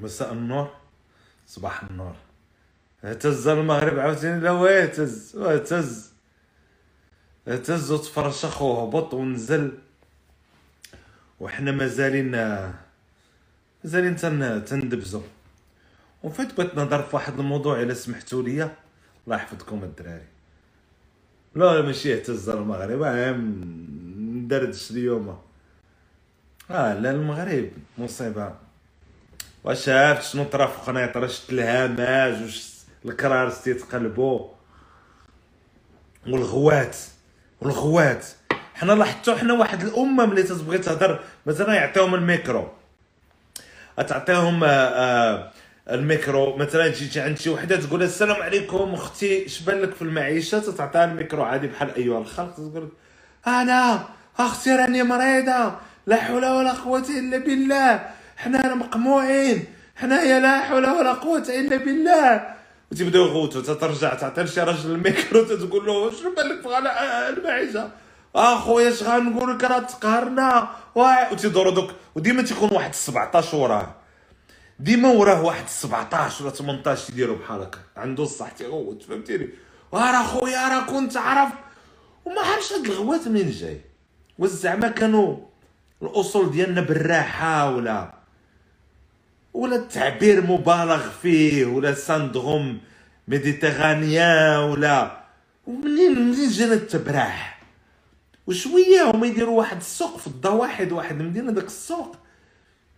مساء 0.00 0.32
النور. 0.32 0.70
صباح 1.46 1.82
النور. 1.82 2.14
اهتز 3.04 3.48
المغرب 3.48 3.98
عاوتاني 3.98 4.40
لا 4.40 4.82
اهتز 4.82 5.36
اهتز 5.36 6.12
اهتز 7.48 7.90
وتفرشخ 7.90 8.62
وهبط 8.62 9.14
ونزل. 9.14 9.78
وحنا 11.40 11.72
مازالين 11.72 12.30
مازالين 13.84 14.16
تن 14.16 14.64
تندبزو. 14.64 15.22
وفيت 16.22 16.56
بغيت 16.56 16.74
نهضر 16.74 17.02
في 17.02 17.16
واحد 17.16 17.38
الموضوع 17.38 17.82
إلا 17.82 17.94
سمحتوا 17.94 18.42
لي 18.42 18.70
الله 19.26 19.36
يحفظكم 19.36 19.82
الدراري. 19.84 20.26
لا 21.54 21.82
ماشي 21.82 22.14
اهتز 22.14 22.48
المغرب. 22.48 23.02
آه 23.02 23.32
ندردش 23.32 24.90
اليوم. 24.90 25.38
آه 26.70 26.94
لا 26.94 27.10
المغرب 27.10 27.70
مصيبة. 27.98 28.65
واش 29.66 29.84
شافت 29.84 30.22
شنو 30.22 30.44
طرا 30.44 30.66
في 30.66 30.78
قنيطره 30.86 31.26
شفت 31.26 31.50
الهماج 31.50 32.42
وش 32.42 32.64
الكراريس 33.04 33.62
تيتقلبوا 33.62 34.48
والغوات 36.26 36.96
والغوات. 37.60 38.26
حنا 38.74 38.92
لاحظتو 38.92 39.36
حنا 39.36 39.54
واحد 39.54 39.82
الأمة 39.82 40.26
ملي 40.26 40.42
تتبغي 40.42 40.78
تهضر 40.78 41.20
مثلا 41.46 41.74
يعطيهم 41.74 42.14
الميكرو. 42.14 42.68
تعطيهم 43.96 44.64
آه، 44.64 44.68
آه، 44.68 45.52
الميكرو. 45.90 46.56
مثلا 46.56 46.88
تجي 46.88 47.20
عند 47.20 47.38
شي 47.38 47.50
وحدة 47.50 47.76
تقول 47.76 48.02
السلام 48.02 48.42
عليكم 48.42 48.94
أختي 48.94 49.46
اش 49.46 49.60
بان 49.62 49.80
لك 49.80 49.94
في 49.94 50.02
المعيشة؟ 50.02 50.58
تعطيها 50.58 51.04
الميكرو 51.04 51.42
عادي 51.42 51.66
بحال 51.66 51.94
أيها 51.94 52.18
الخلق. 52.18 52.54
تقول 52.54 52.88
أنا 53.46 54.08
أختي 54.38 54.70
راني 54.70 55.02
مريضة. 55.02 55.74
لا 56.06 56.16
حول 56.16 56.44
ولا 56.44 56.72
قوة 56.72 57.06
إلا 57.18 57.38
بالله. 57.38 58.15
حنا 58.36 58.74
مقموعين. 58.74 59.64
حنايا 59.96 60.40
لا 60.40 60.60
حول 60.60 60.86
ولا 60.90 61.12
قوة 61.12 61.46
إلا 61.48 61.76
بالله. 61.76 62.54
وتبداو 62.92 63.24
يغوتوا 63.24 63.62
تترجع 63.62 64.14
تعطي 64.14 64.42
لشي 64.42 64.60
راجل 64.60 64.90
الميكرو 64.90 65.44
تتقول 65.44 65.86
له 65.86 66.10
شنو 66.10 66.34
بالك 66.34 66.66
غلا 66.66 67.28
المعيشة؟ 67.28 67.90
اخويا 68.34 68.88
اش 68.88 69.02
غنقول 69.02 69.54
لك 69.54 69.64
راه 69.64 69.78
تقهرنا. 69.78 70.68
وتيدوروا 70.94 71.74
دوك. 71.74 71.90
وديما 72.14 72.42
تيكون 72.42 72.68
واحد 72.72 72.94
17 72.94 73.56
وراه. 73.56 73.94
ديما 74.78 75.08
وراه 75.08 75.44
واحد 75.44 75.68
17 75.68 76.44
ولا 76.44 76.52
18 76.52 77.12
يديروا 77.12 77.36
بحال 77.36 77.62
هكا. 77.62 77.78
عنده 77.96 78.22
الصح 78.22 78.48
تيغوت 78.48 79.02
فهمتيني؟ 79.02 79.48
وراه 79.92 80.22
خويا 80.22 80.68
راه 80.68 80.80
كنت 80.80 81.16
عرف. 81.16 81.52
وما 82.24 82.40
عرفش 82.40 82.72
هاد 82.72 82.84
الغوات 82.84 83.28
منين 83.28 83.50
جاي. 83.50 83.80
واش 84.38 84.50
زعما 84.50 84.88
كانوا 84.88 85.36
الأصول 86.02 86.50
ديالنا 86.50 86.80
بالراحة 86.80 87.70
ولا 87.70 88.15
ولا 89.56 89.76
التعبير 89.76 90.46
مبالغ 90.46 91.10
فيه 91.22 91.66
ولا 91.66 91.94
fr: 91.94 92.18
syndrome 92.18 92.80
méditerranéen 93.28 94.58
ولا 94.58 95.24
ومنين 95.66 96.12
منين 96.12 96.50
جانا 96.50 96.74
التبراح 96.74 97.62
وشوية 98.46 99.10
هما 99.10 99.26
يديروا 99.26 99.58
واحد 99.58 99.76
السوق 99.76 100.18
في 100.18 100.26
الضواحي 100.26 100.90
واحد 100.90 101.20
المدينة 101.20 101.52
داك 101.52 101.64
السوق 101.64 102.16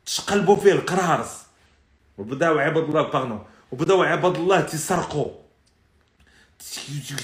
تشقلبوا 0.07 0.57
فيه 0.57 0.73
الكراريس. 0.73 1.43
وبداو 2.19 2.59
عباد 2.59 2.85
الله 2.85 3.03
باغنو 3.03 3.41
وبداو 3.73 4.03
عباد 4.03 4.37
الله 4.37 4.61
تيسرقوا. 4.61 5.31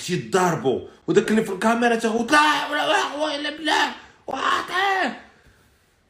تيضاربوا. 0.06 0.80
وداك 1.06 1.30
اللي 1.30 1.44
في 1.44 1.52
الكاميرا 1.52 1.96
تيقول 1.96 2.26
لا 2.32 2.70
ولا 2.70 3.02
قوة 3.02 3.36
إلا 3.36 3.92
واطيه 4.26 5.20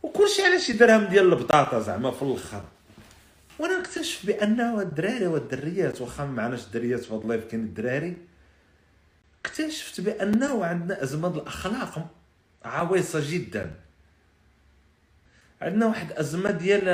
وكلشي 0.02 0.42
على 0.42 0.60
شي 0.60 0.72
درهم 0.72 1.04
ديال 1.04 1.32
البطاطا 1.32 1.80
زعما 1.80 2.10
في 2.10 2.22
الآخر 2.22 2.73
وأنا 3.58 3.78
نكتشف 3.78 4.26
بانه 4.26 4.80
الدراري 4.80 5.26
والدريات 5.26 6.00
واخا 6.00 6.24
ما 6.24 6.32
معناش 6.32 6.64
الدريات 6.64 7.00
في 7.00 7.14
هذا 7.14 7.22
اللايف 7.22 7.44
كاين 7.44 7.60
الدراري 7.60 8.16
اكتشفت 9.44 10.00
بانه 10.00 10.64
عندنا 10.64 11.02
أزمة 11.02 11.28
الأخلاق 11.28 12.06
عويصة 12.64 13.22
جدا. 13.30 13.70
عندنا 15.62 15.86
واحد 15.86 16.12
أزمة 16.12 16.50
ديال 16.50 16.88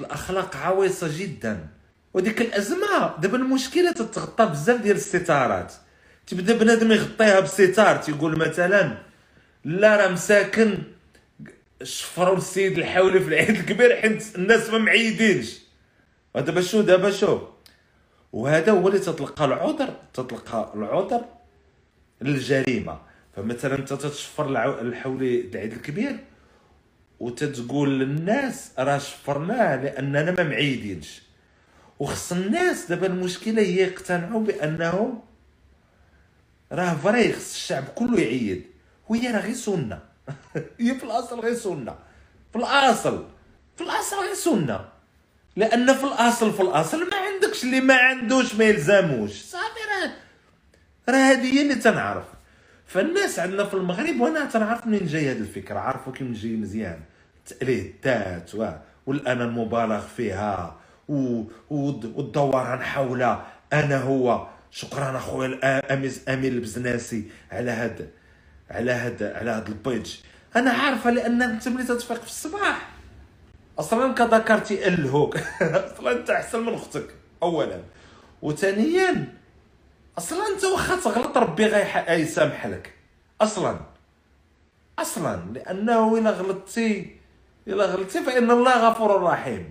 الأخلاق 0.00 0.56
عويصة 0.56 1.18
جدا. 1.18 1.66
وديك 2.14 2.40
الأزمة 2.40 3.16
دابا 3.18 3.36
المشكلة 3.36 3.92
تتغطى 3.92 4.46
بزاف 4.46 4.80
ديال 4.80 4.96
الستارات. 4.96 5.72
تبدا 6.26 6.58
بنادم 6.58 6.92
يغطيها 6.92 7.40
بستار 7.40 7.96
تيقول 7.96 8.38
مثلا 8.38 8.98
لا 9.64 9.96
راه 9.96 10.08
مساكن 10.08 10.78
شفروا 11.82 12.36
السيد 12.36 12.78
الحولي 12.78 13.20
في 13.20 13.28
العيد 13.28 13.50
الكبير 13.50 13.96
حيت 13.96 14.36
الناس 14.36 14.70
ما 14.70 14.78
معيدينش. 14.78 15.63
ودابا 16.34 16.60
شو 16.60 16.80
دابا 16.80 17.10
شو. 17.10 17.40
وهذا 18.32 18.72
هو 18.72 18.88
اللي 18.88 18.98
تطلق 18.98 19.42
العذر 19.42 19.94
تطلق 20.14 20.72
العذر 20.74 21.24
للجريمة. 22.20 22.98
فمثلا 23.36 23.74
أنت 23.78 23.92
تشفر 23.92 24.48
الحولي 24.80 25.40
العيد 25.40 25.72
الكبير 25.72 26.16
وتتقول 27.20 28.00
للناس 28.00 28.70
راه 28.78 28.98
شفرناه 28.98 29.76
لأننا 29.82 30.30
ما 30.30 30.42
معيدينش 30.42 31.22
وخص 31.98 32.32
الناس 32.32 32.86
دابا 32.88 33.06
المشكلة 33.06 33.62
هي 33.62 33.76
يقتنعوا 33.76 34.40
بانه 34.40 35.22
راه 36.72 36.94
فري 36.94 37.32
خص 37.32 37.54
الشعب 37.54 37.84
كله 37.84 38.20
يعيد. 38.20 38.66
وهي 39.08 39.30
راه 39.30 39.40
غير 39.40 39.54
سنة. 39.54 40.02
هي 40.80 40.94
في 40.94 41.04
الأصل 41.04 41.40
غير 41.40 41.54
سنة. 41.54 41.94
في 42.52 42.58
الأصل. 42.58 43.26
في 43.76 43.84
الأصل 43.84 44.16
غير 44.16 44.34
سنة. 44.34 44.88
لأن 45.56 45.94
في 45.94 46.04
الأصل 46.04 46.52
في 46.52 46.60
الأصل 46.62 47.10
ما 47.10 47.16
عندكش 47.16 47.64
اللي 47.64 47.80
ما 47.80 47.94
عندوش 47.94 48.54
ما 48.54 48.64
يلزموش. 48.64 49.42
صافي 49.42 49.80
راه. 49.90 50.10
راه 51.08 51.32
هذه 51.32 51.54
هي 51.54 51.62
اللي 51.62 51.74
تنعرف. 51.74 52.24
فالناس 52.86 53.38
عندنا 53.38 53.64
في 53.64 53.74
المغرب 53.74 54.20
وأنا 54.20 54.44
تنعرف 54.44 54.86
منين 54.86 55.06
جاي 55.06 55.30
هذه 55.30 55.38
الفكرة؟ 55.38 55.78
عارفوا 55.78 56.12
كيف 56.12 56.28
جاي 56.28 56.56
مزيان. 56.56 57.00
الذات 57.62 58.50
والانا 59.06 59.44
المبالغ 59.44 60.00
فيها 60.16 60.80
والدوران 61.70 62.82
حول 62.82 63.36
أنا 63.72 63.98
هو. 64.02 64.46
شكرا 64.70 65.16
أخويا 65.16 65.94
امين 66.28 66.52
البزناسي 66.52 67.24
على 67.52 67.70
هذا 67.70 68.06
على 68.70 68.92
هذا 68.92 69.36
على 69.36 69.50
هذا 69.50 69.68
البيج. 69.68 70.14
أنا 70.56 70.70
عارفة 70.70 71.10
لأن 71.10 71.42
أنت 71.42 71.68
ملي 71.68 71.84
تتفيق 71.84 72.20
في 72.20 72.26
الصباح. 72.26 72.93
أصلا 73.78 74.12
كذكرتي 74.14 74.88
الهوك 74.88 75.36
أصلا 75.62 76.12
أنت 76.12 76.30
أحسن 76.30 76.60
من 76.60 76.74
أختك 76.74 77.06
اولا. 77.42 77.80
وثانيا 78.42 79.34
أصلا 80.18 80.38
أنت 80.54 80.64
واخا 80.64 80.96
تغلط 80.96 81.38
ربي 81.38 81.66
غيسامح 81.66 82.66
لك. 82.66 82.94
أصلا. 83.40 83.80
أصلا. 84.98 85.44
لأنه 85.52 86.18
إلا 86.18 86.30
غلطتي 86.30 87.16
إلا 87.68 87.84
غلطتي 87.84 88.22
فإن 88.24 88.50
الله 88.50 88.88
غفور 88.90 89.22
رحيم. 89.22 89.70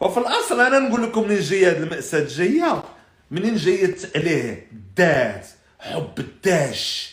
ففي 0.00 0.18
الأصل 0.18 0.60
أنا 0.60 0.78
نقول 0.78 1.02
لكم 1.02 1.22
منين 1.22 1.40
جاية 1.40 1.70
هذه 1.70 1.76
المأساة 1.82 2.26
جاية 2.28 2.82
منين 3.30 3.56
جاية 3.56 3.84
التأليه؟ 3.84 4.68
الذات 4.72 5.46
حب 5.80 6.18
الداش. 6.18 7.12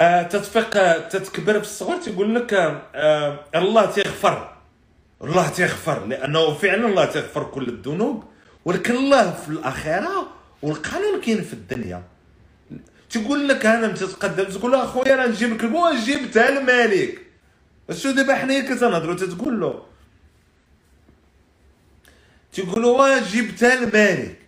آه 0.00 0.22
تتفق 0.22 0.98
تتكبر 1.08 1.52
في 1.52 1.60
الصغر 1.66 1.96
تيقول 1.96 2.34
لك 2.34 2.54
آه 2.94 3.44
الله 3.54 3.86
تيغفر. 3.86 4.59
الله 5.22 5.48
تيغفر 5.48 6.06
لأنه 6.06 6.54
فعلا 6.54 6.86
الله 6.86 7.04
تيغفر 7.04 7.44
كل 7.44 7.68
الذنوب 7.68 8.24
ولكن 8.64 8.96
الله 8.96 9.32
في 9.32 9.48
الآخرة 9.48 10.32
والقانون 10.62 11.20
كاين 11.20 11.42
في 11.42 11.52
الدنيا. 11.52 12.02
تقول 13.10 13.48
لك 13.48 13.66
أنا 13.66 13.88
تتقدم 13.88 14.44
تقول 14.44 14.72
له 14.72 14.84
أخويا 14.84 15.14
أنا 15.14 15.26
نجيب 15.26 15.54
لك 15.54 15.64
المو 15.64 15.90
جبتها 16.06 16.48
الملك. 16.48 17.20
شو 17.90 18.10
دابا 18.10 18.34
حنايا 18.34 18.60
كتنهضروا 18.60 19.14
تتقول 19.14 19.60
له؟ 19.60 19.82
تيقول 22.52 22.82
له 22.82 23.18
جبتها 23.18 23.74
الملك. 23.74 24.38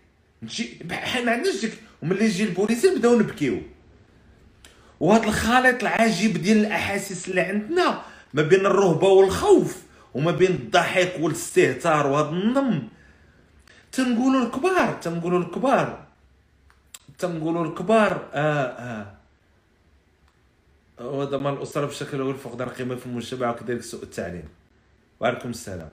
نجي 0.42 0.78
ما 1.24 1.32
عندناش 1.32 1.60
ديك 1.60 1.72
وملي 2.02 2.24
يجي 2.24 2.44
البوليس 2.44 2.84
نبداو 2.84 3.18
نبكيو. 3.18 3.62
وهذا 5.00 5.24
الخليط 5.24 5.82
العجيب 5.82 6.42
ديال 6.42 6.56
الأحاسيس 6.56 7.28
اللي 7.28 7.40
عندنا 7.40 8.02
ما 8.34 8.42
بين 8.42 8.66
الرهبة 8.66 9.08
والخوف. 9.08 9.76
وما 10.14 10.30
بين 10.30 10.50
الضحك 10.50 11.12
والاستهتار 11.20 12.06
وهذا 12.06 12.28
النم. 12.28 12.88
تنقولوا 13.92 14.42
الكبار 14.46 14.98
تنقولوا 15.02 15.38
الكبار. 15.38 16.04
تنقولوا 17.18 17.64
الكبار 17.64 18.28
آه 18.34 18.64
آه. 18.64 19.14
وهذا 21.00 21.36
مال 21.38 21.52
الأسرة 21.52 21.86
بشكل 21.86 22.20
أول 22.20 22.34
فقدان 22.34 22.68
قيمة 22.68 22.94
في 22.96 23.06
المجتمع 23.06 23.50
وكذلك 23.50 23.82
سوء 23.82 24.02
التعليم. 24.02 24.48
وعليكم 25.20 25.50
السلام. 25.50 25.88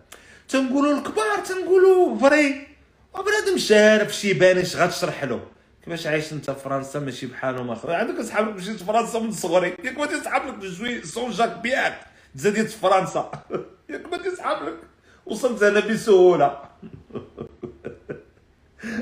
تنقولوا 0.49 0.97
الكبار 0.97 1.37
تنقولوا 1.45 2.17
فري 2.19 2.67
وبنادم 3.13 3.57
شارف 3.57 4.15
شي 4.15 4.33
بانش 4.33 4.75
غتشرح 4.75 5.23
له؟ 5.23 5.41
كيفاش 5.83 6.07
عايش 6.07 6.33
أنت 6.33 6.51
في 6.51 6.59
فرنسا 6.59 6.99
ماشي 6.99 7.25
بحالهم 7.25 7.69
اخويا 7.69 7.95
عندك 7.95 8.19
أصحاب 8.19 8.55
مشيت 8.55 8.83
فرنسا 8.83 9.19
من 9.19 9.31
صغري. 9.31 9.67
ياك 9.83 9.97
ما 9.97 10.05
تسحب 10.05 10.47
لك 10.47 10.53
بجوي 10.53 11.01
سون 11.03 11.31
جاك 11.31 11.57
بياك 11.57 11.99
تزاديت 12.35 12.69
في 12.69 12.77
فرنسا. 12.77 13.31
ياك 13.89 14.11
ما 14.11 14.17
تسحب 14.17 14.63
لك 14.65 14.77
وصلت 15.25 15.63
هنا 15.63 15.79
بسهولة. 15.79 16.61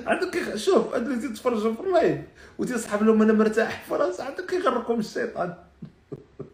عندك 0.07 0.55
شوف 0.55 0.93
هاد 0.93 1.07
اللي 1.07 1.27
تيتفرجوا 1.27 1.73
في 1.73 1.79
اللايف 1.79 2.17
وتيصحاب 2.57 3.03
لهم 3.03 3.21
أنا 3.21 3.33
مرتاح 3.33 3.83
في 3.89 3.95
راسي 3.95 4.23
عندك 4.23 4.45
كيغركم 4.45 4.99
الشيطان. 4.99 5.53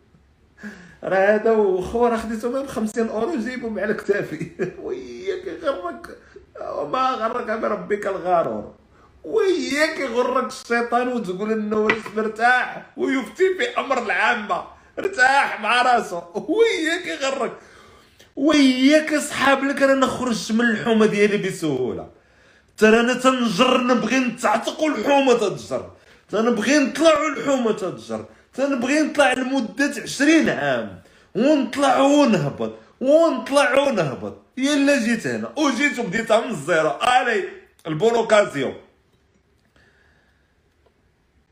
راه 1.03 1.35
هذا 1.35 1.51
وخو 1.51 2.07
راه 2.07 2.17
خديتو 2.17 2.63
ب 2.63 2.67
50 2.67 3.09
أورو 3.09 3.39
جايبهم 3.39 3.79
على 3.79 3.93
كتافي 3.93 4.51
وياك 4.83 5.47
يغرك. 5.47 6.17
وما 6.61 7.09
غرك 7.11 7.51
بربك 7.59 8.07
الغارور 8.07 8.73
وياك 9.23 9.99
يغرك 9.99 10.47
الشيطان 10.47 11.07
وتقول 11.07 11.51
إنه 11.51 11.87
مرتاح 12.15 12.85
ويفتي 12.97 13.55
في 13.57 13.79
أمر 13.79 14.03
العامة. 14.03 14.63
ارتاح 14.99 15.61
مع 15.61 15.81
راسو 15.81 16.21
وياك 16.35 17.07
يغرك. 17.21 17.51
وياك 18.35 19.15
صحاب 19.15 19.63
لك 19.63 19.83
أنا 19.83 19.93
نخرج 19.93 20.53
من 20.53 20.65
الحومة 20.65 21.05
ديالي 21.05 21.37
بسهولة. 21.37 22.09
راه 22.77 22.99
أنا 22.99 23.13
تنجر 23.13 23.83
نبغي 23.83 24.19
نتعتق 24.19 24.81
والحومه 24.81 25.33
تتجر. 25.33 25.91
تنبغي 26.29 26.77
نطلع 26.77 27.19
والحومه 27.19 27.71
تتجر. 27.71 28.25
تنبغي 28.53 29.01
نطلع 29.01 29.33
لمدة 29.33 29.93
عشرين 30.03 30.49
عام. 30.49 31.01
ونطلع 31.35 31.99
ونهبط 31.99 32.73
ونطلع 33.01 33.79
ونهبط. 33.79 34.37
يلا 34.57 35.05
جيت 35.05 35.27
هنا. 35.27 35.51
وجيت 35.57 35.99
وبديتها 35.99 36.45
من 36.45 36.51
ال 36.51 36.59
zéro 36.59 36.89
الي 36.89 37.43
البولوكازيون 37.87 38.75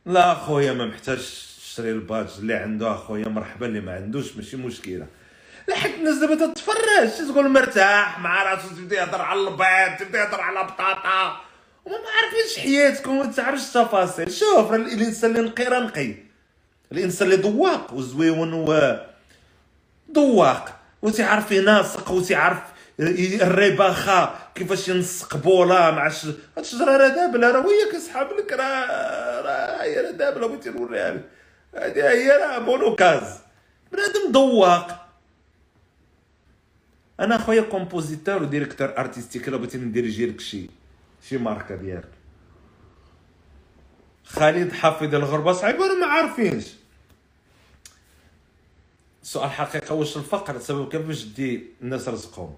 لا 0.05 0.31
أخويا 0.31 0.73
ما 0.73 0.85
محتاجش 0.85 1.57
تشري 1.61 1.91
الباج. 1.91 2.27
اللي 2.39 2.53
عنده 2.53 2.91
أخويا 2.91 3.27
مرحبا 3.27 3.65
اللي 3.65 3.81
ما 3.81 3.95
عندوش 3.95 4.35
ماشي 4.35 4.57
مشكلة. 4.57 5.07
لحق 5.71 5.89
الناس 5.89 6.15
دابا 6.17 6.35
تتفرج. 6.35 7.27
تقول 7.31 7.49
مرتاح 7.49 8.19
مع 8.19 8.43
راسو 8.43 8.67
تبدا 8.67 8.95
يهضر 8.95 9.21
على 9.21 9.39
البيض 9.39 9.99
تبدا 9.99 10.19
يهضر 10.19 10.41
على 10.41 10.63
بطاطا 10.63 11.41
وما 11.85 11.95
عارفينش 11.95 12.59
حياتكم 12.59 13.17
وما 13.17 13.31
تعرفش 13.31 13.61
التفاصيل 13.67 14.31
شوف 14.31 14.71
راه 14.71 14.75
الإنسان 14.75 15.35
اللي 15.35 15.49
نقي 15.49 15.63
راه 15.63 15.79
نقي. 15.79 16.15
الإنسان 16.91 17.31
اللي 17.31 17.49
ذواق 17.49 17.93
وزويون 17.93 18.53
و 18.53 18.97
ذواق. 20.15 20.77
وتعرف 21.01 21.51
يناسق 21.51 22.11
وتعرف 22.11 22.57
الرباخة 22.99 24.35
كيفاش 24.55 24.87
ينسق 24.87 25.37
بولا 25.37 25.91
مع 25.91 26.07
الشجره 26.07 26.35
الشجره 26.57 26.97
راه 26.97 27.07
دابله 27.07 27.51
راه 27.51 27.65
وياك 27.67 27.93
يسحب 27.93 28.27
لك 28.37 28.53
راه 28.53 29.41
راه 29.41 29.83
هي 29.83 30.01
راه 30.01 30.11
دابله 30.11 30.47
بغيتي 30.47 30.69
نوريها 30.69 31.11
لك 31.11 31.25
هذه 31.75 32.09
هي 32.09 32.31
راه 32.31 32.59
بولوكاز 32.59 33.39
بنادم 33.91 34.31
ذواق. 34.31 35.07
أنا 37.21 37.37
خويا 37.37 37.61
كومبوزيتور 37.61 38.43
وديريكتور 38.43 38.97
ارتستيك 38.97 39.47
الا 39.47 39.57
بغيتي 39.57 39.77
نديريجي 39.77 40.25
لك 40.25 40.39
شي 40.39 40.69
شي 41.29 41.37
ماركة 41.37 41.75
ديالك. 41.75 42.09
خالد 44.25 44.71
حافظ 44.71 45.15
الغربة 45.15 45.53
صعيبه 45.53 45.79
وأنا 45.79 45.99
ما 45.99 46.05
عارفينش. 46.05 46.65
السؤال 49.23 49.49
حقيقة 49.49 49.95
واش 49.95 50.17
الفقر 50.17 50.59
سبب 50.59 50.89
كيفاش 50.89 51.23
دي 51.23 51.63
الناس 51.81 52.07
رزقهم؟ 52.07 52.55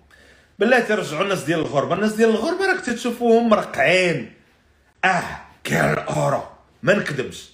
بالله 0.59 0.79
ترجعوا 0.79 1.23
الناس 1.23 1.43
ديال 1.43 1.59
الغربة. 1.59 1.95
الناس 1.95 2.13
ديال 2.13 2.29
الغربة 2.29 2.65
راك 2.65 2.81
تشوفوهم 2.81 3.49
مرقعين. 3.49 4.33
آه 5.05 5.23
كاين 5.63 5.93
الأورو. 5.93 6.43
ما 6.83 6.93
نكذبش. 6.93 7.51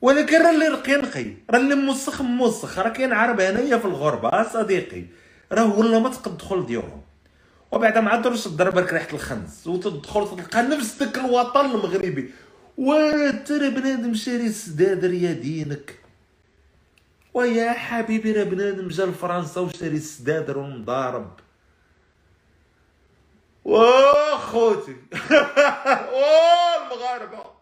ولكن 0.00 0.42
راه 0.42 0.50
اللي 0.50 0.68
رقي 0.68 0.96
نقي. 0.96 1.34
راه 1.50 1.58
اللي 1.58 1.74
موسخ 1.74 2.22
موسخ. 2.22 2.78
راه 2.78 2.88
كاين 2.88 3.12
عرب 3.12 3.40
هنايا 3.40 3.78
في 3.78 3.84
الغربة 3.84 4.42
صديقي. 4.52 5.04
راه 5.52 5.78
ولا 5.78 5.98
ما 5.98 6.08
تقد 6.08 6.36
تدخل 6.36 6.66
ديورهم 6.66 7.02
وبعد 7.72 7.98
ما 7.98 8.10
عاد 8.10 8.34
تضرب 8.34 8.78
لك 8.78 8.92
ريحة 8.92 9.12
الخنز. 9.12 9.68
وتدخل 9.68 10.28
تلقى 10.28 10.62
نفس 10.62 11.02
ذاك 11.02 11.18
الوطن 11.18 11.66
المغربي. 11.66 12.30
وترى 12.78 13.70
بنادم 13.70 14.14
شاري 14.14 14.52
سدادر 14.52 15.12
يا 15.12 15.32
دينك. 15.32 15.98
ويا 17.34 17.72
حبيبي 17.72 18.32
راه 18.32 18.44
بنادم 18.44 18.88
جا 18.88 19.06
لفرنسا 19.06 19.60
وشاري 19.60 19.96
السدادر 19.96 20.58
ومضارب. 20.58 21.40
خوتي 24.38 24.96
المغاربة. 26.82 27.58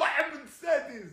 محمد 0.00 0.40
السادس 0.44 1.12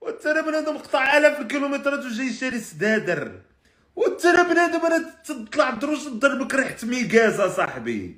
وترى 0.00 0.42
بنادم 0.42 0.78
قطع 0.78 1.16
آلاف 1.18 1.40
الكيلومترات 1.40 2.04
وجاي 2.04 2.32
شاري 2.32 2.60
سدادر 2.60 3.40
وترى 4.20 4.42
بنادم 4.42 4.86
أنا 4.86 5.04
تطلع 5.24 5.70
دروس 5.70 6.04
تضربك 6.04 6.54
ريحه 6.54 6.76
ميغاز 6.82 7.40
صاحبي. 7.56 8.16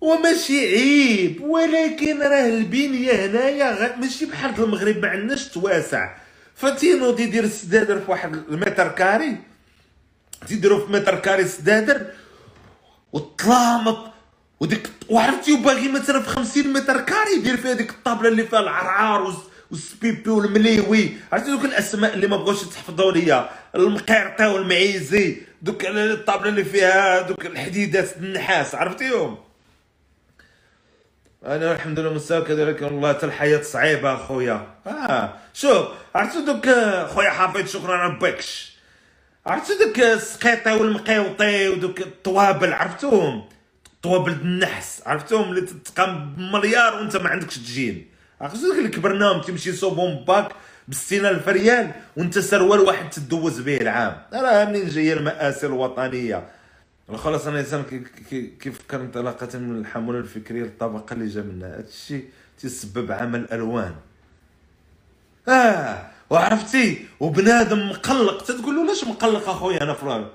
وماشي 0.00 0.60
عيب 0.66 1.40
ولكن 1.40 2.22
راه 2.22 2.46
البنيه 2.46 3.26
هنايا 3.26 3.96
ماشي 3.96 4.26
بحال 4.26 4.64
المغرب 4.64 4.98
ما 4.98 5.08
عندناش 5.08 5.48
تواسع. 5.48 6.16
فتينوض 6.54 7.20
يدير 7.20 7.44
السدادر 7.44 8.00
في 8.00 8.10
واحد 8.10 8.34
ال 8.34 8.43
mètre 8.43 8.88
carré 8.88 9.36
تيديرو 10.48 10.86
في 10.86 10.92
mètre 10.92 11.18
carré 11.18 11.44
سدادر 11.44 12.06
وطلامط 13.12 14.12
وديك 14.60 14.90
وعرفتي 15.08 15.52
وباغي 15.52 15.88
مثلا 15.88 16.22
في 16.22 16.28
50 16.28 16.72
mètre 16.72 17.00
carré 17.00 17.32
يدير 17.36 17.56
فيها 17.56 17.72
ديك 17.72 17.90
الطابلة 17.90 18.28
اللي 18.28 18.44
فيها 18.46 18.60
العرعار 18.60 19.36
والسبيبي 19.70 20.30
والمليوي. 20.30 21.10
عرفتي 21.32 21.50
دوك 21.50 21.64
الأسماء 21.64 22.14
اللي 22.14 22.26
ما 22.26 22.36
بغاوش 22.36 22.62
يتحفظوا 22.62 23.12
ليا؟ 23.12 23.50
المقيرطه 23.74 24.52
والمعيزي. 24.52 25.36
دوك 25.62 25.86
الطابلة 25.86 26.48
اللي 26.48 26.64
فيها 26.64 27.22
دوك 27.22 27.46
الحديدات 27.46 28.16
النحاس. 28.16 28.74
عرفتيهم؟ 28.74 29.38
أنا 31.44 31.72
الحمد 31.72 31.98
لله 31.98 32.12
مستوى 32.14 32.40
كذلك 32.44 32.82
والله 32.82 33.12
حتى 33.12 33.26
الحياة 33.26 33.62
صعيبة 33.62 34.14
أخويا. 34.14 34.66
آه 34.86 35.32
شوف 35.54 35.86
عرفتوا 36.14 36.44
دوك 36.46 36.68
خويا 37.08 37.30
حافظ 37.30 37.72
شكرا 37.72 38.06
ربكش. 38.06 38.78
عرفتوا 39.46 39.86
دوك 39.86 40.00
السقيطي 40.00 40.72
والمقيوطي 40.72 41.68
ودوك 41.68 42.00
الطوابل 42.00 42.72
عرفتوهم 42.72 43.48
طوابل 44.02 44.32
النحاس 44.32 45.02
عرفتوهم 45.06 45.50
اللي 45.50 45.60
تتقام 45.60 46.34
بمليار 46.34 46.94
وانت 46.94 47.16
ما 47.16 47.28
عندكش 47.28 47.58
تجين 47.58 48.08
دوك 48.42 48.78
اللي 48.78 48.88
كبرناهم 48.88 49.40
تمشي 49.40 49.72
صوبهم 49.72 50.24
باك 50.24 50.52
ب 50.88 50.94
60000 50.94 51.48
ريال 51.48 51.90
وانت 52.16 52.38
سروال 52.38 52.80
واحد 52.80 53.10
تدوز 53.10 53.60
به 53.60 53.76
العام. 53.76 54.22
راه 54.32 54.64
منين 54.64 54.88
جاية 54.88 55.12
المآسي 55.12 55.66
الوطنية. 55.66 56.48
خلاص 57.14 57.46
أنا 57.46 57.60
إنسان 57.60 57.84
كيف 58.60 58.80
كان 58.88 59.00
انطلاقة 59.00 59.58
من 59.58 59.80
الحموله 59.80 60.18
الفكريه 60.18 60.62
للطبقة 60.62 61.12
اللي 61.12 61.26
جا 61.26 61.42
منها؟ 61.42 61.68
هذا 61.68 61.84
الشيء 61.88 62.24
تسبب 62.58 63.12
عمل 63.12 63.52
ألوان. 63.52 63.94
آه 65.48 66.06
وعرفتي 66.30 67.06
وبنادم 67.20 67.88
مقلق. 67.88 68.44
تتقول 68.44 68.76
له 68.76 68.86
ليش 68.86 69.04
مقلق 69.04 69.48
اخويا 69.48 69.82
أنا 69.82 69.94
فلان؟ 69.94 70.26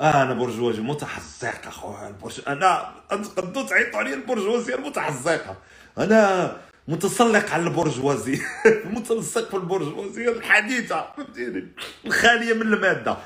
آه 0.00 0.22
أنا 0.22 0.34
برجواجي 0.34 0.80
متحزق 0.80 1.66
اخويا 1.66 2.08
البرج 2.08 2.40
أنا 2.48 2.92
انتقدوا 3.12 3.66
تعيطوا 3.68 3.98
علي 3.98 4.14
البرجوازية 4.14 4.74
المتحزقة. 4.74 5.56
أنا 5.98 6.56
متسلق 6.90 7.50
على 7.50 7.62
البرجوازيه 7.62 8.38
متلصق 8.94 9.48
في 9.48 9.56
البرجوازيه 9.56 10.28
الحديثة 10.28 11.06
فهمتيني؟ 11.16 11.66
الخالية 12.06 12.54
من 12.54 12.62
المادة. 12.62 13.16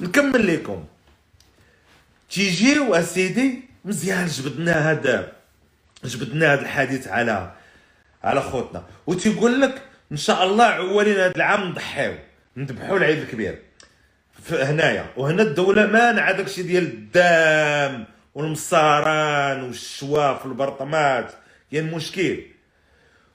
نكمل 0.00 0.54
لكم. 0.54 0.84
تيجيو 2.30 2.94
أسيدي 2.94 3.62
مزيان 3.84 4.26
جبدنا 4.26 4.90
هذا 4.90 5.32
جبدنا 6.04 6.52
هذا 6.52 6.60
الحديث 6.60 7.08
على 7.08 7.52
على 8.24 8.42
خوتنا. 8.42 8.84
وتيقول 9.06 9.60
لك 9.60 9.82
إن 10.12 10.16
شاء 10.16 10.44
الله 10.44 10.64
عوالين 10.64 11.14
هذا 11.14 11.36
العام 11.36 11.68
نضحيو 11.68 12.14
نذبحوا 12.56 12.96
العيد 12.96 13.18
الكبير. 13.18 13.58
هنايا. 14.50 15.06
وهنا 15.16 15.42
الدولة 15.42 15.86
مانعه 15.86 16.32
داكشي 16.32 16.62
ديال 16.62 16.84
الدم 16.84 18.04
والمصاران 18.34 19.62
والشواف 19.62 20.46
والبرطمات. 20.46 21.32
كاين 21.70 21.84
يعني 21.84 21.96
مشكل. 21.96 22.49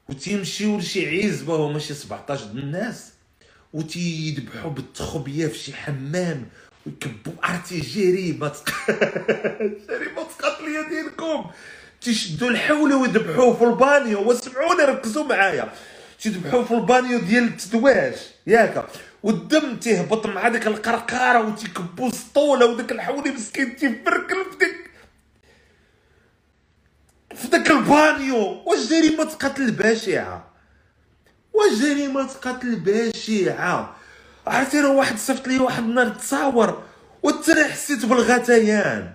وتيمشيو 0.10 0.78
لشي 0.78 1.26
عزبه 1.26 1.56
هما 1.56 1.80
شي 1.80 1.94
17 1.94 2.46
الناس 2.46 3.12
وتيذبحوا 3.74 4.72
بالتخبية 4.72 5.48
في 5.48 5.58
شي 5.58 5.74
حمام 5.74 6.46
ويكبوا 6.86 7.34
عرفتي 7.44 7.80
جريمه 7.80 8.48
جريمه 9.90 10.24
قتل 10.40 10.90
ديالكم. 10.90 11.46
تيشدوا 12.02 12.50
الحولي 12.50 12.98
ويذبحوه 12.98 13.54
في 13.54 13.64
البانيو. 13.64 14.30
وسمعوني 14.30 14.84
ركزوا 14.84 15.24
معايا. 15.24 15.74
تيذبحوه 16.22 16.64
في 16.66 16.74
البانيو 16.74 17.20
ديال 17.20 17.44
التدواش 17.44 18.16
ياك. 18.48 18.86
والدم 19.24 19.78
تيهبط 19.78 20.28
مع 20.28 20.48
ديك 20.48 20.68
القرقاره 20.68 21.48
وتيكبوا 21.48 22.12
سطوله 22.12 22.66
وداك 22.66 22.92
الحولي 22.92 23.32
مسكين 23.32 23.76
تيفركل 23.76 24.46
في 24.52 24.58
ديك 24.60 24.90
في 27.36 27.48
داك 27.48 27.72
البانيو. 27.86 28.62
واش 28.66 28.90
جريمه 28.90 29.24
قتل 29.24 29.72
بشعه 29.72 30.46
واش 31.54 31.80
جريمه 31.82 32.24
قتل 32.28 32.76
بشعه 32.76 33.96
عرفتي 34.48 34.80
راه 34.82 34.92
واحد 34.92 35.18
صيفط 35.18 35.48
لي 35.48 35.60
واحد 35.60 35.84
النهار 35.84 36.10
تصاور 36.10 36.84
وترى 37.24 37.64
حسيت 37.64 38.06
بالغثيان. 38.06 39.12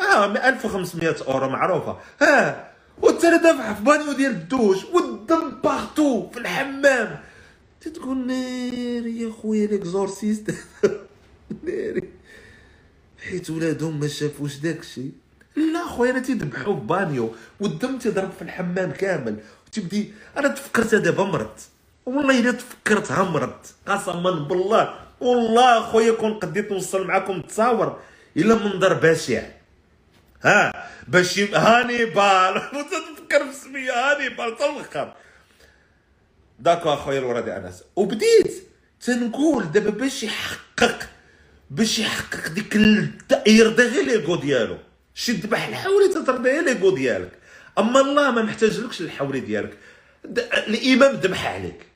آه 0.00 0.26
1500 0.48 1.16
أورو 1.28 1.48
معروفة. 1.48 1.98
آه 2.22 2.66
والثاني 3.02 3.38
دافع 3.38 3.74
في 3.74 3.82
بانيو 3.82 4.12
ديال 4.12 4.30
الدوش 4.30 4.84
والدم 4.84 5.50
باغتو 5.64 6.30
في 6.30 6.38
الحمام. 6.38 7.20
تتقول 7.80 8.26
ناري 8.26 9.20
يا 9.20 9.32
خويا 9.32 9.66
l'exorciste. 9.66 10.50
ناري. 11.66 12.08
حيت 13.28 13.50
ولادهم 13.50 14.00
ما 14.00 14.08
شافوش 14.08 14.56
داكشي. 14.56 15.10
لا 15.56 15.86
خويا 15.86 16.10
أنا 16.10 16.20
تيذبحوا 16.20 16.74
في 16.74 16.80
بانيو 16.80 17.34
والدم 17.60 17.98
تيضرب 17.98 18.32
في 18.32 18.42
الحمام 18.42 18.92
كامل. 18.92 19.36
وتبدي 19.66 20.12
أنا 20.36 20.48
تفكرت 20.48 20.94
دابا 20.94 21.24
مرضت. 21.24 21.60
والله 22.06 22.38
إلا 22.40 22.52
تفكرتها 22.52 23.22
مرضت. 23.22 23.74
قسما 23.86 24.30
بالله 24.30 24.98
والله 25.20 25.80
خويا 25.80 26.12
كون 26.12 26.34
قديت 26.34 26.72
نوصل 26.72 27.06
معاكم 27.06 27.42
تصاور 27.42 28.00
إلا 28.36 28.54
منظر 28.54 28.94
بشع. 28.94 29.42
ها 30.42 30.88
باش 31.08 31.38
هانيبال. 31.38 32.62
تفكر 32.90 33.44
في 33.46 33.52
سميه 33.52 33.92
هانيبال 33.92 34.54
حتى 34.54 34.70
الآخر 34.70 35.12
d'accord 36.58 36.92
اخويا 36.92 37.18
الورادي 37.18 37.56
أنس. 37.56 37.84
وبديت 37.96 38.52
تنقول 39.00 39.72
دابا 39.72 39.90
باش 39.90 40.22
يحقق 40.22 40.98
باش 41.70 41.98
يحقق 41.98 42.48
ديك 42.48 42.76
يرضي 43.46 43.82
غير 43.82 44.04
l'ego 44.04 44.36
ديالو. 44.36 44.78
شي 45.14 45.32
ذبح 45.32 45.68
الحولي 45.68 46.08
تترضي 46.08 46.50
غير 46.50 46.64
l'ego 46.64 46.90
ديالك. 46.90 47.32
أما 47.78 48.00
الله 48.00 48.30
ما 48.30 48.42
محتاجلكش 48.42 49.00
الحولي 49.00 49.40
ديالك. 49.40 49.78
الإمام 50.68 51.14
ذبح 51.14 51.46
عليك. 51.46 51.86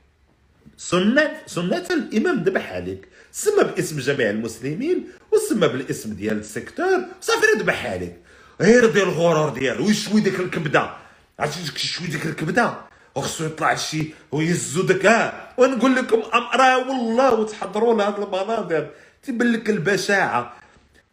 سنة 0.76 1.30
سنة 1.46 1.86
الإمام 1.90 2.42
ذبح 2.42 2.72
عليك. 2.72 3.08
سمى 3.32 3.64
باسم 3.64 3.98
جميع 3.98 4.30
المسلمين 4.30 5.08
وسمى 5.32 5.68
بالاسم 5.68 6.12
ديال 6.14 6.38
ال 6.38 6.46
secteur 6.47 7.04
صافي 7.20 7.46
ذبح 7.58 7.86
عليك. 7.86 8.16
غير 8.60 8.90
ديال 8.90 9.08
الغرور 9.08 9.48
ديالو. 9.48 9.86
ويشوي 9.86 10.20
ديك 10.20 10.40
الكبدة. 10.40 10.90
عرفتي 11.38 11.62
ديك 11.62 11.84
يشوي 11.84 12.06
ديك 12.06 12.26
الكبدة؟ 12.26 12.74
وخصو 13.14 13.44
يطلع 13.44 13.74
شي 13.74 14.14
ويهزو 14.32 14.82
داك 14.82 15.06
ها 15.06 15.54
ونقول 15.58 15.96
لكم 15.96 16.22
راه 16.54 16.78
والله 16.88 17.34
وتحضروا 17.34 17.94
لهاد 17.94 18.14
المناظر 18.18 18.90
تيبان 19.22 19.52
لك 19.52 19.70
البشاعة. 19.70 20.56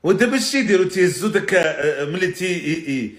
ودابا 0.03 0.37
اش 0.37 0.51
تيديروا 0.51 0.85
تيهزوا 0.85 1.29
داك 1.29 1.53
آه، 1.53 2.05
ملي 2.05 2.27
تي 2.27 3.15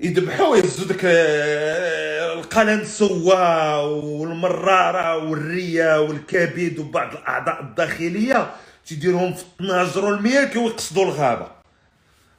يذبحوا 0.00 0.56
يهزوا 0.56 0.86
داك 0.88 1.00
آه، 1.04 2.34
القلنسوه 2.34 3.84
والمرارة 3.86 5.16
والرية 5.16 6.00
والكبد 6.00 6.78
وبعض 6.78 7.12
الأعضاء 7.12 7.60
الداخلية 7.60 8.50
تيديرهم 8.86 9.34
في 9.34 9.44
12 9.56 10.14
المياه 10.14 10.58
ويقصدوا 10.58 11.04
الغابة. 11.04 11.48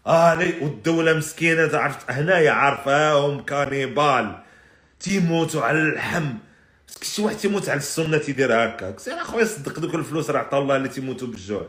آه 0.07 0.39
والدولة 0.61 1.13
مسكينة 1.13 1.77
عرفت 1.77 2.11
هنايا 2.11 2.51
عارفاهم 2.51 3.41
كانيبال. 3.43 4.35
تيموتوا 4.99 5.61
على 5.63 5.79
اللحم. 5.79 6.33
شي 7.01 7.21
واحد 7.21 7.37
تيموت 7.37 7.69
على 7.69 7.77
السنة 7.77 8.17
تيدير 8.17 8.53
هكاك 8.65 8.99
سير 8.99 9.21
أخويا 9.21 9.45
صدق 9.45 9.79
دوك 9.79 9.95
الفلوس 9.95 10.29
راه 10.29 10.39
عطا 10.39 10.57
الله 10.59 10.75
اللي 10.75 10.89
تيموتوا 10.89 11.27
بالجوع. 11.27 11.67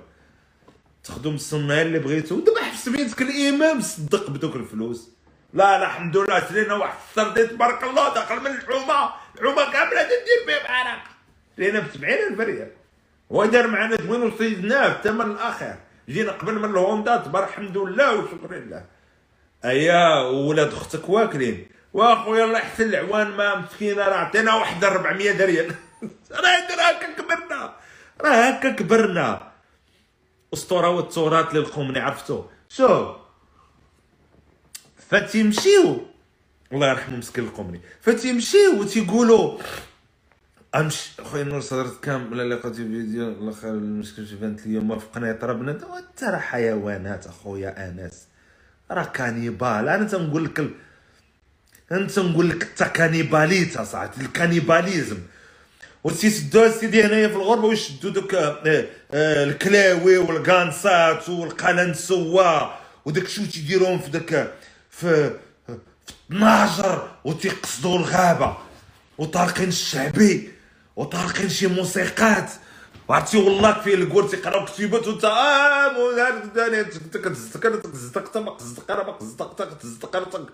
تخدم 1.04 1.34
السنة 1.34 1.82
اللي 1.82 1.99
بغيتو. 1.99 2.40
دابا 2.40 2.62
حبس 2.62 2.88
بيدك 2.88 3.23
الإمام 3.23 3.80
صدق 3.80 4.30
بدوك 4.30 4.56
الفلوس. 4.56 5.11
لا 5.54 5.78
لا 5.78 5.87
الحمد 5.87 6.16
لله 6.16 6.49
شرينا 6.49 6.75
واحد 6.75 6.94
السردين 7.11 7.49
تبارك 7.49 7.84
الله 7.84 8.14
دخل 8.14 8.40
من 8.40 8.46
الحومة 8.46 9.11
الحومة 9.34 9.73
كاملة 9.73 10.02
تدير 10.02 10.40
فيه 10.46 10.64
بحالك 10.64 11.02
شرينا 11.56 11.80
ب 11.80 11.84
70000 11.94 12.40
ريال. 12.40 12.70
هو 13.32 13.44
دار 13.44 13.66
معنا 13.66 13.96
زوين 13.96 14.23
وصيدناه 14.23 14.87
الثمن 14.87 15.30
الآخر. 15.30 15.76
جينا 16.08 16.32
قبل 16.32 16.54
من 16.54 16.70
الهوندا 16.70 17.16
تبارك 17.16 17.49
الحمد 17.49 17.78
لله 17.78 18.14
وشكر 18.14 18.54
لله. 18.54 18.84
أيا 19.64 20.20
ولاد 20.20 20.73
أختك 20.73 21.08
واكلين. 21.08 21.66
وأخويا 21.92 22.44
الله 22.44 22.58
يحسن 22.58 22.84
العوان 22.84 23.30
ما 23.30 23.56
مسكينة 23.56 24.08
راه 24.08 24.14
عطينا 24.14 24.54
واحد 24.54 24.84
400 24.84 25.44
ريال 25.44 25.75
راه 26.32 26.90
هكا 26.90 27.12
كبرنا. 27.23 27.73
راه 28.20 28.30
هكا 28.30 28.70
كبرنا. 28.70 29.53
أسطورة 30.54 30.88
والتراث 30.88 31.54
للخمني 31.54 31.99
عرفتو. 31.99 32.44
شوف 32.68 33.16
فتيمشيو 35.08 36.06
الله 36.73 36.90
يرحمه 36.90 37.16
مسكين 37.16 37.44
القمني 37.44 37.80
فتيمشيو 38.00 38.80
وتيقولوا 38.80 39.58
امشي 40.75 41.23
خويا 41.23 41.44
نور 41.44 41.61
صدرت 41.61 42.04
كامل 42.04 42.50
لقيت 42.50 42.75
فيديو 42.76 43.28
الله 43.28 43.52
خير 43.52 43.70
المشكل 43.70 44.25
بانت 44.25 44.66
لي 44.66 44.80
ما 44.80 44.99
في 44.99 45.06
قنيطره 45.14 45.52
بنات 45.52 45.82
ترى 46.16 46.37
حيوانات 46.37 47.26
أخويا 47.26 47.88
أنس. 47.88 48.26
راه 48.90 49.04
cannibale. 49.04 49.88
أنا 49.88 50.04
تنقول 50.04 50.44
لك 50.44 50.70
انت 51.92 52.18
نقول 52.18 52.50
لك 52.50 52.62
انت 52.62 52.82
cannibale 52.82 53.74
أ 53.74 53.84
صاحبي. 53.84 54.25
ال 54.25 54.31
cannibalisme. 54.31 55.18
وتيسدوا 56.04 56.68
سيدي 56.68 57.02
هنايا 57.04 57.28
في 57.28 57.34
الغربه 57.34 57.66
ويشدوا 57.66 58.11
دوك 58.11 58.34
آه، 58.34 58.87
آه، 59.12 59.44
الكلاوي 59.44 60.18
والكانسات 60.18 61.28
والقلنسوا 61.28 62.70
وداك 63.04 63.28
شو 63.28 63.44
تيديروهم 63.44 63.99
في 63.99 64.11
داك 64.11 64.54
في 64.90 65.30
في 65.66 65.78
12 66.30 67.11
وتيقصدوا 67.25 67.99
الغابه 67.99 68.56
وطارقين 69.18 69.68
الشعبي 69.68 70.50
وطارقين 70.96 71.49
شي 71.49 71.66
موسيقات 71.66 72.50
وعرفتي 73.08 73.37
والله 73.37 73.80
في 73.80 73.94
الكور 73.94 74.28
تيقراو 74.28 74.64
كتيبات 74.64 75.06
وانت 75.06 75.25
آه 75.25 75.88
كتزدق 79.75 80.50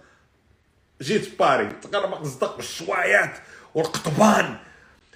جيت 1.02 1.38
باري 1.38 1.69
تقرب 1.83 2.12
قصدق 2.14 2.57
بالشوايات 2.57 3.33
والقطبان 3.75 4.57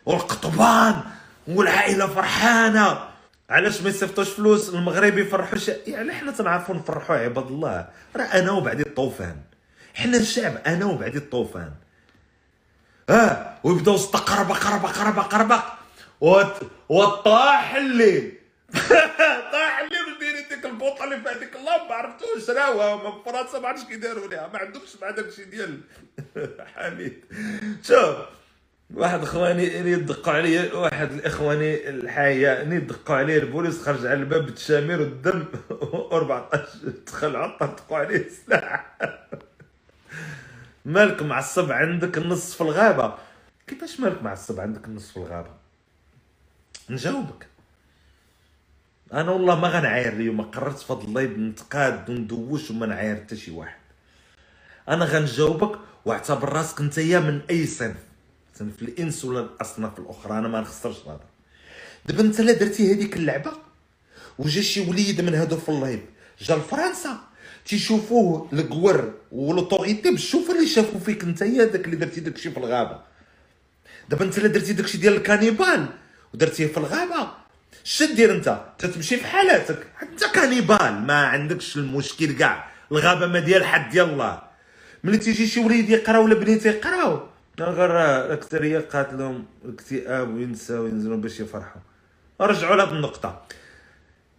والقطبان 0.07 1.01
والعائلة 1.49 2.07
فرحانة. 2.07 3.09
علاش 3.51 3.83
ما 3.83 3.89
يصيفطوش 3.89 4.29
فلوس؟ 4.29 4.69
المغرب 4.69 5.19
يفرحوا. 5.19 5.59
يعني 5.87 6.13
حنا 6.13 6.33
تنعرفوا 6.33 6.75
نفرحوا 6.75 7.17
عباد 7.17 7.47
الله. 7.47 7.89
راه 8.17 8.23
أنا 8.23 8.51
وبعدي 8.53 8.83
الطوفان. 8.83 9.37
حنا 9.95 10.17
الشعب 10.17 10.57
أنا 10.67 10.85
وبعدي 10.85 11.19
الطوفان. 11.19 11.73
آه 13.11 13.55
ويبداو 13.65 13.97
قربه 13.97 14.55
قربه 14.55 14.89
قربه 14.89 15.23
قربه 15.23 15.63
وطاح 16.89 17.75
الليل 17.75 18.39
طاح 19.53 19.79
الليل 19.79 20.17
وديري 20.17 20.43
ديك 20.49 20.67
البوطة 20.67 21.05
اللي 21.05 21.17
في 21.21 21.29
هذيك 21.29 21.57
الله 21.57 21.89
ما 21.89 21.95
عرفتوش 21.95 22.51
راهو 22.51 22.97
من 22.97 23.23
فرنسا 23.25 23.59
ما 23.59 23.69
عرفتش 23.69 23.85
كي 23.85 23.97
داروا 23.97 24.29
ليها. 24.29 24.51
ما 24.53 24.59
عندهمش 24.59 24.97
مع 25.03 25.11
داكشي 25.11 25.45
ديال 25.45 25.81
حميد. 26.77 27.25
شوف 27.83 28.17
واحد 28.97 29.23
اخواني 29.23 29.65
يدقوا 29.65 30.33
علي 30.33 30.73
واحد 30.73 31.13
الاخواني 31.13 31.89
الحاية 31.89 32.75
يدقوا 32.75 33.17
عليه 33.17 33.39
البوليس 33.39 33.83
خرج 33.83 34.07
على 34.07 34.15
الباب 34.15 34.47
بالتشامير 34.47 35.01
والدم 35.01 35.45
و14 36.11 36.89
دخل 37.07 37.37
عطر 37.37 37.67
دقوا 37.67 37.99
عليه 37.99 38.27
السلاح. 38.27 38.97
مالك 40.85 41.23
معصب 41.23 41.73
عندك 41.73 42.19
النص 42.19 42.55
في 42.55 42.61
الغابة؟ 42.61 43.15
كيفاش 43.67 44.01
مالك 44.01 44.23
معصب 44.23 44.61
عندك 44.61 44.85
النص 44.85 45.11
في 45.11 45.17
الغابة؟ 45.17 45.51
نجاوبك. 46.91 47.47
أنا 49.13 49.31
والله 49.31 49.61
ما 49.61 49.69
غنعاير 49.69 50.13
اليوم 50.13 50.43
قررت 50.43 50.79
فضل 50.79 51.09
الله 51.09 51.23
نتقاد 51.25 52.11
وندوش 52.11 52.71
وما 52.71 52.87
نعاير 52.87 53.17
حتى 53.17 53.37
شي 53.37 53.51
واحد. 53.51 53.79
أنا 54.89 55.05
غنجاوبك 55.05 55.79
واعتبر 56.05 56.53
راسك 56.53 56.81
انت 56.81 56.99
من 56.99 57.41
أي 57.51 57.67
صنف. 57.67 58.14
صنف 58.59 58.83
الانس 58.83 59.25
ولا 59.25 59.41
الأصناف 59.41 59.99
الأخرى 59.99 60.39
أنا 60.39 60.49
ما 60.49 60.61
نخسرش 60.61 60.97
هذا. 61.07 61.21
دابا 62.07 62.21
أنت 62.23 62.41
لا 62.41 62.53
درتي 62.53 62.93
هذيك 62.95 63.17
اللعبة؟ 63.17 63.53
وجا 64.39 64.61
شي 64.61 64.81
وليد 64.81 65.21
من 65.21 65.35
هادو 65.35 65.57
في 65.57 65.69
ال 65.69 65.75
live 65.75 66.01
جا 66.41 66.57
لفرنسا 66.57 67.19
تيشوفوه 67.67 68.49
الكور 68.53 69.15
و 69.33 69.40
l'autorité 69.40 70.11
بالشوفه 70.11 70.55
اللي 70.55 70.67
شافوا 70.67 71.01
فيك 71.01 71.23
أنت 71.23 71.43
داك 71.43 71.85
اللي 71.85 71.97
درتي 71.97 72.21
داكشي 72.21 72.51
في 72.51 72.59
الغابة. 72.59 73.01
دابا 74.09 74.25
أنت 74.25 74.39
لا 74.39 74.49
درتي 74.49 74.73
داكشي 74.73 74.99
ديال 74.99 75.15
ال 75.17 75.24
cannibale 75.24 75.87
ودرتيه 76.35 76.67
في 76.67 76.79
الغابة. 76.79 77.31
دير 78.01 78.35
أنت؟ 78.35 78.65
تتمشي 78.79 79.17
في 79.17 79.27
حالاتك. 79.27 79.87
انت 80.03 80.25
cannibale 80.25 81.07
ما 81.07 81.27
عندكش 81.27 81.77
المشكل 81.77 82.33
كاع. 82.33 82.71
الغابة 82.93 83.27
ما 83.27 83.41
ديال 83.41 83.65
حد 83.65 83.91
ديال 83.91 84.11
الله 84.11 84.43
ملي 85.05 85.19
تيجي 85.19 85.47
شي 85.47 85.61
وليد 85.61 85.91
يقرا 85.91 86.19
ولا 86.19 86.35
بنيت 86.35 86.67
يقراو 86.67 87.34
غير 87.61 87.91
الاكثريه 88.27 88.79
قاتلهم 88.79 89.45
الاكتئاب 89.65 90.35
وينساو 90.35 90.83
وينزلوا 90.83 91.17
باش 91.17 91.41
يفرحوا. 91.41 91.81
رجعوا 92.41 92.77
لهاد 92.77 92.93
النقطة. 92.93 93.43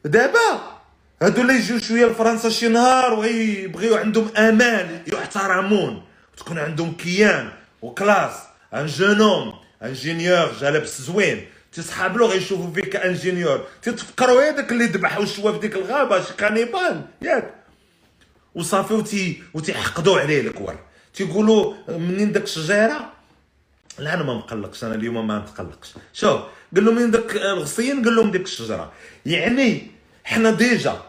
دابا 0.05 0.79
هادو 1.21 1.41
اللي 1.41 1.53
يجيو 1.53 1.79
شوية 1.79 2.05
لفرنسا 2.05 2.49
شي 2.49 2.67
نهار 2.67 3.13
ويبغيو 3.13 3.95
عندهم 3.95 4.29
امال 4.37 5.01
يحترمون. 5.07 6.03
وتكون 6.33 6.59
عندهم 6.59 6.93
كيان 6.93 7.51
و 7.81 7.89
classe 7.89 8.33
un 8.73 8.85
jeune 8.85 9.19
homme 9.19 9.53
ingénieur 9.83 10.53
جا 10.61 10.71
لابس 10.71 11.01
زوين. 11.01 11.45
تصحاب 11.71 12.17
له 12.17 12.25
غيشوفوا 12.27 12.73
فيك 12.73 12.95
ingénieur 12.95 13.67
تتفكروا 13.81 14.49
هذاك 14.49 14.71
اللي 14.71 14.85
ذبح 14.85 15.17
وشوا 15.17 15.51
في 15.51 15.59
ديك 15.59 15.75
الغابة 15.75 16.23
شي 16.23 16.33
cannibale 16.33 17.05
ياك. 17.21 17.53
وصافي 18.55 18.93
وتي 18.93 19.43
وتيحقدوا 19.53 20.19
عليه 20.19 20.41
الكور 20.41 20.75
تيقولوا 21.15 21.73
منين 21.89 22.31
داك 22.31 22.43
الشجيره 22.43 23.13
لا 23.99 24.13
أنا 24.13 24.23
ما 24.23 24.33
مقلقش 24.33 24.83
أنا 24.83 24.95
اليوم 24.95 25.27
ما 25.27 25.39
نتقلقش. 25.39 25.93
شوف 26.13 26.41
قال 26.75 26.85
لهم 26.85 26.95
من 26.95 27.11
داك 27.11 27.35
الغصين؟ 27.35 28.03
قال 28.03 28.15
لهم 28.15 28.31
ديك 28.31 28.41
الشجره 28.41 28.91
يعني 29.25 29.87
حنا 30.23 30.51
déjà 30.51 31.01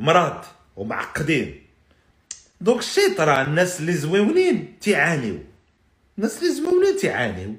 مرض 0.00 0.44
ومعقدين. 0.76 1.62
دوك 2.60 2.78
الشيط 2.78 3.20
راه 3.20 3.42
الناس 3.42 3.80
اللي 3.80 3.92
زويونين 3.92 4.78
تيعانيو. 4.80 5.38
الناس 6.18 6.42
اللي 6.42 6.54
زويونين 6.54 6.96
تيعانيو. 6.96 7.56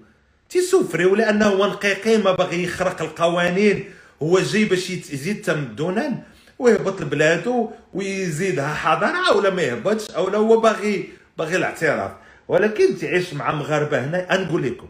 تيسوفريو 0.49 1.15
لأنه 1.15 1.45
هو 1.45 1.65
نقيقي 1.65 2.17
ما 2.17 2.31
باغي 2.31 2.63
يخرق 2.63 3.01
القوانين. 3.01 3.89
هو 4.23 4.39
جاي 4.39 4.65
باش 4.65 4.89
يزيد 4.89 5.41
تمدنا. 5.41 6.23
ويهبط 6.61 7.01
لبلادو 7.01 7.71
ويزيدها 7.93 8.73
حضاره 8.73 9.37
ولا 9.37 9.49
ما 9.49 9.61
يهبطش 9.61 10.11
أو 10.11 10.29
لا 10.29 10.37
هو 10.37 10.59
باغي 10.59 11.09
باغي 11.37 11.55
الاعتراف. 11.55 12.11
ولكن 12.47 12.97
تعيش 12.97 13.33
مع 13.33 13.51
مغاربة 13.51 14.05
هنا 14.05 14.37
نقول 14.37 14.63
لكم 14.63 14.87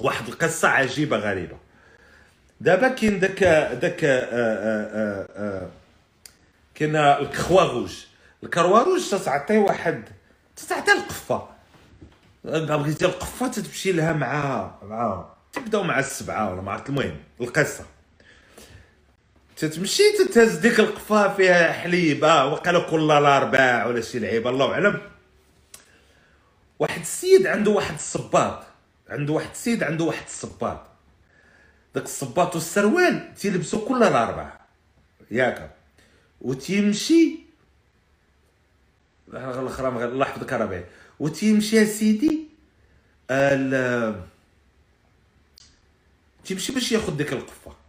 واحد 0.00 0.28
القصة 0.28 0.68
عجيبة 0.68 1.16
غريبة. 1.16 1.56
دابا 2.60 2.88
كاين 2.88 3.20
داك 3.20 3.44
داك 3.82 4.04
آه، 4.04 4.20
آه، 4.32 5.26
آه، 5.36 5.68
كاين 6.74 6.96
الكخواغوج 6.96 8.04
الكرواروج 8.42 9.10
تعطي 9.10 9.58
واحد 9.58 10.02
تعطي 10.68 10.92
القفة. 10.92 11.48
بغيتي 12.44 13.04
القفة 13.04 13.48
تمشي 13.48 13.92
لها 13.92 14.12
مع 14.12 14.70
مع 14.82 15.24
تبداو 15.52 15.82
مع 15.82 15.98
السبعة 15.98 16.54
ولا 16.54 16.70
عرفت 16.70 16.88
المهم 16.88 17.16
القصة. 17.40 17.84
تتمشي 19.60 20.02
تتهز 20.18 20.56
ديك 20.56 20.80
القفا 20.80 21.28
فيها 21.34 21.72
حليبة 21.72 22.44
وقال 22.44 22.86
كل 22.90 23.10
الارباع 23.10 23.86
ولا 23.86 24.00
شي 24.00 24.18
لعيبه 24.18 24.50
الله 24.50 24.72
أعلم. 24.72 25.00
واحد 26.78 27.00
السيد 27.00 27.46
عنده 27.46 27.70
واحد 27.70 27.94
الصباط 27.94 28.64
عنده 29.08 29.32
واحد 29.32 29.50
السيد 29.50 29.82
عنده 29.82 30.04
واحد 30.04 30.24
الصباط. 30.26 30.86
داك 31.94 32.04
الصباط 32.04 32.54
والسروال 32.54 33.34
تيلبسو 33.34 33.84
كل 33.84 34.02
الاربع 34.02 34.52
ياك. 35.30 35.70
وتيمشي 36.40 37.38
الأخرى 39.28 39.88
الله 39.88 40.26
يحفظك 40.26 40.52
ربيع 40.52 40.84
وتيمشي 41.20 41.86
سيدي 41.86 42.48
ال 43.30 44.24
تيمشي 46.44 46.72
باش 46.72 46.92
ياخذ 46.92 47.16
ديك 47.16 47.32
القفه 47.32 47.79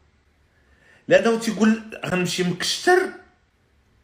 لأنه 1.07 1.39
تيقول 1.39 1.99
غنمشي 2.05 2.43
مكشتر 2.43 2.99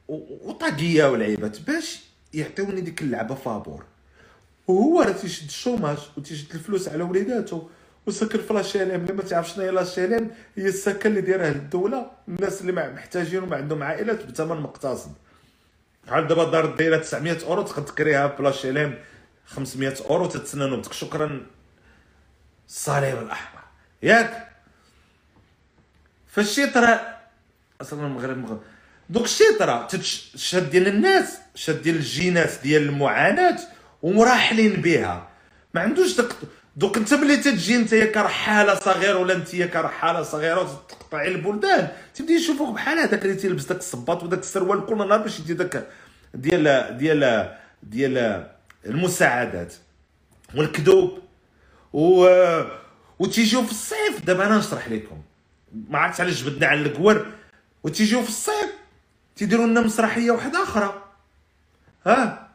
وطاقية 0.07 1.11
ولعيبات 1.11 1.59
باش 1.61 1.99
يعطيوني 2.33 2.81
ديك 2.81 3.01
اللعبة 3.01 3.35
فابور. 3.35 3.83
وهو 4.67 5.01
راه 5.01 5.11
تيشد 5.11 5.45
ال 5.47 5.54
chômage 5.54 5.97
وتيشد 6.17 6.53
الفلوس 6.53 6.89
على 6.89 7.03
وليداتو 7.03 7.61
وساكن 8.05 8.39
في 8.41 8.53
l'HLM 8.53 9.01
اللي 9.01 9.13
ما 9.13 9.23
تعرف 9.23 9.49
شنو 9.49 9.63
هي 9.63 9.71
l'HLM 9.71 10.31
هي 10.55 10.65
السكن 10.65 11.09
اللي 11.09 11.21
دايرها 11.21 11.49
الدولة 11.49 12.11
الناس 12.27 12.61
اللي 12.61 12.71
محتاجين 12.71 13.43
وما 13.43 13.55
عندهم 13.55 13.83
عائلات 13.83 14.25
بثمن 14.25 14.61
مقتصد. 14.61 15.11
بحال 16.07 16.27
دابا 16.27 16.51
دار 16.51 16.75
دايره 16.75 16.97
900 16.97 17.37
أورو 17.45 17.61
تقدر 17.61 17.87
تكريها 17.87 18.27
بلاشيليم 18.27 18.95
500 19.45 19.93
أورو 20.09 20.25
تتسنى 20.25 20.65
نوبتك. 20.69 20.93
شكرا. 20.93 21.45
الصليب 22.67 23.17
الأحمر. 23.17 23.61
ياك. 24.03 24.46
فالشيطرة 26.37 27.17
أصلا 27.81 28.07
المغرب. 28.07 28.37
مغرب 28.37 28.61
دوك 29.09 29.23
الشيطرة 29.23 29.87
تشد 29.87 30.69
ديال 30.69 30.87
الناس 30.87 31.37
شاد 31.55 31.81
ديال 31.81 31.95
الجينات 31.95 32.51
ديال 32.63 32.81
المعاناة 32.81 33.59
ومراحلين 34.01 34.73
بها. 34.73 35.29
ما 35.73 35.81
عندوش 35.81 36.17
داك 36.17 36.27
دوك 36.75 36.97
أنت 36.97 37.13
ملي 37.13 37.37
تجي 37.37 37.75
أنت 37.75 37.95
كرحاله 37.95 38.75
صغيرة 38.75 39.17
ولا 39.17 39.33
أنت 39.33 39.55
كرحاله 39.55 40.23
صغيرة 40.23 40.61
وتقطعي 40.61 41.27
البلدان. 41.27 41.87
تبدأ 42.15 42.33
يشوفوك 42.33 42.75
بحال 42.75 42.99
هذاك 42.99 43.25
اللي 43.25 43.35
تيلبس 43.35 43.65
داك 43.65 43.77
الصباط 43.77 44.23
وداك 44.23 44.39
السروال 44.39 44.85
كل 44.85 44.97
نهار 44.97 45.17
باش 45.17 45.39
يدي 45.39 45.53
داك 45.53 45.87
ديال 46.33 46.97
ديال 46.97 47.53
ديال 47.83 48.47
المساعدات 48.85 49.73
والكذوب. 50.55 51.19
و 51.93 52.27
وتيجيو 53.19 53.63
في 53.63 53.71
الصيف. 53.71 54.25
دابا 54.25 54.45
أنا 54.45 54.57
نشرح 54.57 54.89
لكم. 54.89 55.21
ما 55.73 55.99
عرفتش 55.99 56.21
علاش 56.21 56.43
جبدنا 56.43 56.67
على 56.67 56.81
الكور 56.81 57.25
وتيجيو 57.83 58.21
في 58.21 58.29
الصيف 58.29 58.73
تيديروا 59.35 59.67
لنا 59.67 59.81
مسرحية 59.81 60.31
واحدة 60.31 60.63
أخرى. 60.63 61.03
ها؟ 62.05 62.47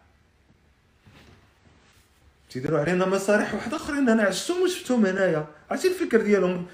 تيديروا 2.50 2.80
علينا 2.80 3.06
مسارح 3.06 3.54
واحدة 3.54 3.76
أخرين. 3.76 4.08
أنا 4.08 4.22
عشتهم 4.22 4.62
وشفتهم 4.62 5.06
هنايا. 5.06 5.46
عرفتي 5.70 5.88
الفكر 5.88 6.20
ديالهم؟ 6.20 6.66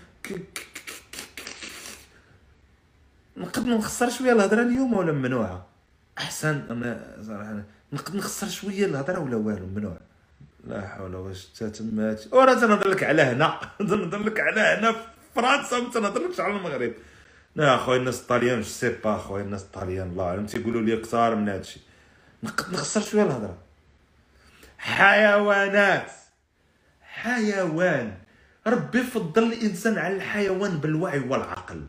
نقد 3.37 3.67
نخسر 3.67 4.11
شوية 4.11 4.33
الهضرة 4.33 4.63
اليوم 4.63 4.93
ولا 4.95 5.13
ممنوعه 5.13 5.67
أحسن. 6.19 6.63
أنا 6.71 7.17
صراحة 7.27 7.63
نقد 7.93 8.17
نخسر 8.17 8.49
شوية 8.49 8.87
الهضرة 8.87 9.19
ولا 9.19 9.37
والو؟ 9.37 9.67
ممنوع 9.67 9.97
لا 10.65 10.89
حول 10.89 11.15
واش 11.15 11.45
تمات 11.47 12.33
وراه 12.33 12.55
تنهضر 12.55 12.89
لك 12.89 13.03
على 13.03 13.23
هنا. 13.23 13.61
تنهضر 13.79 14.19
لك 14.19 14.41
على 14.41 14.61
هنا. 14.61 14.95
فرنسا 15.39 15.81
ما 15.81 15.91
تنهضرلكش 15.91 16.41
على 16.41 16.57
المغرب 16.57 16.93
لا 17.57 17.75
اخويا 17.75 17.99
الناس 17.99 18.21
الطاليان 18.21 18.61
je 18.61 18.69
sais 18.69 18.89
pas 19.05 19.15
اخويا 19.15 19.43
الناس 19.43 19.63
الطاليان 19.63 20.09
الله 20.09 20.25
اعلم 20.25 20.47
تيقولوا 20.47 20.83
لي 20.83 20.97
كثار 20.97 21.35
من 21.35 21.49
هادشي 21.49 21.81
نخسر 22.43 23.01
شوية 23.01 23.23
الهضره 23.23 23.57
حيوانات 24.79 26.11
حيوان 27.03 28.15
ربي 28.67 29.03
فضل 29.03 29.43
الانسان 29.43 29.99
على 29.99 30.17
الحيوان 30.17 30.79
بالوعي 30.79 31.19
والعقل 31.19 31.87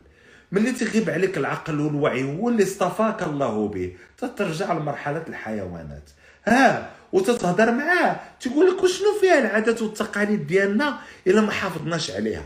ملي 0.52 0.72
تغيب 0.72 1.10
عليك 1.10 1.38
العقل 1.38 1.80
والوعي 1.80 2.24
هو 2.24 2.48
اللي 2.48 2.62
اصطفاك 2.62 3.22
الله 3.22 3.68
به 3.68 3.96
تترجع 4.18 4.72
لمرحله 4.72 5.24
الحيوانات 5.28 6.10
ها 6.46 6.90
وتتهضر 7.12 7.70
معاه 7.72 8.20
تقول 8.40 8.66
لك 8.66 8.82
وشنو 8.82 9.18
فيها 9.20 9.38
العادات 9.38 9.82
والتقاليد 9.82 10.46
ديالنا 10.46 10.98
الا 11.26 11.40
ما 11.40 11.52
حافظناش 11.52 12.10
عليها 12.10 12.44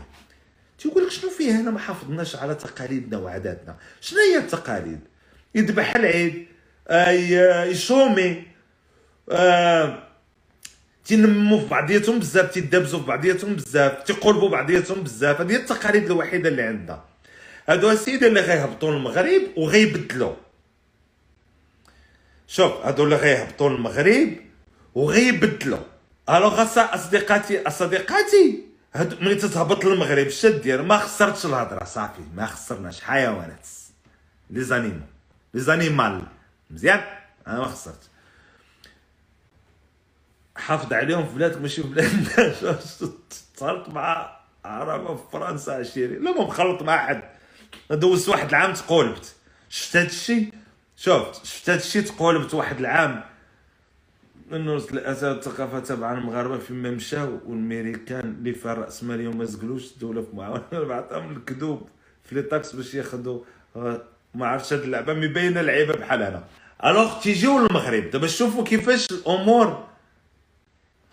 تيقول 0.79 1.03
لك 1.03 1.11
شنو 1.11 1.29
فيها 1.29 1.61
الا 1.61 1.71
ما 1.71 1.79
حافظناش 1.79 2.35
على 2.35 2.55
تقاليدنا 2.55 3.17
وعاداتنا. 3.17 3.75
شنو 4.01 4.19
هي 4.19 4.37
التقاليد؟ 4.37 4.99
يذبح 5.55 5.95
العيد 5.95 6.47
آه 6.87 7.09
يشومي 7.63 8.43
آه 9.29 10.03
تينموا 11.05 11.59
في 11.59 11.67
بعضياتهم 11.67 12.19
بزاف 12.19 12.53
تيدابزوا 12.53 12.99
في 12.99 13.05
بعضياتهم 13.05 13.55
بزاف 13.55 14.03
تيقربوا 14.03 14.49
بعضياتهم 14.49 15.03
بزاف. 15.03 15.41
هذه 15.41 15.55
التقاليد 15.55 16.05
الوحيدة 16.05 16.49
اللي 16.49 16.61
عندنا. 16.61 17.03
هادو 17.69 17.91
السيده 17.91 18.27
اللي 18.27 18.39
غيهبطوا 18.41 18.91
للمغرب 18.91 19.41
وغيبدلوا 19.57 20.35
شوف 22.47 22.71
هادو 22.71 23.03
اللي 23.03 23.15
غيهبطوا 23.15 23.69
للمغرب 23.69 24.29
وغيبدلوا 24.95 25.79
alors 26.29 26.61
أصدقاتي 26.77 27.67
أصدقاتي 27.67 28.63
هادو 28.95 29.15
ملي 29.21 29.35
تتهبط 29.35 29.85
للمغرب 29.85 30.27
الشد 30.27 30.61
ديال 30.61 30.87
ما 30.87 30.97
خسرتش 30.97 31.45
الهضرة 31.45 31.83
صافي. 31.83 32.21
ما 32.35 32.45
خسرناش 32.45 33.01
حيوانات. 33.01 33.67
les 34.49 34.61
animaux 34.61 35.05
les 35.53 35.61
animals. 35.61 36.23
مزيان؟ 36.69 37.03
أنا 37.47 37.59
ما 37.59 37.65
خسرت 37.65 38.09
حافظ 40.57 40.93
عليهم 40.93 41.27
في 41.27 41.35
بلادك 41.35 41.61
ماشي 41.61 41.81
في 41.81 41.87
بلادنا 41.87 42.39
اتصلت 42.71 43.89
مع 43.89 44.39
عربه 44.65 45.15
في 45.15 45.23
فرنسا 45.31 45.71
عشيري. 45.71 46.15
لا 46.15 46.31
ما 46.31 46.41
مخلط 46.41 46.81
مع 46.81 47.07
حد 47.07 47.23
دوزت 47.91 48.29
واحد 48.29 48.49
العام 48.49 48.73
تقولبت. 48.73 49.35
شفت 49.69 49.97
هذا 49.97 50.05
الشيء؟ 50.05 50.53
شفت. 50.95 51.45
شفت 51.45 51.69
هذا 51.69 51.79
الشيء 51.79 52.01
تقولبت 52.01 52.53
واحد 52.53 52.79
العام. 52.79 53.23
انه 54.53 54.75
الاساس 54.75 55.23
الثقافة 55.23 55.79
تبع 55.79 56.13
المغاربة 56.13 56.57
فيما 56.57 56.91
مشاو 56.91 57.39
والميريكان 57.45 58.35
اللي 58.39 58.53
فيها 58.53 58.73
الراسماليه 58.73 59.27
وما 59.27 59.45
زقلوش 59.45 59.91
الدولة 59.93 60.21
في 60.21 60.35
معاونة 60.35 60.63
بعثهم 60.89 61.31
الكذوب 61.37 61.89
في 62.23 62.35
les 62.35 62.41
taxes 62.41 62.75
باش 62.75 62.93
ياخذوا. 62.93 63.43
آه، 63.75 64.01
ما 64.33 64.47
عرفتش 64.47 64.73
هاد 64.73 64.81
اللعبة 64.81 65.13
مبينه 65.13 65.61
لعيبه 65.61 65.93
بحال 65.93 66.21
أنا 66.23 66.43
alors 66.85 67.21
تيجيو 67.21 67.59
للمغرب 67.59 68.09
دابا 68.09 68.27
شوفوا 68.27 68.63
كيفاش 68.63 69.07
الأمور. 69.11 69.87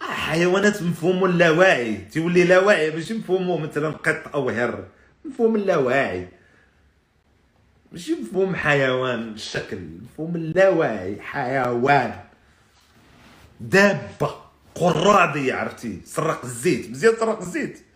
حيوانات 0.01 0.83
مفهوم 0.83 1.25
اللاواعي. 1.25 1.97
تولي 1.97 2.45
لاواعي 2.45 2.91
ماشي 2.91 3.15
مفهوم 3.15 3.63
مثلا 3.63 3.89
قط 3.91 4.35
أو 4.35 4.51
هر. 4.51 4.85
مفهوم 5.25 5.57
اللاواعي. 5.57 6.29
ماشي 7.93 8.15
مفهوم 8.15 8.55
حيوان 8.57 9.33
الشكل 9.33 9.79
مفهوم 10.03 10.37
اللاواعي 10.37 11.21
حيوان. 11.21 12.32
دابة 13.63 14.35
قرادي 14.75 15.53
عرفتي؟ 15.53 16.01
سرق 16.05 16.45
الزيت 16.45 16.91
مزيان 16.91 17.15
سرق 17.21 17.39
الزيت. 17.39 17.87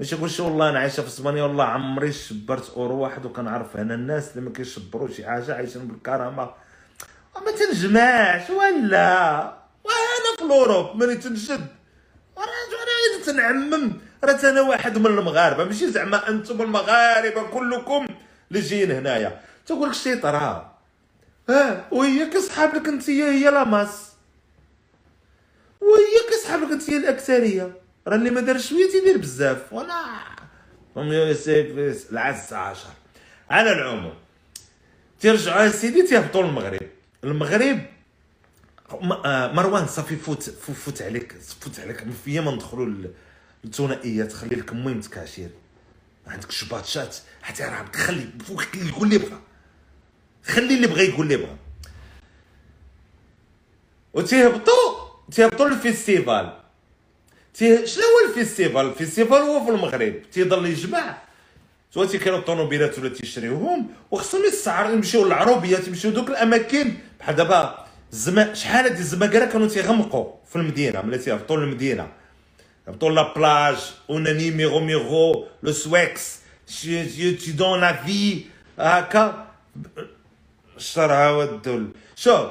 ماشي 0.00 0.16
نقول 0.16 0.30
والله 0.38 0.70
أنا 0.70 0.78
عايشة 0.78 1.00
في 1.00 1.08
أسبانيا 1.08 1.42
والله 1.42 1.64
عمري 1.64 2.12
شبرت 2.12 2.70
أورو 2.76 2.98
واحد 2.98 3.26
وكنعرف 3.26 3.76
هنا 3.76 3.94
الناس 3.94 4.30
اللي 4.30 4.40
ما 4.40 4.50
كيشبروا 4.50 5.08
شي 5.08 5.26
حاجة 5.26 5.54
عايشين 5.54 5.88
بالكرامة. 5.88 6.50
ما 7.46 7.52
تنجمعش 7.58 8.50
ولا؟ 8.50 9.40
وأنا 9.84 10.36
في 10.38 10.44
الأوروب 10.44 10.96
ملي 10.96 11.16
تنشد 11.16 11.66
راه 12.38 12.44
أنا 12.44 13.24
تنعمم 13.26 13.92
راه 14.24 14.50
أنا 14.50 14.60
واحد 14.60 14.98
من 14.98 15.06
المغاربة. 15.06 15.64
ماشي 15.64 15.90
زعما 15.90 16.28
أنتم 16.28 16.62
المغاربة 16.62 17.42
كلكم 17.42 18.06
اللي 18.50 18.60
جايين 18.60 18.90
هنايا. 18.90 19.40
تقول 19.66 19.88
لك 19.88 19.94
شي 19.94 20.16
طرا 20.16 20.74
ها 21.48 21.88
وهي 21.90 22.26
كصحاب 22.26 22.74
لك 22.74 22.88
أنت 22.88 23.10
هي 23.10 23.50
لاماس 23.50 24.13
وهي 25.84 26.30
كصحاب 26.30 26.62
لك 26.62 26.70
انت 26.70 26.88
الأكثرية. 26.88 27.80
راه 28.06 28.16
اللي 28.16 28.30
ما 28.30 28.40
دار 28.40 28.58
شوية 28.58 28.90
تيدير 28.90 29.18
بزاف. 29.18 29.72
وأنا 29.72 31.34
العز 32.10 32.52
عشر. 32.52 32.88
على 33.50 33.72
العموم 33.72 34.14
تيرجعوا 35.20 35.68
سيدي 35.68 36.02
تيهبطوا 36.02 36.42
للمغرب. 36.42 36.80
المغرب 37.24 37.86
آه، 39.24 39.52
مروان 39.52 39.86
صافي 39.86 40.16
فوت 40.16 40.42
فوت 40.50 41.02
عليك 41.02 41.32
فوت 41.60 41.80
عليك. 41.80 42.04
فيا 42.24 42.40
ما 42.40 42.50
ندخلوا 42.50 43.10
الثنائيات 43.64 44.32
خلي 44.32 44.56
لك 44.56 44.72
المهم 44.72 45.00
تكاشير. 45.00 45.50
عندك 46.26 46.50
شباطشات 46.50 47.16
حتى 47.42 47.62
راه 47.62 47.84
خلي 47.94 48.28
يقول 48.74 49.08
اللي 49.08 49.18
بغا. 49.18 49.40
خلي 50.44 50.74
اللي 50.74 50.86
بغا 50.86 51.02
يقول 51.02 51.32
اللي 51.32 51.36
بغا. 51.36 51.56
وتيهبطوا 54.12 55.03
تيهبطوا 55.32 55.68
للفيستيفال 55.68 56.52
تي 57.54 57.86
شنو 57.86 58.02
هو 58.04 58.28
الفيستيفال؟ 58.28 58.86
الفيستيفال 58.86 59.38
هو 59.38 59.64
في 59.64 59.70
المغرب. 59.70 60.14
تيضل 60.32 60.66
يجمع. 60.66 61.18
سواء 61.90 62.06
تيكانوا 62.06 62.38
الطوموبيلات 62.38 62.98
ولا 62.98 63.08
تيشريوهم 63.08 63.86
وخصهم 64.10 64.44
يستعرضوا 64.44 64.94
يمشيو 64.94 65.24
للعروبيات 65.24 65.88
يمشيو 65.88 66.10
دوك 66.10 66.30
الأماكن. 66.30 66.94
بحال 67.20 67.36
دابا 67.36 67.86
الزما 68.12 68.54
شحال 68.54 68.84
هاد 68.84 68.98
الزماكره 68.98 69.44
كانوا 69.44 69.68
تيغمقوا 69.68 70.32
في 70.50 70.56
المدينة 70.56 71.02
ملي 71.02 71.18
تيهبطوا 71.18 71.56
للمدينة. 71.56 72.08
هبطوا 72.88 73.10
لا 73.10 73.34
بلاج 73.34 73.76
أوناني 74.10 74.50
ميغو 74.50 74.80
ميغو 74.80 75.46
لو 75.62 75.72
سويكس 75.72 76.38
تي 76.82 77.52
دون 77.56 77.80
لا 77.80 77.92
في 77.92 78.44
هكا. 78.78 79.46
الشرع 80.76 81.30
والدل 81.30 81.88
شوف 82.16 82.50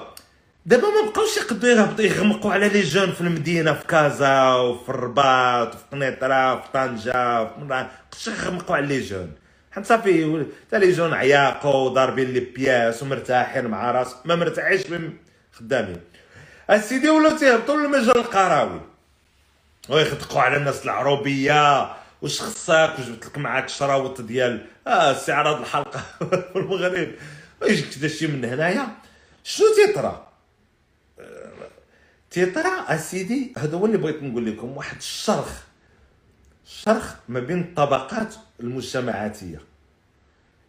دابا 0.66 0.88
ما 0.88 1.10
بقاوش 1.10 1.38
يقدروا 1.38 2.02
يغمقوا 2.02 2.54
على 2.54 2.70
les 2.70 2.82
jeunes 2.82 3.12
في 3.12 3.22
المدينة 3.22 3.74
في 3.74 3.88
كازا 3.88 4.54
وفي 4.54 4.90
الرباط 4.90 5.76
وفي 5.76 5.84
قنيطرة 5.92 6.54
وفي 6.54 6.68
طنجة 6.74 7.44
ما 7.44 7.64
بقاوش 7.68 8.28
يغمقوا 8.28 8.76
على 8.76 8.88
les 8.88 9.02
jeunes؟ 9.02 9.32
حتى 9.72 9.86
صافي 9.86 10.46
حتى 10.68 10.80
les 10.80 10.92
jeunes 10.92 11.14
عياقوا 11.14 11.90
ضاربين 11.90 12.32
les 12.34 12.40
pièces 12.40 13.04
ومرتاحين 13.04 13.66
مع 13.66 13.92
راس 13.92 14.16
ما 14.26 14.36
مرتاحيش 14.36 14.82
خدامين. 15.52 16.02
اسيدي 16.70 17.10
ولاو 17.10 17.38
تيهبطوا 17.38 17.78
للمجال 17.78 18.18
القروي 18.18 18.82
ويخدقوا 19.90 20.42
على 20.42 20.58
الناس 20.58 20.86
العروبية 20.86 21.92
واش 22.22 22.42
خصك 22.42 22.94
وجبت 23.00 23.26
لك 23.26 23.38
معاك 23.38 23.70
شراوط 23.70 24.22
ديال 24.22 24.66
آه 24.88 25.12
استعراض 25.12 25.60
الحلقة 25.60 26.00
في 26.54 26.56
المغرب. 26.56 27.12
ويجيك 27.62 28.08
شي 28.08 28.28
من 28.28 28.46
هنايا. 28.46 28.88
شنو 29.44 29.68
تيطرا 29.76 30.33
تيطرا 32.34 32.96
أسيدي 32.96 33.54
هذا 33.58 33.78
هو 33.78 33.86
اللي 33.86 33.98
بغيت 33.98 34.24
نقول 34.24 34.46
لكم 34.46 34.78
واحد 34.78 34.98
الشرخ. 34.98 35.62
شرخ 36.66 37.16
ما 37.30 37.40
بين 37.40 37.62
الطبقات 37.62 38.36
المجتمعاتية. 38.60 39.62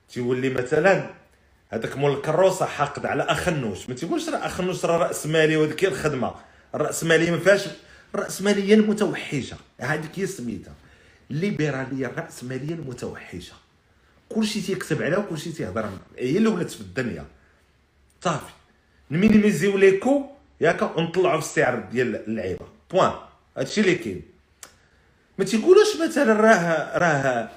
تيولي 0.09 0.50
مثلا 0.50 1.11
هذاك 1.68 1.96
مول 1.96 2.12
الكروسة 2.12 2.66
حاقد 2.66 3.07
على 3.07 3.22
اخنوش 3.22 3.88
ما 3.88 3.94
تيقولش 3.94 4.29
راه 4.29 4.46
اخنوش 4.46 4.85
راه 4.85 4.96
رأس 4.96 5.27
مالي 5.27 5.57
وهذيك 5.57 5.85
الخدمة. 5.85 6.35
الراسماليه 6.74 7.31
ما 7.31 7.38
فيهاش 7.38 7.68
الراسماليه 8.14 8.74
المتوحشة. 8.74 9.57
هذيك 9.81 10.18
هي 10.18 10.27
سميتها 10.27 10.74
الليبرالية 11.31 12.07
الراسماليه 12.07 12.74
المتوحشة. 12.74 13.55
كلشي 14.29 14.61
تيكتب 14.61 15.03
عليها 15.03 15.18
وكلشي 15.18 15.53
تيهضر 15.53 15.90
هي 16.18 16.37
اللي 16.37 16.48
ولات 16.48 16.70
في 16.70 16.81
الدنيا. 16.81 17.24
صافي. 18.20 18.53
ن 19.11 19.18
minimisi 19.18 19.79
و 19.79 19.84
les 19.84 20.01
coûts. 20.01 20.34
ياك 20.61 20.97
ونطلعوا 20.97 21.40
في 21.40 21.47
السعر 21.47 21.79
ديال 21.79 22.17
اللعيبة. 22.17 22.67
point 22.90 23.12
هادشي 23.57 23.81
اللي 23.81 23.95
كاين. 23.95 24.23
ما 25.38 25.45
تيقولوش 25.45 25.97
مثلا 26.09 26.33
راه 26.33 26.99
راه 26.99 27.51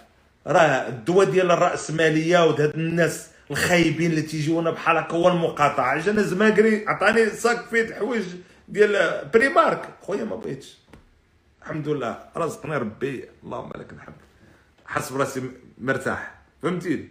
راه 0.47 0.87
الدواء 0.87 1.29
ديال 1.29 1.51
الرأسمالية 1.51 2.45
وهاد 2.45 2.73
الناس 2.75 3.27
الخايبين 3.51 4.11
اللي 4.11 4.21
تيجيونا 4.21 4.71
بحال 4.71 4.97
هكا 4.97 5.13
هو 5.13 5.27
المقاطعة. 5.27 5.95
اجانا 5.95 6.21
زماكري 6.21 6.87
عطاني 6.87 7.29
sac 7.29 7.65
فيه 7.65 7.81
الحوايج 7.81 8.25
ديال 8.67 9.21
بريمارك 9.33 9.89
خويا 10.01 10.23
ما 10.23 10.35
بغيتش. 10.35 10.77
الحمد 11.61 11.87
لله. 11.87 12.23
رزقني 12.37 12.77
ربي. 12.77 13.25
اللهم 13.43 13.71
لك 13.75 13.93
الحمد. 13.93 14.15
حس 14.85 15.11
براسي 15.11 15.41
مرتاح. 15.77 16.35
فهمتيني؟ 16.63 17.07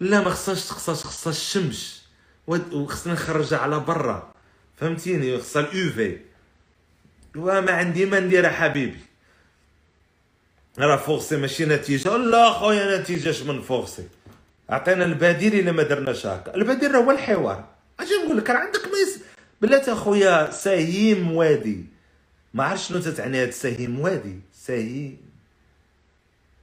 لا 0.00 0.20
ما 0.20 0.30
خصهاش 0.30 0.66
تخصهاش 0.66 1.04
خصها 1.04 1.30
الشمس 1.30 2.08
وخصني 2.46 3.12
نخرجها 3.12 3.58
على 3.58 3.80
برا. 3.80 4.32
فهمتيني؟ 4.80 5.38
خصها 5.38 5.62
ال 5.62 5.90
UV 5.90 6.18
وما 7.36 7.72
عندي 7.72 8.06
ما 8.06 8.20
ندير 8.20 8.50
حبيبي. 8.50 9.00
راه 10.78 10.96
forcé 10.96 11.36
ماشي 11.36 11.64
نتيجة. 11.64 12.16
لا 12.16 12.50
خويا 12.50 13.00
نتيجة 13.00 13.44
من 13.52 13.62
forcé؟ 13.62 14.08
عطينا 14.70 15.04
البديل 15.04 15.54
إلا 15.54 15.72
ما 15.72 15.82
درناش 15.82 16.26
هكا. 16.26 16.54
البديل 16.54 16.94
راه 16.94 17.00
هو 17.00 17.10
الحوار. 17.10 17.64
أجي 18.00 18.10
نقول 18.24 18.38
لك 18.38 18.50
راه 18.50 18.56
عندك 18.56 18.84
ميس. 18.84 19.18
بلاتي 19.62 19.92
أخويا 19.92 20.50
سهيم 20.50 21.32
وادي. 21.32 21.84
ما 22.54 22.64
عرفت 22.64 22.88
شنو 22.88 22.98
تتعني 22.98 23.42
هاد 23.42 23.50
سهيم 23.50 24.00
وادي. 24.00 24.40
سهيم 24.52 25.18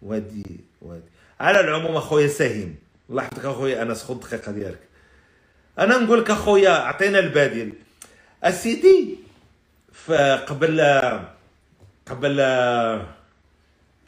وادي 0.02 0.60
وادي. 0.82 1.10
على 1.40 1.60
العموم 1.60 1.96
أخويا 1.96 2.28
سهيم. 2.28 2.76
الله 3.10 3.24
يحفظك 3.24 3.46
أخويا 3.46 3.82
انس 3.82 4.04
خذ 4.04 4.14
الدقيقه 4.14 4.52
ديالك. 4.52 4.80
أنا 5.80 5.98
نقول 5.98 6.20
لك 6.22 6.32
أخويا 6.32 6.70
عطينا 6.70 7.20
البديل. 7.20 7.74
اسيدي 8.46 9.18
فقبل 9.94 10.82
قبل 12.06 12.40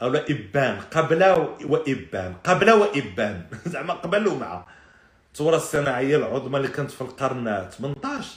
أو 0.02 0.14
إبان 0.14 0.80
قبل 0.80 1.24
وإبان 1.64 2.34
قبل 2.44 2.70
وإبان. 2.70 3.42
زعما 3.72 3.94
قبل 3.94 4.28
ومع. 4.28 4.66
الثوره 5.32 5.56
الصناعية 5.56 6.16
العظمى 6.16 6.56
اللي 6.56 6.68
كانت 6.68 6.90
في 6.90 7.00
القرن 7.00 7.68
18 7.70 8.28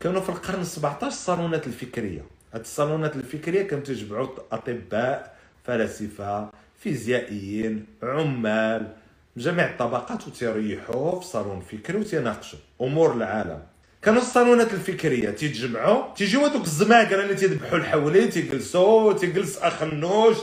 كانوا 0.00 0.20
في 0.20 0.28
القرن 0.28 0.64
17 0.64 1.06
الصالونات 1.06 1.66
الفكرية. 1.66 2.22
هاد 2.54 2.60
الصالونات 2.60 3.16
الفكرية 3.16 3.62
كانوا 3.62 3.84
تجمعوا 3.84 4.28
أطباء 4.52 5.36
فلاسفة 5.64 6.48
فيزيائيين 6.78 7.86
عمال 8.02 8.92
جميع 9.36 9.70
الطبقات 9.70 10.28
وتريحوا 10.28 11.20
في 11.20 11.26
صالون 11.26 11.60
فكري 11.60 11.98
وتناقشوا 11.98 12.58
أمور 12.80 13.12
العالم. 13.12 13.73
كانوا 14.04 14.22
الصالونات 14.22 14.74
الفكرية. 14.74 15.30
تيتجمعوا 15.30 16.14
تيجيو 16.14 16.40
هذوك 16.40 16.64
الزماكره 16.64 17.22
اللي 17.22 17.34
تيذبحوا 17.34 17.78
الحولين 17.78 18.30
تيجلسوا 18.30 19.12
تيجلس 19.12 19.58
أخ 19.58 19.82
النوش 19.82 20.36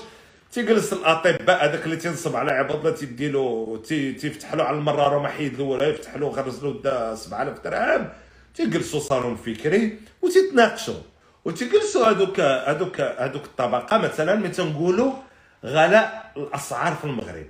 تيجلس 0.52 0.94
الأطباء 0.94 1.66
هذاك 1.66 1.86
اللي 1.86 1.96
تينصب 1.96 2.36
على 2.36 2.52
عباد 2.52 2.96
تيدي 2.96 3.30
له 3.30 3.82
تيفتح 3.88 4.54
له 4.54 4.64
على 4.64 4.78
المراره 4.78 5.20
ما 5.20 5.28
حيد 5.28 5.58
له 5.58 5.64
ولا 5.64 5.88
يفتح 5.88 6.16
له 6.16 6.28
غرز 6.28 6.64
له 6.64 6.82
دا 6.84 7.16
7000 7.16 7.64
درهم. 7.64 8.10
تيجلسوا 8.56 9.00
صالون 9.00 9.36
فكري 9.36 9.98
وتيتناقشوا 10.22 11.02
وتيجلسوا 11.46 12.06
هذوك 12.08 12.40
هذوك 12.40 13.02
هذوك 13.02 13.46
الطبقة 13.46 13.98
مثلا 13.98 14.36
ملي 14.36 14.50
تنقولوا 14.50 15.14
غلاء 15.66 16.32
الأسعار 16.38 16.94
في 16.94 17.06
المغرب. 17.06 17.46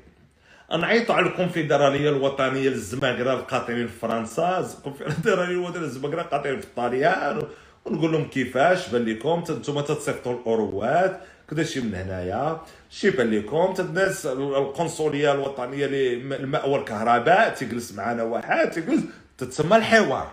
نعيطوا 0.77 1.15
على 1.15 1.25
الكونفدرالية 1.27 2.09
الوطنية 2.09 2.69
للزماكره 2.69 3.33
القاطنين 3.33 3.87
في 3.87 3.93
فرنسا 3.93 4.71
الكونفدرالية 4.77 5.55
الوطنية 5.55 5.79
للزماكره 5.79 6.21
القاطنين 6.21 6.59
في 6.59 6.65
الطاليان 6.65 7.41
ونقول 7.85 8.11
لهم 8.11 8.27
كيفاش؟ 8.27 8.89
بان 8.89 9.05
لكم 9.05 9.43
أنتم 9.49 9.81
تتصيفطوا 9.81 10.33
الأوروات. 10.33 11.21
كذا 11.49 11.63
شي 11.63 11.81
من 11.81 11.95
هنايا؟ 11.95 12.61
شي 12.89 13.09
بان 13.09 13.31
لكم 13.31 13.73
الناس 13.79 14.25
القنصلية 14.25 15.31
الوطنية 15.31 15.85
للماء 15.85 16.69
والكهرباء 16.69 17.53
تيجلس 17.53 17.91
معنا 17.91 18.23
واحد 18.23 18.69
تيجلس 18.71 19.01
تتسمى 19.37 19.77
الحوار. 19.77 20.31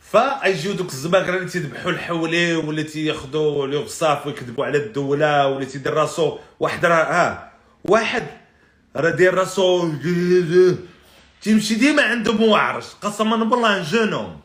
فأيجيو 0.00 0.72
دوك 0.72 0.88
الزماكره 0.88 1.36
اللي 1.36 1.48
تيذبحوا 1.48 1.90
الحولي 1.90 2.54
واللي 2.54 2.82
تياخذوا 2.82 3.66
لي 3.66 3.76
غصاف 3.76 4.26
ويكذبوا 4.26 4.66
على 4.66 4.78
الدولة 4.78 5.46
واللي 5.46 5.66
تيدير 5.66 5.94
راسو 5.94 6.38
واحد 6.60 6.84
راه 6.86 7.48
واحد 7.84 8.22
راه 8.96 9.10
داير 9.10 9.34
راسو 9.34 9.92
تيمشي 11.42 11.74
ديما 11.74 12.02
عنده 12.02 12.32
موعرش 12.32 12.86
قسما 13.02 13.36
بالله 13.44 13.82
جنوم. 13.82 14.40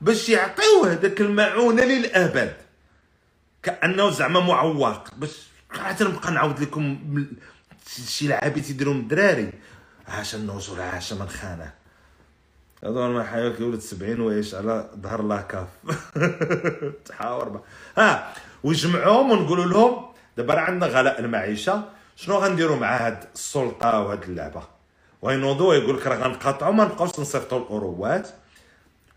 باش 0.00 0.28
يعطيوه 0.28 0.92
هذاك 0.92 1.20
المعونة 1.20 1.84
للأبد. 1.84 2.56
كأنه 3.62 4.10
زعما 4.10 4.40
معوق. 4.40 5.14
باش 5.16 5.30
حتى 5.70 6.04
نبقى 6.04 6.32
نعاود 6.32 6.60
لكم 6.60 6.98
شي 8.06 8.28
لعابي 8.28 8.60
تيديرهم 8.60 9.00
الدراري. 9.00 9.52
عاش 10.08 10.34
النوز 10.34 10.70
ولا 10.70 10.84
عاش 10.84 11.12
من 11.12 11.28
خانة. 11.28 11.72
هذول 12.84 13.10
ما 13.10 13.24
حياك 13.24 13.60
يولد 13.60 13.80
70 13.80 14.20
ويعيش 14.20 14.54
على 14.54 14.90
ظهر 15.00 15.22
لاكاف. 15.22 15.68
تحاور. 17.06 17.60
ها 17.98 18.32
ويجمعوهم 18.64 19.30
ونقولوا 19.30 19.64
لهم 19.64 20.13
دابا 20.36 20.54
راه 20.54 20.60
عندنا 20.60 20.86
غلاء 20.86 21.20
المعيشة. 21.20 21.82
شنو 22.16 22.36
غنديروا 22.36 22.76
مع 22.76 22.96
هاد 22.96 23.24
السلطة 23.34 24.00
وهاد 24.00 24.22
اللعبة؟ 24.22 24.62
وينوضوا 25.22 25.74
يقول 25.74 25.96
لك 25.96 26.06
راه 26.06 26.16
غنقاطعوا 26.16 26.72
ما 26.72 26.84
نبقاوش 26.84 27.20
نصيفطوا 27.20 27.58
الاوروات 27.58 28.28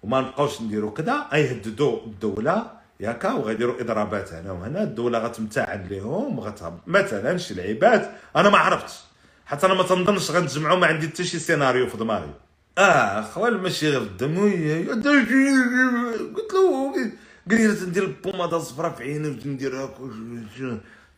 وما 0.04 0.22
نبقاوش 0.22 0.62
نديروا 0.62 0.92
كذا 0.92 1.28
غيهددوا 1.34 2.06
الدولة 2.06 2.72
ياكا 3.00 3.34
وغيديروا 3.34 3.82
إضرابات 3.82 4.34
هنا 4.34 4.52
وهنا. 4.52 4.84
الدولة 4.84 5.20
غتمتعن 5.20 5.88
لهم 5.90 6.40
غتهبط 6.40 6.80
مثلا 6.88 7.38
شي 7.38 7.54
لعيبات. 7.54 8.12
أنا 8.36 8.50
ما 8.50 8.58
عرفتش. 8.58 8.94
حتى 9.46 9.66
أنا 9.66 9.74
ما 9.74 9.84
تنظنش 9.84 10.32
غنتجمعوا 10.32 10.78
ما 10.78 10.88
عندي 10.88 11.08
حتى 11.08 11.24
شي 11.24 11.40
سيناريو 11.40 11.88
في 11.88 11.98
دماغي. 11.98 12.32
آه 12.78 13.22
خويا 13.22 13.52
ماشي 13.52 13.90
غير 13.90 14.02
الدم 14.02 14.36
قلت 14.90 15.06
له 16.54 16.94
قال 17.50 17.62
لي 17.62 17.76
تندير 17.76 18.04
البوماده 18.04 18.58
الصفراء 18.58 18.92
في 18.92 19.04
عيني 19.04 19.28
وتندير 19.28 19.90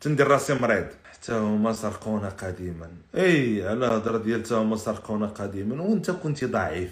تندير 0.00 0.26
راسي 0.28 0.54
مريض. 0.54 0.86
حتى 1.12 1.32
هما 1.32 1.72
سرقونا 1.72 2.28
قديما. 2.28 2.90
إي 3.14 3.68
على 3.68 3.86
هضرة 3.86 4.18
ديال 4.18 4.52
هما 4.52 4.76
سرقونا 4.76 5.26
قديما 5.26 5.82
وأنت 5.82 6.10
كنت 6.10 6.44
ضعيف. 6.44 6.90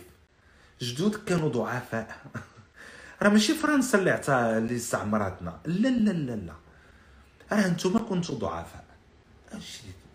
جدودك 0.82 1.24
كانوا 1.24 1.48
ضعفاء. 1.48 2.16
راه 3.22 3.28
ماشي 3.28 3.54
فرنسا 3.54 3.98
اللي 3.98 4.10
عطا 4.10 4.58
اللي 4.58 4.76
استعمرتنا 4.76 5.58
لا 5.64 5.88
لا 5.88 6.10
لا 6.10 6.32
لا. 6.32 6.52
راه 7.52 7.66
أنتم 7.66 7.98
كنتوا 7.98 8.38
ضعفاء. 8.38 8.84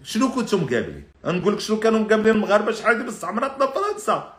شنو 0.04 0.32
كنتم 0.32 0.64
مقابلين 0.64 1.04
نقول 1.26 1.54
لك 1.54 1.60
شنو 1.60 1.80
كانوا 1.80 2.00
مقابلين 2.00 2.36
المغاربة؟ 2.36 2.72
شحال 2.72 2.98
دابا 2.98 3.10
استعمرتنا 3.10 3.66
فرنسا؟ 3.68 4.34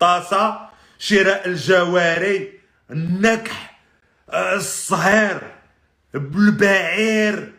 طاسة 0.00 0.68
شراء 0.98 1.48
الجواري 1.48 2.60
النكح 2.90 3.80
الصهير 4.34 5.52
بالبعير 6.14 7.52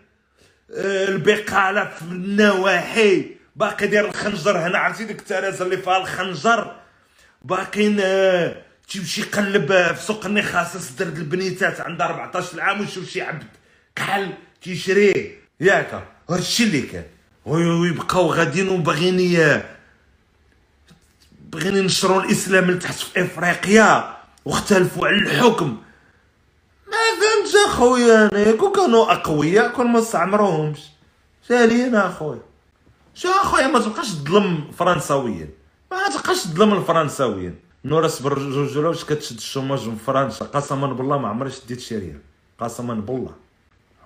البقاله 0.73 1.86
في 1.86 2.01
النواحي. 2.01 3.25
باقي 3.55 3.88
داير 3.88 4.05
الخنجر 4.10 4.57
هنا 4.57 4.77
عرفتي 4.77 5.05
ديك 5.05 5.19
الترازه 5.19 5.65
اللي 5.65 5.77
فيها 5.77 5.97
الخنجر؟ 5.97 6.75
باقيين 7.41 7.95
تيمشي 8.89 9.21
يقلب 9.21 9.67
في 9.67 10.01
سوق 10.01 10.25
النخاسس 10.25 10.91
درد 10.91 11.17
البنيتات 11.17 11.81
عندها 11.81 12.07
14 12.07 12.62
عام 12.62 12.79
ويشوف 12.79 13.10
شي 13.10 13.21
عبد 13.21 13.43
كحل 13.95 14.34
تيشريه 14.62 15.39
ياك 15.60 16.03
هادشي 16.29 16.63
اللي 16.63 16.81
كان. 16.81 17.03
ويبقاو 17.45 18.34
غاديين 18.34 18.69
وباغيين 18.69 19.62
بغينا 21.51 21.77
ينشروا 21.77 22.21
الإسلام 22.21 22.71
لتحت 22.71 22.99
في 22.99 23.21
إفريقيا 23.21 24.17
واختلفوا 24.45 25.07
على 25.07 25.17
الحكم. 25.17 25.77
ما 26.91 26.97
فهمتش 27.21 27.56
اخويا 27.67 28.30
أنا 28.34 28.51
كون 28.51 28.71
كانوا 28.71 29.12
اقوياء 29.12 29.71
كون 29.71 29.88
ما 29.88 29.99
استعمروهمش 29.99 30.80
ساليين 31.47 31.95
اخويا 31.95 32.41
شو 33.15 33.27
اخويا 33.30 33.67
ما 33.67 33.80
تبقاش 33.80 34.10
تظلم 34.10 34.71
فرنساويين 34.71 35.49
ما 35.91 36.10
تبقاش 36.10 36.43
تظلم 36.43 36.73
الفرنساويين 36.73 37.56
نورا 37.86 38.08
صبر 38.08 38.38
الرجوله 38.38 38.89
واش 38.89 39.06
كتشد 39.06 39.36
الشوماج 39.38 39.88
من 39.88 39.95
فرنسا 39.95 40.45
قسما 40.45 40.88
بالله 40.88 41.17
ما 41.17 41.27
عمري 41.27 41.51
شديت 41.51 41.80
شي 41.80 41.97
ريال 41.97 42.19
قسما 42.60 42.93
بالله. 42.93 43.36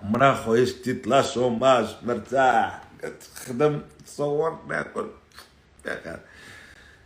عمرها 0.02 0.34
خويا 0.34 0.64
شديت 0.64 1.06
لا 1.06 1.22
شوماج 1.22 1.86
مرتاح 2.02 2.82
كتخدم 3.02 3.80
تصور 4.06 4.58
ناكل 4.68 5.06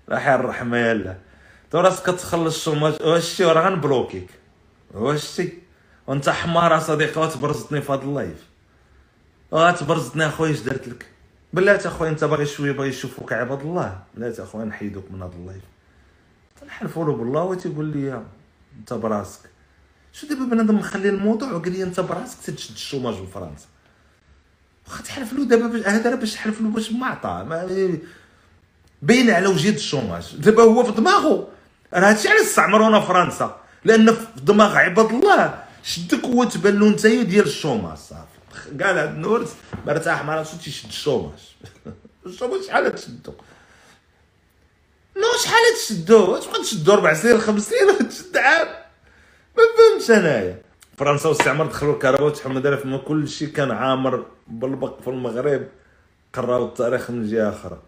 راح 0.08 0.26
الرحمه 0.28 0.78
يلا 0.78 1.16
تو 1.70 1.80
راسك 1.80 2.10
كتخلص 2.10 2.56
الشوماج 2.56 2.94
واش 3.02 3.42
راه 3.42 3.68
غنبلوكيك 3.68 4.30
واش 4.94 5.40
وانت 6.10 6.28
حمار 6.28 6.80
صديقي 6.80 7.20
وتبرزتني 7.20 7.80
في 7.82 7.92
هذا 7.92 8.02
ال 8.02 8.09
live. 8.09 8.44
وتبرزتني 9.50 10.26
أخويا 10.26 10.52
اش 10.52 10.60
درت 10.60 10.88
لك؟ 10.88 11.06
بلاتي 11.52 11.88
أخويا 11.88 12.10
انت 12.10 12.24
باغي 12.24 12.46
شوية 12.46 12.72
باغي 12.72 12.88
يشوفوك 12.88 13.32
عباد 13.32 13.60
الله. 13.60 13.98
بلاتي 14.14 14.42
أخويا 14.42 14.64
نحيدوك 14.64 15.04
من 15.10 15.22
هذا 15.22 15.32
ال 15.34 15.39
live. 15.39 15.62
نحلفوا 16.66 17.04
له 17.04 17.12
بالله 17.12 17.42
وتيقول 17.42 17.84
لي 17.84 18.22
انت 18.78 18.92
براسك. 18.92 19.40
شو 20.12 20.26
دابا 20.26 20.44
بنادم 20.44 20.78
مخلي 20.78 21.08
الموضوع 21.08 21.52
وقال 21.52 21.72
لي 21.72 21.82
انت 21.82 22.00
براسك 22.00 22.38
تشد 22.54 22.74
ال 22.74 22.79
chômage 22.79 23.14
في 23.14 23.26
فرنسا؟ 23.26 23.66
واخا 24.88 25.02
تحلف 25.02 25.32
له 25.32 25.44
دابا 25.44 25.88
هذا 25.90 26.10
راه 26.10 26.16
باش 26.16 26.34
تحلف 26.34 26.60
له 26.60 26.68
باش 26.68 26.92
ما 26.92 27.06
عطاه 27.06 27.42
باين 29.02 29.30
على 29.30 29.46
وجه 29.46 29.74
ال 29.74 29.81
chômage. 29.81 30.36
دابا 30.36 30.62
هو 30.62 30.84
في 30.84 30.92
دماغه 30.92 31.48
راه 31.94 32.10
هادشي 32.10 32.28
علاش 32.28 32.40
استعمرونا 32.40 33.00
فرنسا؟ 33.00 33.60
لأن 33.84 34.14
في 34.14 34.26
دماغ 34.42 34.76
عباد 34.76 35.10
الله. 35.12 35.69
شدك 35.82 36.24
هو 36.24 36.44
تبان 36.44 36.78
له 36.78 36.88
انت 36.88 37.06
ديال 37.06 37.46
ال 37.46 37.52
chômage 37.53 37.96
صافي. 37.98 38.82
قال 38.84 38.98
هاد 38.98 39.08
النورس 39.08 39.48
مرتاح 39.86 40.24
مع 40.24 40.34
راسو 40.36 40.56
تيشد 40.56 40.88
ال 40.88 40.94
chômage. 40.94 41.38
ال 42.26 42.31
chômage 42.31 42.62
شحال 42.62 42.94
تشدو؟ 42.94 43.32
non 45.16 45.38
شحال 45.44 45.62
تشدو؟ 45.78 46.36
تبقى 46.38 46.62
تشدو 46.62 46.94
ربع 46.94 47.14
سنين 47.14 47.40
خمس 47.40 47.68
سنين 47.70 48.08
تشد 48.08 48.36
عام. 48.36 48.68
ما 49.56 49.62
فهمتش 49.76 50.10
أنايا. 50.10 50.62
فرنسا 50.98 51.28
واستعمار 51.28 51.66
دخلوا 51.66 51.94
الكهرباء 51.94 52.26
وتحمد 52.26 52.62
دار 52.62 52.76
فما 52.76 52.98
كل 52.98 53.28
شيء 53.28 53.48
كان 53.48 53.70
عامر 53.70 54.26
بالبق 54.48 55.00
في 55.02 55.08
المغرب 55.08 55.68
قراو 56.32 56.64
التاريخ 56.66 57.10
من 57.10 57.28
جهة 57.30 57.48
أخرى. 57.48 57.78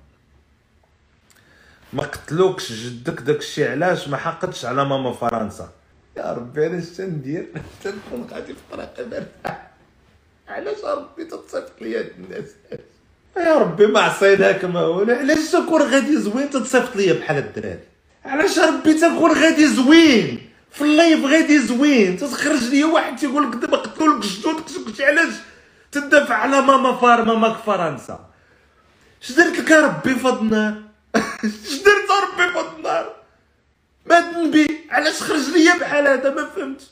ما 1.92 2.02
قتلوكش 2.02 2.72
جدك 2.72 3.20
داك 3.20 3.36
الشيء 3.36 3.70
علاش؟ 3.70 4.08
ما 4.08 4.16
حقدش 4.16 4.64
على 4.64 4.84
ماما 4.84 5.12
فرنسا. 5.12 5.70
يا 6.16 6.32
ربي 6.32 6.66
أنا 6.66 6.78
اش 6.78 7.00
ندير 7.00 7.48
تنكون 7.84 8.28
غادي 8.32 8.54
في 8.54 8.60
طريقي 8.72 9.04
مرتاح 9.06 9.70
علاش 10.48 10.84
ربي 10.84 11.24
تتصيفط 11.24 11.72
ليا 11.82 12.00
الناس؟ 12.18 12.50
يا 13.36 13.54
ربي 13.58 13.86
ما 13.86 14.00
عصيناك 14.00 14.64
ما 14.64 14.80
هو. 14.80 15.00
علاش 15.00 15.50
تكون 15.52 15.82
غادي 15.82 16.16
زوين 16.16 16.50
تتصيفط 16.50 16.96
ليا 16.96 17.12
بحال 17.12 17.38
الدراري؟ 17.38 17.80
علاش 18.24 18.58
ربي 18.58 18.94
تكون 18.94 19.32
غادي 19.32 19.68
زوين؟ 19.68 20.50
في 20.70 20.82
ال 20.82 20.91
live 20.91 21.24
غادي 21.24 21.58
زوين. 21.58 22.16
تتخرج 22.16 22.64
ليا 22.64 22.86
واحد 22.86 23.16
تيقول 23.16 23.50
لك 23.50 23.56
دابا 23.56 23.76
قتلوا 23.76 24.18
لك 24.18 24.26
جدودك 24.26 24.64
قلت 24.86 25.00
علاش؟ 25.00 25.34
تدافع 25.92 26.34
على 26.34 26.60
ماما 26.60 26.96
فار 26.96 27.24
ماماك 27.24 27.56
فرنسا. 27.56 28.30
اش 29.22 29.32
درت 29.32 29.58
لك 29.58 29.72
ربي 29.72 30.12
النار 30.30 30.74
اش 31.44 31.82
درت 31.82 32.10
ربي 32.22 32.76
النار 32.78 33.21
ما 34.06 34.20
تنبي 34.20 34.66
علاش 34.90 35.22
خرج 35.22 35.48
ليا 35.54 35.78
بحال 35.80 36.06
هذا؟ 36.08 36.30
ما 36.30 36.48
فهمتش. 36.56 36.84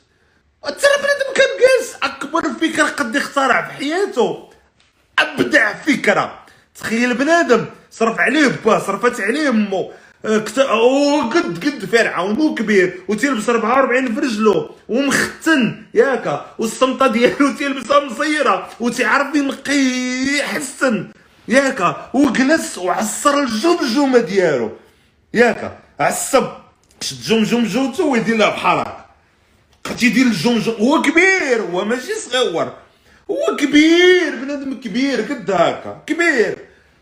ترى 0.63 0.97
بنادم 0.97 1.33
كان 1.35 1.47
جالس 1.59 1.95
أكبر 2.03 2.41
فكرة 2.41 2.83
قد 2.83 3.15
يخترع 3.15 3.67
في 3.67 3.73
حياته. 3.73 4.49
أبدع 5.19 5.73
فكرة. 5.73 6.45
تخيل 6.75 7.13
بنادم 7.13 7.65
صرف 7.91 8.19
عليه 8.19 8.47
باه 8.65 8.79
صرفت 8.79 9.21
عليه 9.21 9.49
امه 9.49 9.91
قد 10.23 11.65
قد 11.65 11.85
فرعون 11.91 12.41
وكبير 12.41 13.03
وتيلبس 13.07 13.49
44 13.49 14.15
في 14.15 14.19
رجلو 14.19 14.75
ومختن 14.89 15.83
ياكا. 15.93 16.55
والسمطه 16.59 17.07
ديالو 17.07 17.51
تيلبسها 17.57 17.99
مصيرة. 17.99 18.69
وتيعرف 18.79 19.35
ينقي 19.35 19.83
يحسن 20.39 21.07
ياكا. 21.47 22.09
وجلس 22.13 22.77
وعصر 22.77 23.39
الجمجمة 23.39 24.19
ديالو. 24.19 24.71
ياكا. 25.33 25.79
عصب. 25.99 26.60
شد 27.01 27.21
جمجم 27.21 27.63
جوتو 27.63 28.11
ويدير 28.11 28.37
بحال 28.49 28.79
هكا 28.79 29.05
بقى 29.85 29.95
يدير 30.03 30.25
الجمجم 30.25 30.71
هو 30.71 31.01
كبير 31.01 31.61
هو 31.71 31.85
ماشي 31.85 32.13
صغير. 32.15 32.69
هو 33.31 33.55
كبير 33.59 34.35
بنادم 34.35 34.79
كبير 34.79 35.21
قد 35.21 35.51
هكا. 35.51 36.01
كبير. 36.07 36.57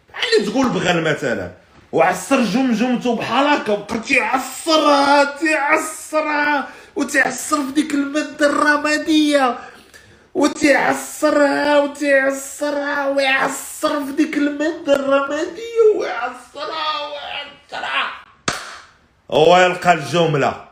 بحال 0.10 0.46
تقول 0.46 0.70
بغل 0.70 1.02
مثلا. 1.02 1.52
وعصر 1.92 2.42
جمجمته 2.44 3.16
بحال 3.16 3.48
هكا 3.48 3.74
وبقى 3.74 4.00
تيعصرها 4.00 5.24
تيعصرها 5.40 6.68
وتيعصر 6.96 7.58
في 7.66 7.72
ديك 7.72 7.94
المادة 7.94 8.46
الرمادية. 8.50 9.60
وتيعصرها 10.34 11.80
وتيعصرها 11.80 13.08
ويعصر 13.08 14.06
في 14.06 14.12
ديك 14.12 14.38
المادة 14.38 14.96
الرمادية 14.96 15.82
ويعصرها 15.96 17.08
ويعصرها 17.08 18.12
هو 19.32 19.58
يلقى 19.58 19.94
الجملة. 19.94 20.66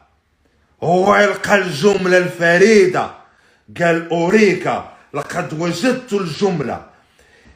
هو 0.83 1.15
يلقى 1.15 1.55
الجملة 1.55 2.17
الفريدة. 2.17 3.11
قال 3.81 4.09
أوريكا 4.09 4.93
لقد 5.13 5.53
وجدت 5.53 6.13
الجملة. 6.13 6.85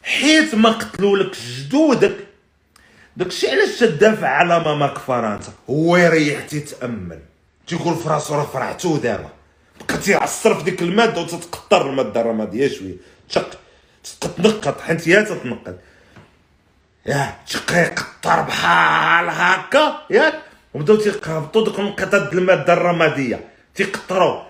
حيت 0.04 0.56
ما 0.56 0.70
قتلولك 0.70 1.36
جدودك. 1.36 2.16
داكشي 3.18 3.52
علاش 3.52 3.80
تدافع 3.80 4.28
على 4.28 4.60
ماماك 4.60 4.98
فرنسا؟ 4.98 5.54
هو 5.70 5.98
يريح 5.98 6.42
تيتامل 6.46 7.20
تيقول 7.68 7.96
في 7.96 8.10
راسو 8.10 8.36
راه 8.36 8.46
فرحتو 8.46 8.98
دابا. 8.98 9.30
بقى 9.88 9.98
تيعصر 9.98 10.56
في 10.56 10.64
ديك 10.64 10.82
المادة 10.82 11.22
وتتقطر 11.22 11.90
المادة 11.90 12.22
الرماديه 12.22 12.68
شوية. 12.68 12.96
تشق 13.30 13.60
تتنقط 14.22 14.82
حيت 14.82 15.10
هي 15.10 15.24
تتنقط. 15.24 15.76
يا 17.06 17.36
تبقى 17.48 17.82
يقطر 17.82 18.42
بحال 18.42 19.30
هكا 19.30 20.02
ياك. 20.10 20.51
وبداو 20.74 20.96
تيقابطوا 20.96 21.66
دوك 21.66 21.80
النقطات 21.80 22.34
المادة 22.34 22.74
الرمادية. 22.74 23.50
تيقطروا. 23.76 24.42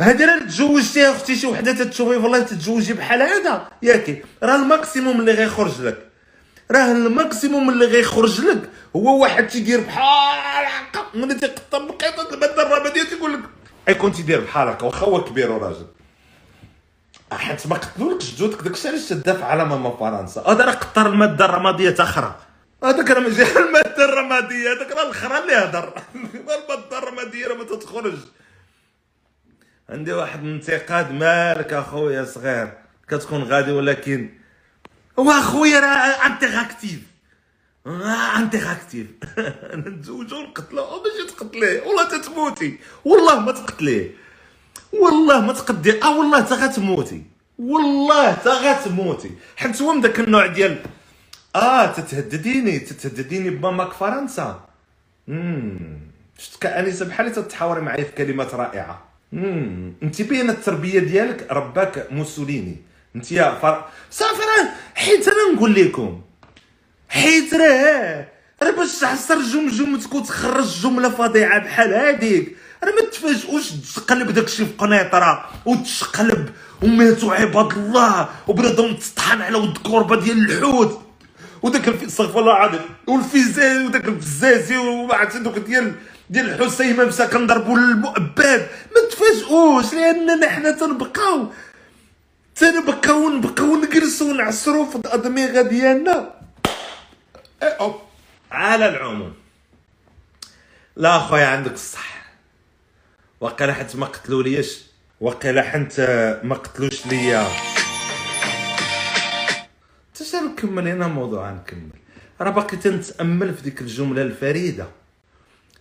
هادي 0.00 0.24
راه 0.24 0.38
تزوجتيها 0.38 1.10
أختي 1.10 1.36
شي 1.36 1.46
وحدة 1.46 1.72
تتشوفي 1.72 2.16
والله 2.16 2.40
تتزوجي 2.40 2.92
بحال 2.92 3.22
هذا. 3.22 3.68
ياكي 3.82 4.22
راه 4.42 4.56
ال 4.56 4.64
maximum 4.64 5.20
اللي 5.20 5.32
غيخرج 5.32 5.80
لك. 5.80 5.98
راه 6.70 6.92
ال 6.92 7.02
maximum 7.02 7.70
اللي 7.70 7.86
غيخرج 7.86 8.40
لك 8.40 8.70
هو 8.96 9.22
واحد 9.22 9.48
تيدير 9.48 9.80
بحال 9.80 10.66
هكا. 10.66 11.18
ملي 11.18 11.34
تيقطع 11.34 11.78
بقيطه 11.78 12.34
المادة 12.34 12.66
الرمادية 12.66 13.02
تيقول 13.02 13.32
لك 13.32 13.40
أي 13.88 13.94
كون 13.94 14.12
تيدير 14.12 14.40
بحال 14.40 14.68
هكا. 14.68 14.86
واخا 14.86 15.06
هو 15.06 15.24
كبير 15.24 15.52
وراجل. 15.52 15.86
حيت 17.32 17.66
ما 17.66 17.76
قتلولكش 17.76 18.34
جدودك 18.34 18.62
داكشي 18.62 18.88
علاش 18.88 19.08
تدافع 19.08 19.46
على 19.46 19.64
ماما 19.64 19.96
فرنسا؟ 20.00 20.44
هذا 20.46 20.64
راه 20.64 20.72
قطر 20.72 21.06
المادة 21.06 21.44
الرمادية 21.44 21.90
تاخرى 21.90 22.36
هذاك 22.84 23.10
راه 23.10 23.20
ماشي 23.20 23.58
الماده 23.58 24.04
الرماديه 24.04 24.72
هذاك 24.72 24.92
راه 24.92 25.02
الاخرى 25.02 25.38
اللي 25.38 25.52
هضر 25.54 25.92
الماده 26.14 26.98
الرماديه 26.98 27.46
راه 27.46 27.54
ما 27.54 27.64
تتخرج. 27.64 28.18
عندي 29.90 30.12
واحد 30.12 30.44
الانتقاد 30.44 31.12
مالك 31.12 31.72
أخويا 31.72 32.24
صغير. 32.24 32.72
كتكون 33.08 33.42
غادي 33.42 33.72
ولكن 33.72 34.30
هو 35.18 35.30
أخويا 35.30 35.80
راه 35.80 36.26
interactif 36.26 37.00
interactif 38.38 39.06
نتزوجو 39.74 40.36
ونقتلو. 40.36 40.84
باش 41.02 41.32
تقتليه. 41.32 41.80
والله 41.82 42.04
تتموتي. 42.08 42.78
والله 43.04 43.40
ما 43.40 43.52
تقتليه. 43.52 44.10
والله 44.92 45.40
ما 45.40 45.52
تقدي. 45.52 46.02
آه 46.02 46.18
والله 46.18 46.40
تا 46.40 46.54
غتموتي. 46.54 47.22
والله 47.58 48.34
تا 48.34 48.50
غتموتي. 48.50 49.30
حيت 49.56 49.82
هو 49.82 49.92
من 49.92 50.00
داك 50.00 50.20
النوع 50.20 50.46
ديال 50.46 50.82
آه 51.56 51.86
تتهدديني 51.86 52.78
تتهدديني 52.78 53.50
بماماك 53.50 53.92
فرنسا. 53.92 54.60
امم 55.28 55.98
شفت 56.38 56.62
كانسه 56.62 57.06
بحال 57.06 57.32
تتحاوري 57.32 57.80
معايا 57.80 58.04
في 58.04 58.12
كلمات 58.12 58.54
رائعة. 58.54 59.02
امم 59.32 59.92
أنت 60.02 60.22
بين 60.22 60.50
التربية 60.50 60.98
ديالك 60.98 61.46
رباك 61.50 62.06
موسوليني. 62.10 62.76
أنت 63.16 63.32
يا 63.32 63.58
فر... 63.62 63.84
صافي 64.10 64.40
راه 64.40 64.68
حيت 64.94 65.28
أنا 65.28 65.54
نقول 65.54 65.74
لكم. 65.74 66.20
حيت 67.08 67.54
راه. 67.54 68.26
راه 68.62 68.70
باش 68.70 68.98
تحصر 69.00 69.42
جمجمتك 69.42 70.14
وتخرج 70.14 70.82
جملة 70.82 71.08
فظيعة 71.08 71.58
بحال 71.58 71.94
هذيك 71.94 72.56
راه 72.84 72.90
ما 72.90 73.10
تفاجئوش 73.10 73.70
تقلب 73.70 74.30
داكشي 74.30 74.66
في 74.66 74.72
قنيطره 74.78 75.50
وتشقلب 75.64 76.50
وماتوا 76.82 77.34
عباد 77.34 77.72
الله. 77.72 78.28
وبنادم 78.48 78.96
تطحن 78.96 79.42
على 79.42 79.56
ود 79.56 79.78
كوربة 79.78 80.20
ديال 80.20 80.50
الحوت. 80.50 81.09
وداك 81.62 81.88
استغفر 81.88 82.40
الله 82.40 82.56
العظيم. 82.56 82.80
والفيزان 83.06 83.86
وداك 83.86 84.04
الفزازي 84.04 84.76
وعرفتي 84.76 85.38
دوك 85.38 85.58
ديال 85.58 85.94
ديال 86.30 86.50
الحسيمه 86.50 87.04
مسا 87.04 87.26
كنضربوا 87.26 87.78
المؤبد 87.78 88.68
ما 88.94 89.08
تفاجئوش 89.10 89.94
لأننا 89.94 90.48
حنا 90.48 90.70
تنبقاو. 90.70 91.52
تنبقاو 92.56 93.28
نبقاو 93.28 93.76
نجلسوا 93.76 94.30
ونعصروا 94.30 94.90
في 94.90 94.96
الأدمغة 94.96 95.62
ديالنا. 95.62 96.34
إيه، 97.62 97.94
على 98.52 98.88
العموم. 98.88 99.34
لا 100.96 101.18
خويا 101.18 101.46
عندك 101.46 101.72
الصح. 101.72 102.20
وقيلا 103.40 103.72
حتى 103.74 103.98
ما 103.98 104.06
قتلوليش 104.06 104.78
وقيلا 105.20 105.62
حنت 105.62 106.00
ما 106.42 106.54
قتلوش 106.54 107.06
ليا. 107.06 107.46
نكمل 110.40 110.88
هنا 110.88 111.06
الموضوع 111.06 111.50
نكمل 111.50 111.90
راه 112.40 112.50
باقي 112.50 112.76
تنتأمل 112.76 113.54
في 113.54 113.62
ديك 113.62 113.80
الجملة 113.80 114.22
الفريدة. 114.22 114.86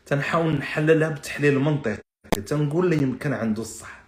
تنحاول 0.06 0.54
نحللها 0.54 1.10
بتحليل 1.10 1.60
منطقي. 1.60 1.98
تنقول 2.46 2.90
لي 2.90 2.98
يمكن 2.98 3.34
عنده 3.34 3.62
الصح. 3.62 4.00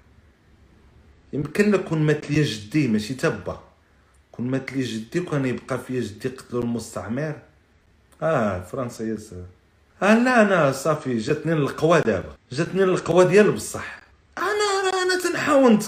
يمكن 1.33 1.71
لك 1.71 1.83
كون 1.83 1.99
مات 1.99 2.31
لي 2.31 2.43
جدي 2.43 2.87
ماشي 2.87 3.13
تبا 3.13 3.61
كون 4.31 4.47
مات 4.47 4.73
لي 4.73 4.81
جدي 4.83 5.19
كان 5.19 5.45
يبقى 5.45 5.79
فيا 5.79 6.01
جدي 6.01 6.29
قتلو 6.29 6.59
المستعمر. 6.59 7.35
آه 8.21 8.61
فرنسا 8.61 9.03
يس 9.03 9.33
آه 10.03 10.15
لا 10.15 10.41
أنا 10.41 10.71
صافي 10.71 11.17
جاتني 11.17 11.53
القوى 11.53 12.01
دابا. 12.01 12.35
جاتني 12.51 12.83
القوى 12.83 13.25
ديال 13.25 13.51
بصح. 13.51 14.01
أنا 14.37 15.03
أنا 15.03 15.23
تنحاول 15.23 15.79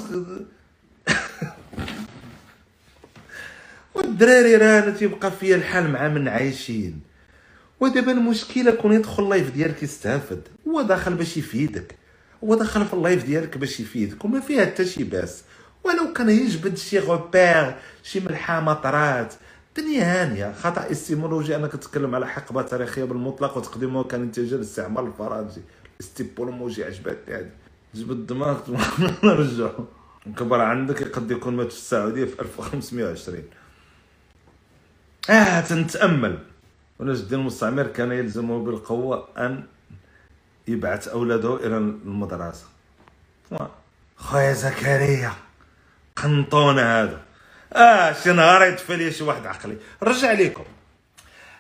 والدراري 3.95 4.55
راه 4.55 4.89
تيبقى 4.89 5.31
فيا 5.31 5.55
الحال 5.55 5.91
مع 5.91 6.07
من 6.07 6.27
عايشين. 6.27 7.01
ودابا 7.79 8.11
المشكلة 8.11 8.71
كون 8.71 8.93
يدخل 8.93 9.23
ال 9.23 9.29
live 9.29 9.51
ديالك 9.51 9.83
يستافد 9.83 10.41
هو 10.67 10.81
داخل 10.81 11.13
باش 11.13 11.37
يفيدك. 11.37 11.95
هو 12.43 12.55
داخل 12.55 12.85
في 12.85 12.93
ال 12.93 13.00
live 13.00 13.25
ديالك 13.25 13.57
باش 13.57 13.79
يفيدك. 13.79 14.25
وما 14.25 14.39
فيها 14.39 14.65
حتى 14.65 14.85
شي 14.85 15.03
باس. 15.03 15.43
ولو 15.83 16.13
كان 16.13 16.29
يجبد 16.29 16.77
شي 16.77 16.99
غوبير 16.99 17.75
شي 18.03 18.19
ملحمه 18.19 18.73
طرات 18.73 19.33
الدنيا 19.77 20.03
هانية. 20.23 20.53
خطأ 20.61 20.91
إبستمولوجي. 20.91 21.55
أنا 21.55 21.67
كنتكلم 21.67 22.15
على 22.15 22.27
حقبة 22.27 22.61
تاريخية 22.61 23.03
بالمطلق 23.03 23.57
وتقديمها 23.57 24.03
كان 24.03 24.21
انتاج 24.21 24.53
الاستعمار 24.53 25.05
الفرنسي. 25.07 25.61
استيبولوموجي 26.01 26.83
عجبتني 26.83 27.35
هذه. 27.35 27.49
جبد 27.95 28.11
الدماغ 28.11 28.59
نرجعو. 29.23 29.85
كبر 30.37 30.61
عندك 30.61 31.01
يقد 31.01 31.31
يكون 31.31 31.55
مات 31.55 31.71
في 31.71 31.77
السعودية 31.77 32.25
في 32.25 32.41
1520 32.41 33.43
آه 35.29 35.61
تنتأمل. 35.61 36.37
ونجد 36.99 37.25
جدي 37.25 37.35
المستعمر 37.35 37.87
كان 37.87 38.11
يلزمه 38.11 38.63
بالقوة 38.63 39.27
أن 39.37 39.63
يبعث 40.67 41.07
أولاده 41.07 41.55
إلى 41.55 41.77
المدرسة. 41.77 42.65
خويا 44.17 44.53
زكريا 44.53 45.33
قنطون 46.15 46.79
هذا. 46.79 47.19
آه 47.73 48.13
شي 48.13 48.31
نهار 48.31 48.63
يطفي 48.63 48.95
لي 48.95 49.11
شي 49.11 49.23
واحد 49.23 49.45
عقلي. 49.45 49.77
رجع 50.03 50.31
ليكم. 50.31 50.63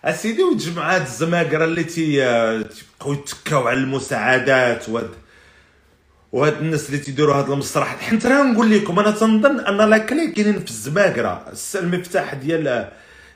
أسيدي 0.05 0.43
وتجمع 0.43 0.95
هاد 0.95 1.01
الزماكره 1.01 1.65
اللي 1.65 1.83
تيبقاو 1.83 3.13
يتكاو 3.13 3.67
على 3.67 3.79
المساعدات 3.79 4.89
وهاد 4.89 5.09
وهاد 6.31 6.57
الناس 6.57 6.89
اللي 6.89 6.97
تيديروا 6.97 7.35
هاد 7.35 7.49
المسرح. 7.49 7.97
حيت 7.99 8.25
راه 8.25 8.43
نقول 8.43 8.71
لكم 8.71 8.99
أنا 8.99 9.11
تنظن 9.11 9.59
أن 9.59 9.89
لا 9.89 9.97
كلي 9.97 10.31
كاينين 10.31 10.59
في 10.59 10.69
الزماكره 10.69 11.53
المفتاح 11.75 12.33
ديال 12.33 12.91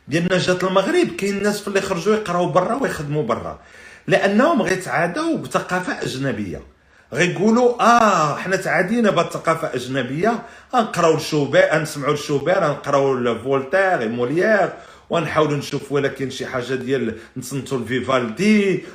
ديال 0.07 0.27
نجاة 0.31 0.57
المغرب. 0.63 1.07
كاين 1.07 1.37
الناس 1.37 1.61
في 1.61 1.67
اللي 1.67 1.81
خرجوا 1.81 2.15
يقراو 2.15 2.49
برا 2.49 2.75
ويخدموا 2.75 3.23
برا. 3.23 3.59
لأنهم 4.07 4.61
غيتعادوا 4.61 5.37
بثقافة 5.37 6.03
أجنبية. 6.03 6.61
غيقولوا 7.13 7.81
آه 7.81 8.35
حنا 8.35 8.55
تعادينا 8.55 9.11
بهاد 9.11 9.25
الثقافه 9.25 9.67
الاجنبيه 9.67 10.43
غنقراو 10.75 11.15
الشوبير 11.15 11.81
نسمعوا 11.81 12.13
الشوبير 12.13 12.59
نقراو 12.59 13.35
فولتير 13.43 14.09
موليير. 14.09 14.73
ونحاولوا 15.09 15.57
نشوف 15.57 15.91
ولا 15.91 16.07
كاين 16.07 16.29
شي 16.29 16.45
حاجة 16.45 16.73
ديال 16.75 17.17
نصنتوا 17.37 17.77
الفيفالدي. 17.77 18.85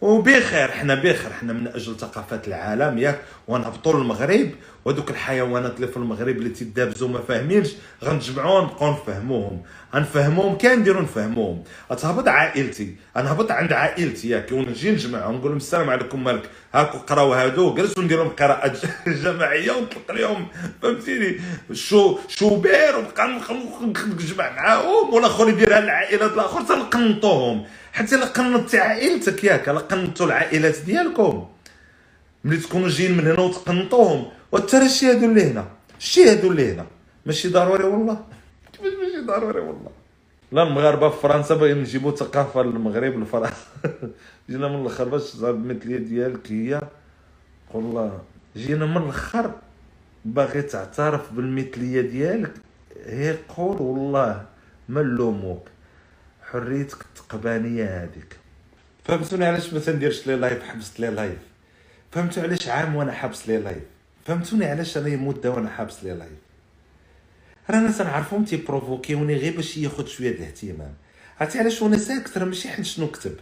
وبخير 0.00 0.70
حنا 0.70 0.94
بخير 0.94 1.32
حنا 1.32 1.52
من 1.52 1.68
أجل 1.68 1.96
ثقافه 1.96 2.42
العالم 2.46 2.98
ياك 2.98 3.20
ونهبطوا 3.48 3.92
للمغرب 3.92 4.50
ودوك 4.84 5.10
الحيوانات 5.10 5.76
اللي 5.76 5.86
في 5.88 5.96
المغرب 5.96 6.36
اللي 6.36 6.48
تيدابزوا 6.48 7.08
ما 7.08 7.20
فاهمينش 7.20 7.68
غنجمعوهم 8.04 8.64
نبقاو 8.64 8.92
نفهموهم. 8.92 9.62
غنفهموهم 9.94 10.56
كان 10.56 10.78
نديرو 10.78 11.00
نفهموهم. 11.00 11.64
غتهبط 11.92 12.28
عائلتي 12.28 12.96
غنهبط 13.18 13.50
عند 13.50 13.72
عائلتي 13.72 14.28
ياك 14.28 14.52
ونجي 14.52 14.90
نجمعهم 14.90 15.34
نقول 15.34 15.48
لهم 15.48 15.56
السلام 15.56 15.90
عليكم 15.90 16.24
مالك 16.24 16.42
هاكو 16.74 16.98
قراو 16.98 17.32
هادو 17.32 17.74
جلسوا 17.74 18.02
ندير 18.02 18.18
لهم 18.18 18.28
قراءات 18.28 18.78
جماعية 19.24 19.72
ونطلق 19.72 20.10
عليهم 20.10 20.46
فهمتيني؟ 20.82 21.40
شو 21.72 22.18
شوبير 22.28 22.96
ونبقى 22.98 23.40
نجمع 24.06 24.50
معاهم 24.50 25.14
والاخر 25.14 25.48
يديرها 25.48 25.78
العائلات 25.78 26.32
الآخر 26.32 26.62
تنقنطوهم. 26.62 27.64
حتى 27.92 28.14
الا 28.14 28.26
قنطتي 28.26 28.78
عائلتك 28.78 29.44
ياك 29.44 29.68
الا 29.68 29.78
قنطوا 29.80 30.26
العائلات 30.26 30.78
ديالكم. 30.78 31.46
ملي 32.44 32.56
تكونوا 32.56 32.88
جايين 32.88 33.16
من 33.16 33.26
هنا 33.26 33.40
وتقنطوهم 33.40 34.26
وترى 34.52 34.86
الشي 34.86 35.06
هادو 35.06 35.26
اللي 35.26 35.44
هنا 35.50 35.66
الشي 35.98 36.30
هادو 36.30 36.50
اللي 36.50 36.72
هنا. 36.72 36.86
ماشي 37.26 37.48
ضروري 37.48 37.84
والله. 37.84 38.24
كيفاش 38.72 38.92
ماشي 39.02 39.26
ضروري 39.26 39.60
والله. 39.60 39.90
لا 40.52 40.62
المغاربة 40.62 41.08
في 41.10 41.20
فرنسا 41.22 41.54
باغيين 41.54 41.78
نجيبوا 41.78 42.16
ثقافة 42.16 42.62
للمغرب 42.62 43.18
لفرنسا 43.22 43.54
جينا 44.50 44.68
من 44.68 44.82
الأخر 44.82 45.04
باش 45.08 45.22
تصاب 45.22 45.54
المثليه 45.54 45.96
ديالك 45.98 46.52
هي. 46.52 46.80
والله 47.74 48.20
جينا 48.56 48.86
من 48.86 48.96
الأخر 48.96 49.50
باغي 50.24 50.62
تعترف 50.62 51.32
بالمثلية 51.32 52.00
ديالك. 52.00 52.52
هي 53.06 53.36
قول 53.56 53.82
والله 53.82 54.44
ما 54.88 55.02
نلوموك 55.02 55.68
حريتك 56.52 57.00
التقبانية 57.00 57.84
هذيك. 57.84 58.36
فهمتوني 59.04 59.44
علاش 59.44 59.72
ما 59.72 59.80
تنديرش 59.80 60.26
les 60.26 60.36
lives 60.36 60.62
حبست 60.62 61.00
les 61.00 61.10
lives 61.10 61.38
فهمتوا 62.12 62.42
علاش 62.42 62.68
عام 62.68 62.96
وأنا 62.96 63.12
حابس 63.12 63.48
les 63.48 63.56
lives 63.58 63.82
فهمتوني 64.26 64.64
علاش 64.64 64.96
أنا 64.96 65.16
مده 65.16 65.50
وأنا 65.50 65.70
حابس 65.70 66.04
les 66.04 66.10
lives 66.14 66.38
رانا 67.70 67.92
تنعرفهم 67.92 68.44
تي 68.44 68.58
provoqui 68.58 69.13
وني 69.13 69.34
غير 69.34 69.56
باش 69.56 69.76
ياخذ 69.76 70.06
شوية 70.06 70.30
الاهتمام 70.30 70.94
عرفتي 71.40 71.58
علاش 71.58 71.82
وأنا 71.82 71.96
ساكت 71.96 72.38
راه 72.38 72.44
ماشي 72.44 72.68
حيت 72.68 72.84
شنو 72.84 73.10
كتب؟ 73.10 73.36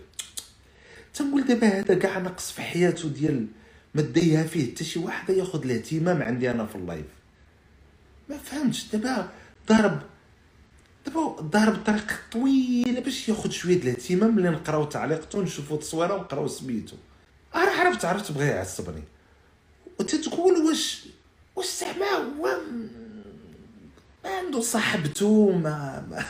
تنقول 1.14 1.44
دابا 1.44 1.68
هذا 1.68 1.94
كاع 1.94 2.18
نقص 2.18 2.52
في 2.52 2.62
حياته 2.62 3.08
ديال 3.08 3.46
ما 3.94 4.02
دايها 4.02 4.42
فيه 4.44 4.72
حتى 4.72 4.84
شي 4.84 4.98
واحد 4.98 5.30
ياخذ 5.30 5.64
الاهتمام 5.64 6.22
عندي 6.22 6.50
أنا 6.50 6.66
في 6.66 6.76
ال 6.76 6.82
live 6.82 7.06
ما 8.28 8.38
فهمتش 8.38 8.86
دابا 8.92 9.28
ضارب 9.68 10.02
دابا 11.06 11.40
ضارب 11.40 11.84
طريق 11.84 12.20
طويلة 12.32 13.00
باش 13.00 13.28
ياخذ 13.28 13.50
شوية 13.50 13.80
د 13.80 13.82
الاهتمام 13.82 14.36
ملي 14.36 14.50
نقراو 14.50 14.84
تعليقته 14.84 15.38
ونشوفوا 15.38 15.76
تصويرة 15.76 16.14
ونقراو 16.14 16.48
سميتو. 16.48 16.96
راه 17.54 17.80
عرفت 17.80 18.04
عرفت 18.04 18.32
بغى 18.32 18.46
يعصبني. 18.46 19.02
وأنت 19.98 20.14
تقول 20.14 20.52
واش 20.52 21.04
واش 21.56 21.66
زعما 21.66 22.06
هو 22.06 22.58
ما 24.24 24.30
عنده 24.38 24.60
صاحبته 24.60 25.50
ما 25.50 26.04
ما 26.10 26.24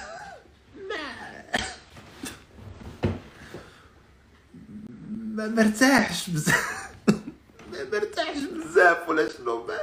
ما 5.39 5.49
مرتاحش 5.49 6.31
بزاف 6.31 6.91
ما 7.73 7.85
مرتاحش 7.93 8.39
بزاف 8.39 9.09
ولا 9.09 9.29
شنو 9.29 9.67
ما 9.67 9.79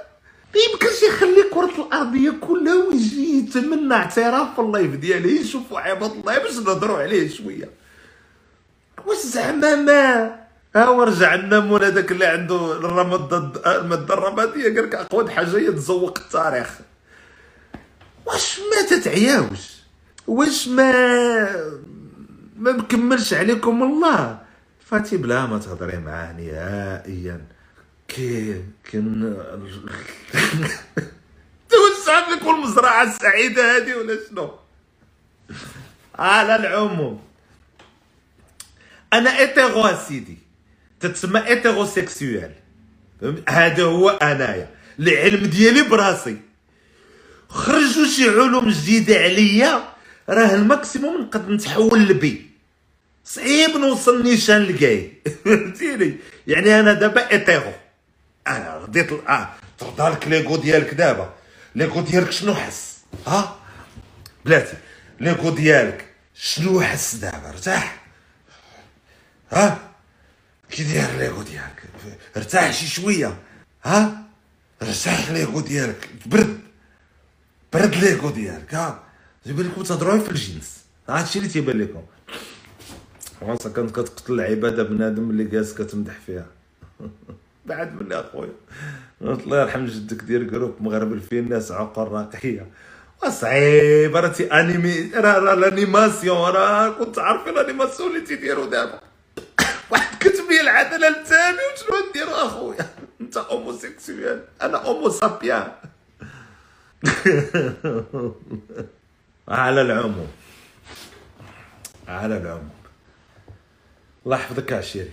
ما 0.53 0.61
يمكنش 0.61 1.03
يخلي 1.03 1.43
كرة 1.53 1.85
الأرضية 1.87 2.31
كلها 2.41 2.75
ويجي 2.87 3.37
يتمنى 3.39 3.93
اعتراف 3.93 4.53
في 4.55 4.61
اللايف 4.61 4.95
ديالي 4.95 5.41
يشوفوا 5.41 5.79
عباد 5.79 6.11
الله 6.11 6.37
باش 6.37 6.55
نهضروا 6.57 6.97
عليه 6.97 7.29
شوية. 7.29 7.69
واش 9.05 9.17
زعما 9.17 9.75
ما؟ 9.75 10.35
ها 10.75 10.85
هو 10.85 11.03
رجع 11.03 11.35
لنا 11.35 11.59
مول 11.59 11.83
هذاك 11.83 12.11
اللي 12.11 12.25
عنده 12.25 12.77
المادة 12.77 14.13
الرمادية 14.13 14.63
قال 14.63 14.75
لك 14.85 14.95
أقوى 14.95 15.31
حاجة 15.31 15.57
هي 15.57 15.71
تزوق 15.71 16.19
التاريخ. 16.19 16.69
واش 18.25 18.59
ما 18.59 18.87
تتعياوش؟ 18.97 19.75
واش 20.27 20.67
ما 20.67 20.91
ما 22.57 22.71
مكملش 22.71 23.33
عليكم 23.33 23.83
الله؟ 23.83 24.39
فاتي 24.85 25.17
بلا 25.17 25.45
ما 25.45 25.57
تهضري 25.57 25.97
معاه 25.97 26.33
نهائيا. 26.33 27.41
كي 28.07 28.63
كن 28.91 29.35
توسع 31.69 32.29
لك 32.29 32.41
المزرعة 32.41 33.03
السعيدة 33.03 33.77
هذه 33.77 33.95
ولا 33.95 34.19
شنو؟ 34.29 34.51
على 36.15 36.55
العموم. 36.55 37.21
أنا 39.13 39.39
hétéro 39.39 39.97
سيدي 40.07 40.37
تتسمى 40.99 41.47
hétérosexuel 41.47 42.51
هذا 43.49 43.83
هو 43.83 44.09
أنايا. 44.09 44.69
العلم 44.99 45.45
ديالي 45.45 45.81
براسي. 45.81 46.37
خرجوا 47.49 48.07
شي 48.07 48.29
علوم 48.29 48.69
جديدة 48.69 49.15
عليا 49.15 49.93
راه 50.29 50.55
ال 50.55 50.63
maximum 50.63 51.21
نقدر 51.21 51.51
نتحول 51.51 51.99
ل 52.07 52.18
bi. 52.18 52.49
صعيب 53.25 53.69
نوصل 53.69 54.23
نيشان 54.23 54.63
ل 54.63 54.73
gay. 54.73 55.13
فهمتيني؟ 55.45 56.17
يعني 56.47 56.79
أنا 56.79 56.93
دابا 56.93 57.31
hétéro 57.31 57.73
أنا 58.47 58.77
رديت 58.77 59.11
آه. 59.11 59.49
ترضى 59.77 60.09
لك 60.09 60.27
l'ego 60.27 60.55
ديالك 60.55 60.93
دابا. 60.93 61.33
l'ego 61.75 62.01
ديالك 62.01 62.31
شنو 62.31 62.53
حس؟ 62.55 62.97
ها؟ 63.27 63.55
بلاتي 64.45 64.77
l'ego 65.19 65.49
ديالك 65.49 66.05
شنو 66.35 66.81
حس 66.81 67.15
دابا؟ 67.15 67.49
ارتاح. 67.49 68.05
ها؟ 69.51 69.91
كي 70.69 70.83
داير 70.83 71.17
l'ego 71.17 71.41
ديالك؟ 71.41 71.83
ارتاح 72.37 72.73
شي 72.73 72.87
شوية. 72.87 73.37
ها؟ 73.83 74.23
ارتاح 74.81 75.29
l'ego 75.31 75.59
ديالك. 75.59 76.09
برد. 76.25 76.59
برد 77.73 77.95
l'ego 77.95 78.29
ديالك. 78.29 78.73
ها؟ 78.73 79.03
تيبان 79.43 79.65
لكم 79.67 79.83
تهضروا 79.83 80.19
في 80.19 80.31
الجنس. 80.31 80.85
هادشي 81.09 81.39
اللي 81.39 81.49
تيبان 81.49 81.81
لكم. 81.81 82.03
فرنسا 83.41 83.69
كانت 83.69 83.91
كتقتل 83.91 84.33
العبادة 84.33 84.83
بنادم 84.83 85.29
اللي 85.29 85.43
جالس 85.43 85.73
كتمدح 85.73 86.13
فيها. 86.25 86.45
بعد 87.65 88.01
مني 88.01 88.19
اخويا 88.19 88.49
الله 89.21 89.61
يرحم 89.61 89.85
جدك 89.85 90.23
دير 90.23 90.43
جروب 90.43 90.75
مغرب 90.81 91.19
فيه 91.19 91.39
الناس 91.39 91.71
عقر 91.71 92.11
راقية. 92.11 92.67
وصعيب 93.23 94.15
راه 94.15 94.33
أنيمي 94.51 95.11
راه 95.15 95.53
الأنيماسيون 95.53 96.37
راه 96.51 96.89
كنت 96.89 97.19
عارفين 97.19 97.53
الأنيماسيون 97.53 98.09
اللي 98.09 98.21
تيديروا 98.21 98.65
دابا. 98.65 98.99
واحد 99.91 100.17
كتب 100.19 100.49
لي 100.49 100.61
العدله 100.61 101.09
للتاني 101.09 101.57
وشنو 101.73 102.09
نديرو 102.09 102.31
أخويا؟ 102.31 102.89
أنت 103.21 103.37
اوموسيكسويال 103.37 104.43
أنا 104.61 104.77
اومو 104.85 105.09
سابيان 105.09 105.71
على 109.47 109.81
العموم. 109.81 110.27
على 112.07 112.37
العموم. 112.37 112.69
الله 114.25 114.37
يحفظك 114.37 114.73
عشيري. 114.73 115.11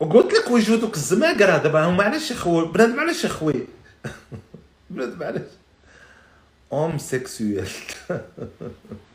وقلت 0.00 0.34
لك 0.34 0.50
وجودك 0.50 0.94
الزماقرة 0.94 1.58
دابا 1.58 1.84
هما 1.84 2.04
علاش 2.04 2.30
يخوي 2.30 2.66
بنادم 2.66 3.00
علاش 3.00 3.24
يخوي 3.24 3.54
بنادم 4.90 5.22
علاش 5.22 5.50
اوم 6.72 6.98
سيكسويال 6.98 7.68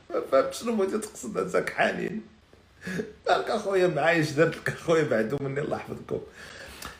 ما 0.09 0.21
فهمت 0.31 0.53
شنو 0.53 0.75
بغيتي 0.75 0.97
تقصد؟ 0.97 1.37
هذاك 1.37 1.69
حنين 1.69 2.21
قالك 3.27 3.49
أخويا 3.49 3.87
معايش 3.87 4.31
درت 4.31 4.57
لك 4.57 4.69
أخويا 4.69 5.03
بعدو 5.03 5.37
مني 5.41 5.61
الله 5.61 5.77
يحفظكم. 5.77 6.19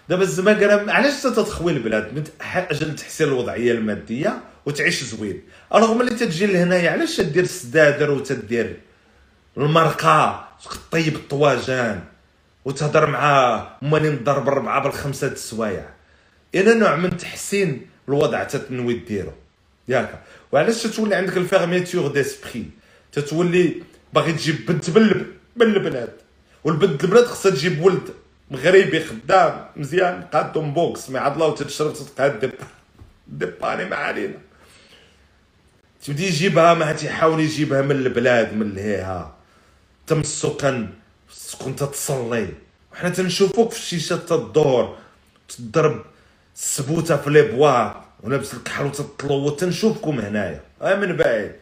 دابا 0.10 0.24
الزماقرة 0.24 0.92
علاش 0.92 1.24
تتخوي 1.24 1.72
البلاد؟ 1.72 2.14
من 2.14 2.24
أجل 2.56 2.96
تحسين 2.96 3.28
الوضعية 3.28 3.72
المادية 3.72 4.40
وتعيش 4.66 5.04
زوين. 5.04 5.42
رغم 5.74 6.02
اللي 6.02 6.16
تجي 6.16 6.46
لهنايا 6.46 6.92
علاش 6.92 7.18
تدير 7.18 7.44
السدادر 7.44 8.12
وتدير 8.12 8.80
المرقة؟ 9.58 10.48
طيب 10.92 11.16
الطواجن 11.16 12.00
وتهضر 12.66 13.06
مع 13.10 13.68
ماني 13.82 14.10
نضرب 14.10 14.48
الربعه 14.48 14.84
بالخمسة 14.84 15.28
د 15.28 15.32
السوايع. 15.32 15.90
إلى 16.56 16.74
نوع 16.74 16.96
من 16.96 17.18
تحسين 17.18 17.88
الوضع 18.08 18.44
تتنوي 18.44 18.94
ديرو 18.94 19.34
ياك. 19.88 20.20
وعلاش 20.52 20.84
تتولي 20.84 21.16
عندك 21.16 21.38
الفيرميتور 21.38 22.12
ديسبري؟ 22.12 22.66
تتولي 23.12 23.84
باغي 24.14 24.34
تجيب 24.34 24.66
بنت 24.66 24.90
من 25.56 25.62
البلاد 25.62 26.14
والبنت 26.64 27.04
البلاد 27.04 27.26
خصها 27.26 27.52
تجيب 27.52 27.82
ولد 27.82 28.14
مغربي 28.52 29.04
خدام 29.06 29.66
مزيان 29.76 30.22
قادهم 30.22 30.74
بوكس 30.74 31.10
مع 31.10 31.28
الله 31.28 31.48
وتتشرب 31.48 31.94
تتقاد 31.94 32.52
ديباني 33.28 33.86
ما 33.86 33.96
علينا. 33.96 34.38
تبدي 36.04 36.28
يجيبها 36.28 36.74
ما 36.74 36.94
تيحاول 36.94 37.40
يجيبها 37.40 37.82
من 37.82 37.92
البلاد 37.92 38.54
من 38.54 38.74
لهيها 38.74 39.36
تم 40.08 40.20
السكن 40.20 40.90
تكون 41.52 41.76
تتصلي 41.76 42.50
وحنا 42.94 43.10
تنشوفوك 43.10 43.72
في 43.72 43.78
الشيشة 43.78 44.16
تدور 44.16 44.98
تضرب 45.48 46.06
السبوتة 46.56 47.18
في 47.18 47.30
لي 47.30 47.42
بوا 47.42 47.92
ولابس 48.24 48.54
الكحل 48.54 48.86
وتطلو 48.86 49.50
تنشوفكم 49.50 50.20
هنايا. 50.20 50.62
ها 50.82 50.96
من 50.96 51.18
بعيد. 51.18 51.56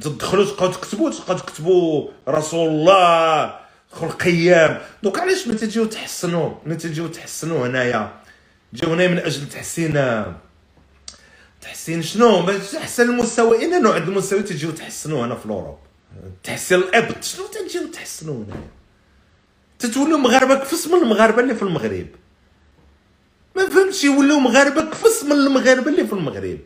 تدخلوا 0.00 0.44
تبقاو 0.44 0.72
تكتبوا 0.72 1.10
تبقاو 1.10 1.38
تكتبوا 1.38 2.10
رسول 2.28 2.68
الله 2.68 3.60
دخل 3.92 4.08
قيام 4.08 4.80
دوك 5.02 5.18
علاش 5.18 5.48
ما 5.48 5.54
تجيو 5.54 5.84
تحسنوا 5.84 6.54
ما 6.66 6.74
تجيو 6.74 7.06
تحسنوا 7.08 7.66
هنايا؟ 7.66 8.12
جاو 8.72 8.92
هنا 8.92 9.08
من 9.08 9.18
أجل 9.18 9.48
تحسين 9.48 10.24
تحسين 11.60 12.02
شنو؟ 12.02 12.42
باش 12.42 12.70
تحسن 12.70 13.10
المستوى. 13.10 13.58
اين 13.58 13.82
نوع 13.82 13.96
المستوى 13.96 14.42
تجيو 14.42 14.70
تحسنوا 14.70 15.26
هنا 15.26 15.34
في 15.34 15.46
الأوروب. 15.46 15.78
تحسن 16.44 16.76
الابد 16.76 17.22
شنو 17.24 17.46
تجيو 17.46 17.86
تحسنوا 17.86 18.44
هنايا؟ 18.44 18.68
تتولوا 19.78 20.18
مغاربة 20.18 20.54
كفص 20.54 20.86
من 20.88 21.02
المغاربة 21.02 21.42
اللي 21.42 21.54
في 21.54 21.62
المغرب. 21.62 22.06
ما 23.56 23.68
فهمتش 23.68 24.04
يولوا 24.04 24.40
مغاربة 24.40 24.82
كفص 24.82 25.24
من 25.24 25.32
المغاربة 25.32 25.88
اللي 25.88 26.06
في 26.06 26.12
المغرب. 26.12 26.58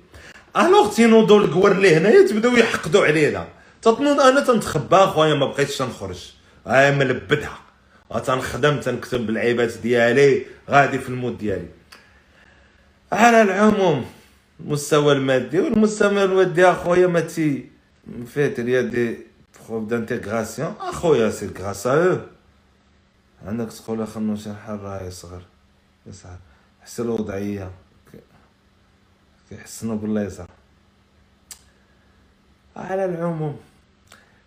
الوغ 0.56 0.94
تينوضوا 0.94 1.40
الكوار 1.40 1.72
اللي 1.72 1.96
هنايا 1.96 2.26
تبداو 2.26 2.56
يحقدوا 2.56 3.06
علينا. 3.06 3.48
تنوض 3.82 4.20
أنا 4.20 4.40
تنتخبى 4.40 4.96
أخويا 4.96 5.34
ما 5.34 5.46
بقيتش 5.46 5.78
تنخرج. 5.78 6.32
هاي 6.66 6.92
ملبدها. 6.92 7.58
تنخدم 8.26 8.80
تنكتب 8.80 9.26
بالعيبات 9.26 9.78
ديالي. 9.78 10.46
غادي 10.70 10.98
في 10.98 11.08
المود 11.08 11.38
ديالي. 11.38 11.68
على 13.12 13.42
العموم 13.42 14.06
المستوى 14.60 15.12
المادي 15.12 15.60
والمستوى 15.60 16.24
المادي 16.24 16.66
أخويا 16.66 17.06
ما 17.06 17.20
تي 17.20 17.70
فيت 18.34 18.60
il 18.60 19.29
بروب 19.68 19.88
دانتيغراسيون؟ 19.88 20.74
أخويا 20.80 21.30
سي 21.30 21.50
غراس 21.58 21.86
ا 21.86 22.26
عندك 23.46 23.72
تقول 23.72 24.06
خلنا 24.06 24.36
شي 24.36 24.54
حل 24.54 24.76
راه 24.76 25.02
يصغر 25.02 25.42
يصغر 26.06 26.38
حسن 26.82 27.02
الوضعية. 27.02 27.70
كيحسنوا 29.50 29.96
بالليزر 29.96 30.46
على 32.76 33.04
العموم 33.04 33.56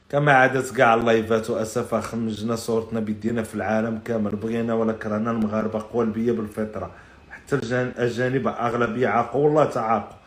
كما 0.09 0.34
عادت 0.34 0.76
كاع 0.76 0.93
اللايفات 0.93 1.49
واسفا 1.49 2.01
خمجنا 2.01 2.55
صورتنا 2.55 2.99
بيدينا 2.99 3.43
في 3.43 3.55
العالم 3.55 3.99
كامل. 4.05 4.36
بغينا 4.36 4.74
ولا 4.74 4.93
كرهنا 4.93 5.32
المغاربة 5.32 5.80
قوالبيه 5.80 6.32
بالفطرة. 6.32 6.91
حتى 7.32 7.55
الاجانب 7.55 8.47
أغلبية 8.47 9.07
عاقوا 9.07 9.45
والله 9.45 9.66
تعاقوا. 9.66 10.18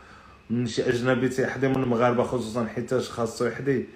من 0.51 0.67
شي 0.67 0.89
أجنبي 0.89 1.29
تيحضي 1.29 1.69
من 1.69 1.83
المغاربة 1.83 2.25
خصوصا 2.25 2.67
حيتاش 2.67 3.11
خاصو 3.11 3.47
يحضي. 3.47 3.89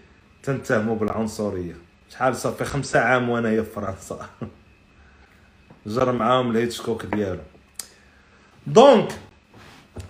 تنتهموا 0.43 0.97
بالعنصرية. 0.97 1.77
شحال 2.11 2.37
صافي 2.37 2.65
خمسة 2.65 3.01
عام 3.01 3.29
وانايا 3.29 3.63
في 3.63 3.71
فرنسا. 3.71 4.27
جر 5.87 6.13
معاهم 6.13 6.51
الهيتشكوك 6.51 7.05
ديالو 7.07 7.41
دونك 8.67 9.09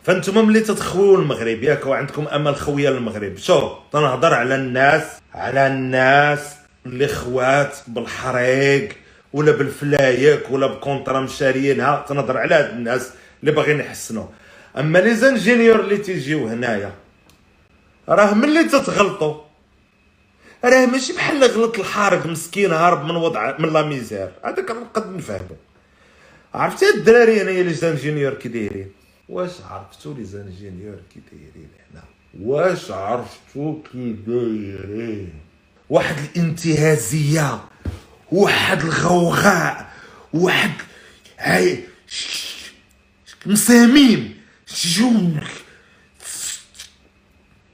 فأنتم 0.05 0.47
ملي 0.49 0.61
تتخويو 0.61 1.15
المغرب 1.15 1.63
ياك 1.63 1.87
وعندكم 1.87 2.29
أمل 2.29 2.57
خويه 2.57 2.91
للمغرب. 2.91 3.37
شوف 3.37 3.73
تنهضر 3.93 4.35
على 4.35 4.55
الناس 4.55 5.03
على 5.35 5.67
الناس 5.67 6.55
اللي 6.87 7.09
خوات 7.09 7.77
بالحريق 7.89 8.97
ولا 9.33 9.53
بالفلايك 9.53 10.51
ولا 10.51 10.67
ب 10.67 10.74
contrat 10.74 11.21
مشاريينها 11.21 12.05
تنهضر 12.09 12.39
على 12.39 12.55
هاد 12.55 12.71
الناس 12.71 13.13
اللي 13.41 13.53
باغيين 13.53 13.81
يحسنوا. 13.81 14.27
أما 14.79 14.99
les 14.99 15.15
ingénieurs 15.15 15.81
اللي 15.81 15.97
تيجيو 15.97 16.49
هنايا 16.49 16.93
راه 18.09 18.35
ملي 18.35 18.65
تتغلطوا. 18.65 19.50
راه 20.65 20.87
ماشي 20.87 21.13
بحال 21.13 21.45
غلط 21.45 21.79
الحارق 21.79 22.27
مسكين 22.27 22.73
هارب 22.73 23.05
من 23.05 23.17
وضع 23.17 23.59
من 23.59 23.73
la 23.73 23.83
misère. 23.83 24.33
هذاك 24.45 24.71
نقد 24.71 25.17
نفهمو. 25.17 25.57
عرفتي 26.55 26.85
الدراري 26.95 27.43
هنايا 27.43 27.63
les 27.63 27.75
ingénieurs 27.75 28.35
كي 28.35 28.49
دايرين؟ 28.49 28.93
واش 29.29 29.51
عرفتو 29.71 30.15
les 30.15 30.25
ingénieurs 30.25 30.99
كي 31.15 31.21
دايرين 31.33 31.69
هنا؟ 31.93 32.03
واش 32.41 32.91
عرفتو 32.91 33.83
كي 33.93 34.13
دايرين؟ 34.27 35.33
واحد 35.91 36.17
الانتهازية 36.19 37.61
واحد 38.33 38.83
الغوغاء 38.83 39.93
واحد 40.33 40.71
هاي 41.39 41.85
مسامين 43.47 44.37
شو 44.67 45.11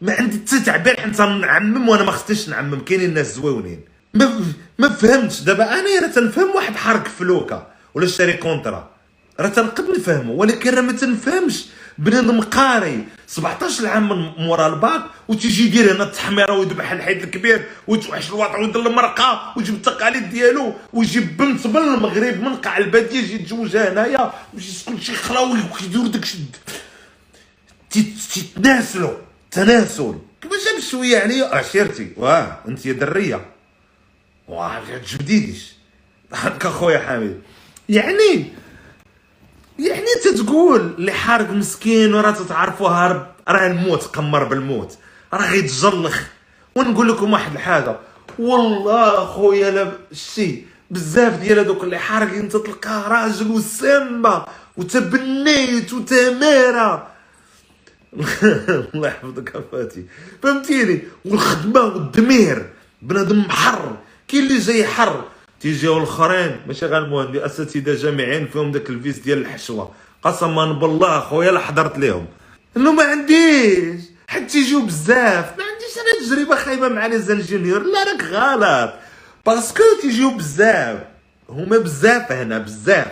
ما 0.00 0.12
عندي 0.12 0.38
تعبير 0.66 1.00
حتى 1.00 1.22
نعمم 1.22 1.88
وأنا 1.88 2.04
ما 2.04 2.12
خصنيش 2.12 2.48
نعمم. 2.48 2.80
كاينين 2.80 3.08
الناس 3.08 3.34
زويونين 3.34 3.80
ما 4.14 4.40
ما 4.78 4.88
فهمتش. 4.88 5.40
دابا 5.40 5.64
أنا 5.64 6.00
راه 6.02 6.08
تنفهم 6.08 6.56
واحد 6.56 6.76
حرك 6.76 7.08
فلوكا 7.08 7.66
ولا 7.94 8.06
شاري 8.06 8.32
contrat. 8.32 8.90
راه 9.40 9.48
تنقد 9.48 9.84
نفهمو. 9.90 10.34
ولكن 10.34 10.74
راه 10.74 10.80
ما 10.80 10.92
تنفهمش. 10.92 11.64
بنادم 11.98 12.40
قاري. 12.40 13.04
17 13.26 13.86
عام 13.86 14.08
من 14.08 14.44
مورا 14.44 14.66
الباك 14.66 15.02
وتيجي 15.28 15.66
يدير 15.66 15.96
هنا 15.96 16.04
التحميرة 16.04 16.52
ويذبح 16.52 16.92
الحيد 16.92 17.22
الكبير 17.22 17.66
ويتوحش 17.88 18.28
الوضع 18.28 18.58
ويدير 18.58 18.86
المرقه 18.86 19.52
ويجيب 19.56 19.74
التقاليد 19.74 20.30
ديالو 20.30 20.74
ويجيب 20.92 21.36
بنت 21.36 21.66
من 21.66 21.76
المغرب 21.76 22.40
من 22.40 22.56
قاع 22.56 22.78
الباديه 22.78 23.18
يجي 23.18 23.34
يتزوجها 23.34 23.92
هنايا 23.92 24.32
ويجي 24.54 24.68
يسكن 24.68 25.00
شي 25.00 25.14
خلاوي 25.14 25.58
ويدير 25.82 26.06
داك 26.06 26.24
تيتناسلوا 27.90 29.25
تناسل 29.56 30.14
كيفاش 30.42 30.76
بشويه 30.78 31.16
يعني 31.16 31.42
عشيرتي. 31.42 32.12
واه 32.16 32.58
انت 32.68 32.86
يا 32.86 32.92
درية. 32.92 33.46
واه 34.48 34.80
تجبديديش 34.98 35.72
هكا 36.32 36.70
خويا 36.78 36.98
حامد 36.98 37.40
يعني 37.88 38.52
يعني 39.78 40.06
تتقول 40.24 40.80
اللي 40.80 41.12
حارق 41.12 41.50
مسكين 41.50 42.14
وراه 42.14 42.30
تتعرفوا 42.30 42.88
هارب 42.88 43.26
راه 43.48 43.66
الموت 43.66 44.02
قمر 44.02 44.44
بالموت. 44.44 44.98
راه 45.34 45.50
غيتجلخ. 45.50 46.22
ونقول 46.74 47.08
لكم 47.08 47.32
واحد 47.32 47.52
الحاجة. 47.52 47.96
والله 48.38 49.24
خويا 49.24 49.70
لا 49.70 49.92
شتي 50.12 50.64
بزاف 50.90 51.40
ديال 51.40 51.58
هذوك 51.58 51.84
اللي 51.84 51.98
حارقين 51.98 52.48
تلقاه 52.48 53.08
راجل 53.08 53.50
وسامه 53.50 54.44
وتبنيت 54.76 55.92
وتمارة. 55.92 57.15
الله 58.94 59.08
يحفظك 59.08 59.64
فاتي 59.72 60.04
فهمتيني؟ 60.42 61.02
والخدمة 61.24 61.80
والدمير. 61.80 62.66
بنادم 63.02 63.38
محر. 63.38 63.96
كاين 64.28 64.46
اللي 64.46 64.58
جاي 64.58 64.86
حر 64.86 65.24
تيجيو 65.60 65.98
الاخرين 65.98 66.60
ماشي 66.66 66.86
غير 66.86 67.04
المهندس 67.04 67.40
أساتذة 67.40 67.94
جامعيين 68.02 68.46
فيهم 68.46 68.72
داك 68.72 68.90
ال 68.90 68.96
vice 68.96 69.18
ديال 69.18 69.38
الحشوة. 69.38 69.92
قسما 70.22 70.72
بالله 70.72 71.20
خويا 71.20 71.52
لا 71.52 71.60
حضرت 71.60 71.98
لهم 71.98 72.26
انه 72.76 72.92
ما 72.92 73.02
عنديش. 73.02 74.00
حتى 74.28 74.46
تيجيو 74.46 74.80
بزاف. 74.86 75.58
ما 75.58 75.64
عنديش 75.64 75.96
أنا 75.98 76.26
تجربة 76.26 76.56
خايبة 76.56 76.88
مع 76.88 77.06
les 77.06 77.18
ingénieurs 77.18 77.82
لا 77.82 78.04
راك 78.04 78.24
غلط. 78.24 78.92
parce 79.46 79.69
que 79.69 79.82
تيجيو 80.02 80.30
بزاف. 80.30 80.98
هما 81.50 81.78
بزاف 81.78 82.32
هنا 82.32 82.58
بزاف. 82.58 83.06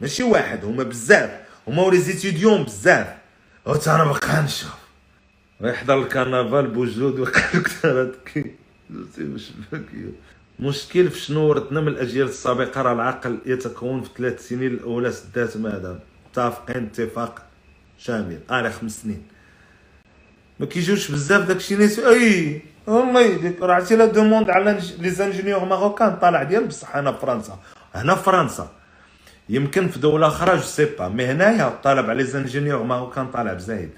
ماشي 0.00 0.22
واحد 0.22 0.64
هما 0.64 0.82
بزاف. 0.82 1.30
هما 1.68 1.82
و 1.82 1.98
les 1.98 2.14
étudiants 2.14 2.64
بزاف. 2.64 3.06
و 3.66 3.72
أنا 3.86 4.04
باقا 4.04 4.40
نشوف 4.40 4.74
يحضر 5.60 6.02
الكرنفال 6.02 6.66
بوجود 6.66 7.20
وقالك 7.20 7.68
ترى 7.82 8.12
واش 9.20 9.52
مشكل 10.58 11.10
في 11.10 11.20
شنو 11.20 11.48
ورثنا 11.48 11.80
من 11.80 11.88
الأجيال 11.88 12.28
السابقة 12.28 12.82
راه 12.82 12.92
العقل 12.92 13.38
يتكون 13.46 14.02
في 14.02 14.10
ثلاث 14.18 14.48
سنين 14.48 14.70
الأولى 14.74 15.12
سدات 15.12 15.56
ماذا 15.56 16.00
متفقين 16.30 16.84
اتفاق 16.84 17.42
شامل. 17.98 18.40
أنا 18.50 18.70
خمس 18.70 19.02
سنين. 19.02 19.22
ما 20.60 20.66
كيجيوش 20.66 21.10
بزاف 21.10 21.48
داكشي 21.48 21.76
ناس 21.76 21.98
أي! 21.98 22.62
والله 22.86 23.20
يديك 23.20 23.62
راه 23.62 23.74
عرفتي 23.74 23.96
لا 23.96 24.06
دوموند 24.06 24.50
على 24.50 24.80
لي 24.98 25.10
زانجينيور 25.10 25.64
ماروكان 25.64 26.16
طالع 26.16 26.42
ديال 26.42 26.66
بصح 26.66 26.96
أنا 26.96 27.12
فرنسا. 27.12 27.58
هنا 27.94 28.14
فرنسا. 28.14 28.70
يمكن 29.48 29.88
في 29.88 29.98
دولة 29.98 30.26
أخرى 30.26 30.56
جو 30.56 30.62
سي 30.62 30.84
با 30.84 31.08
مي 31.08 31.24
هنايا 31.24 31.68
الطلب 31.68 32.10
على 32.10 32.24
زانجينيور 32.24 32.82
ماروكان 32.82 33.30
طالع 33.30 33.52
بزايد 33.52 33.90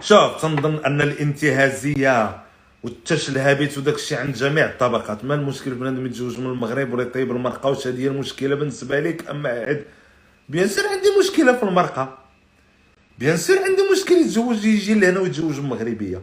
شوف 0.00 0.42
تنظن 0.42 0.84
أن 0.84 1.00
الانتهازية 1.00 2.40
والتشلهابيت 2.82 3.78
وداك 3.78 3.94
الشيء 3.94 4.18
عند 4.18 4.34
جميع 4.34 4.66
الطبقات 4.66 5.24
ما 5.24 5.34
المشكل 5.34 5.74
بنادم 5.74 6.06
يتزوج 6.06 6.40
من 6.40 6.46
المغرب 6.46 6.92
ولا 6.92 7.02
يطيب 7.02 7.30
المرقة 7.30 7.68
واش 7.68 7.86
هذه 7.86 8.02
هي 8.02 8.08
المشكلة 8.08 8.54
بالنسبة 8.54 9.00
لك؟ 9.00 9.28
أما 9.30 9.48
عاد 9.48 9.84
بيان 10.48 10.68
سير 10.68 10.86
عندي 10.86 11.08
مشكلة 11.20 11.56
في 11.56 11.62
المرقة. 11.62 12.18
بيان 13.18 13.36
سير 13.36 13.58
عندي 13.62 13.82
مشكل 13.92 14.14
يتزوج 14.14 14.64
يجي 14.64 14.94
لهنا 14.94 15.20
ويتزوج 15.20 15.60
مغربية. 15.60 16.22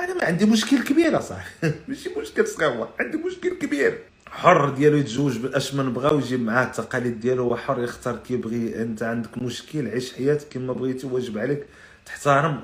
أنا 0.00 0.14
ما 0.14 0.24
عندي 0.24 0.46
مشكل 0.46 0.82
كبير 0.82 1.18
أصاحبي. 1.18 1.72
ماشي 1.88 2.10
مشكل 2.20 2.46
صغير 2.46 2.86
عندي 3.00 3.16
مشكل 3.16 3.48
كبير. 3.48 3.98
حر 4.30 4.70
ديالو 4.70 4.96
يتزوج 4.96 5.38
باش 5.38 5.74
من 5.74 5.92
بغا 5.92 6.12
ويجيب 6.12 6.40
معاه 6.40 6.64
التقاليد 6.64 7.20
ديالو 7.20 7.42
هو 7.42 7.56
حر 7.56 7.82
يختار 7.82 8.16
كيبغي 8.16 8.82
انت 8.82 9.02
عندك 9.02 9.38
مشكل 9.38 9.88
عيش 9.88 10.12
حياتك 10.12 10.48
كما 10.48 10.72
بغيتي 10.72 11.06
واجب 11.06 11.38
عليك 11.38 11.66
تحترم 12.06 12.60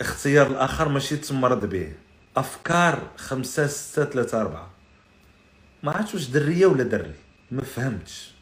اختيار 0.00 0.46
الآخر 0.46 0.88
ماشي 0.88 1.16
تمرض 1.16 1.64
به. 1.64 1.92
أفكار 2.36 3.02
خمسة 3.16 3.66
ستة 3.66 4.04
ثلاثة 4.04 4.40
أربعة. 4.40 4.70
ما 5.82 5.92
عرفتش 5.92 6.14
واش 6.14 6.26
درية 6.26 6.66
ولا 6.66 6.82
دري. 6.82 7.14
ما 7.50 7.62
فهمتش. 7.62 8.34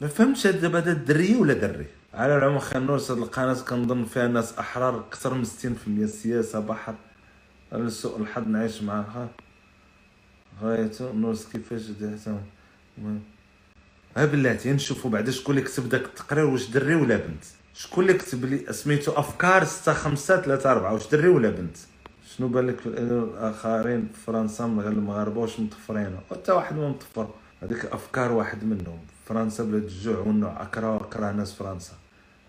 ما 0.00 0.08
فهمتش 0.08 0.46
هاد 0.46 0.60
دابا 0.60 0.80
درية 0.80 1.36
ولا 1.36 1.54
دري. 1.54 1.86
على 2.14 2.36
العموم 2.36 2.58
خنوس 2.58 3.10
هاد 3.10 3.18
القناة 3.18 3.54
كنظن 3.54 4.04
فيها 4.04 4.28
ناس 4.28 4.58
أحرار 4.58 5.00
أكثر 5.00 5.34
من 5.34 5.44
ستين 5.44 5.74
في 5.74 5.86
المية 5.86 6.04
السياسة 6.04 6.60
بحر. 6.60 6.94
على 7.72 7.90
سوء 7.90 8.20
الحظ 8.20 8.48
نعيش 8.48 8.82
معاها؟ 8.82 9.28
غايته 10.62 11.12
نورس 11.12 11.46
كيفاش 11.52 11.82
دهتهم 11.82 12.40
ها 14.16 14.24
بلاتي 14.24 14.72
نشوفوا 14.72 15.10
بعدا 15.10 15.32
شكون 15.32 15.58
اللي 15.58 15.68
كتب 15.68 15.88
داك 15.88 16.04
التقرير 16.04 16.44
واش 16.44 16.70
دري 16.70 16.94
ولا 16.94 17.16
بنت. 17.16 17.44
شكون 17.74 18.04
اللي 18.04 18.18
كتب 18.18 18.44
لي 18.44 18.72
سميتو 18.72 19.12
أفكار 19.12 19.64
ستة 19.64 19.92
خمسة 19.92 20.40
ثلاثة 20.40 20.72
أربعة 20.72 20.94
واش 20.94 21.08
دري 21.08 21.28
ولا 21.28 21.50
بنت. 21.50 21.76
شنو 22.36 22.48
بالك 22.48 22.80
في 22.80 22.86
الآخرين 22.86 24.08
في 24.14 24.20
فرنسا 24.26 24.66
من 24.66 24.86
المغاربه 24.86 25.40
واش 25.40 25.60
مطفرين 25.60 26.18
حتى 26.30 26.52
واحد 26.52 26.76
ما 26.76 26.88
مطفر 26.88 27.28
هذيك 27.62 27.84
أفكار 27.84 28.32
واحد 28.32 28.64
منهم. 28.64 28.98
فرنسا 29.26 29.64
بلاد 29.64 29.82
الجوع 29.82 30.18
والنوع 30.18 30.62
اكره 30.62 30.96
اكره 30.96 31.32
ناس 31.32 31.52
فرنسا. 31.52 31.92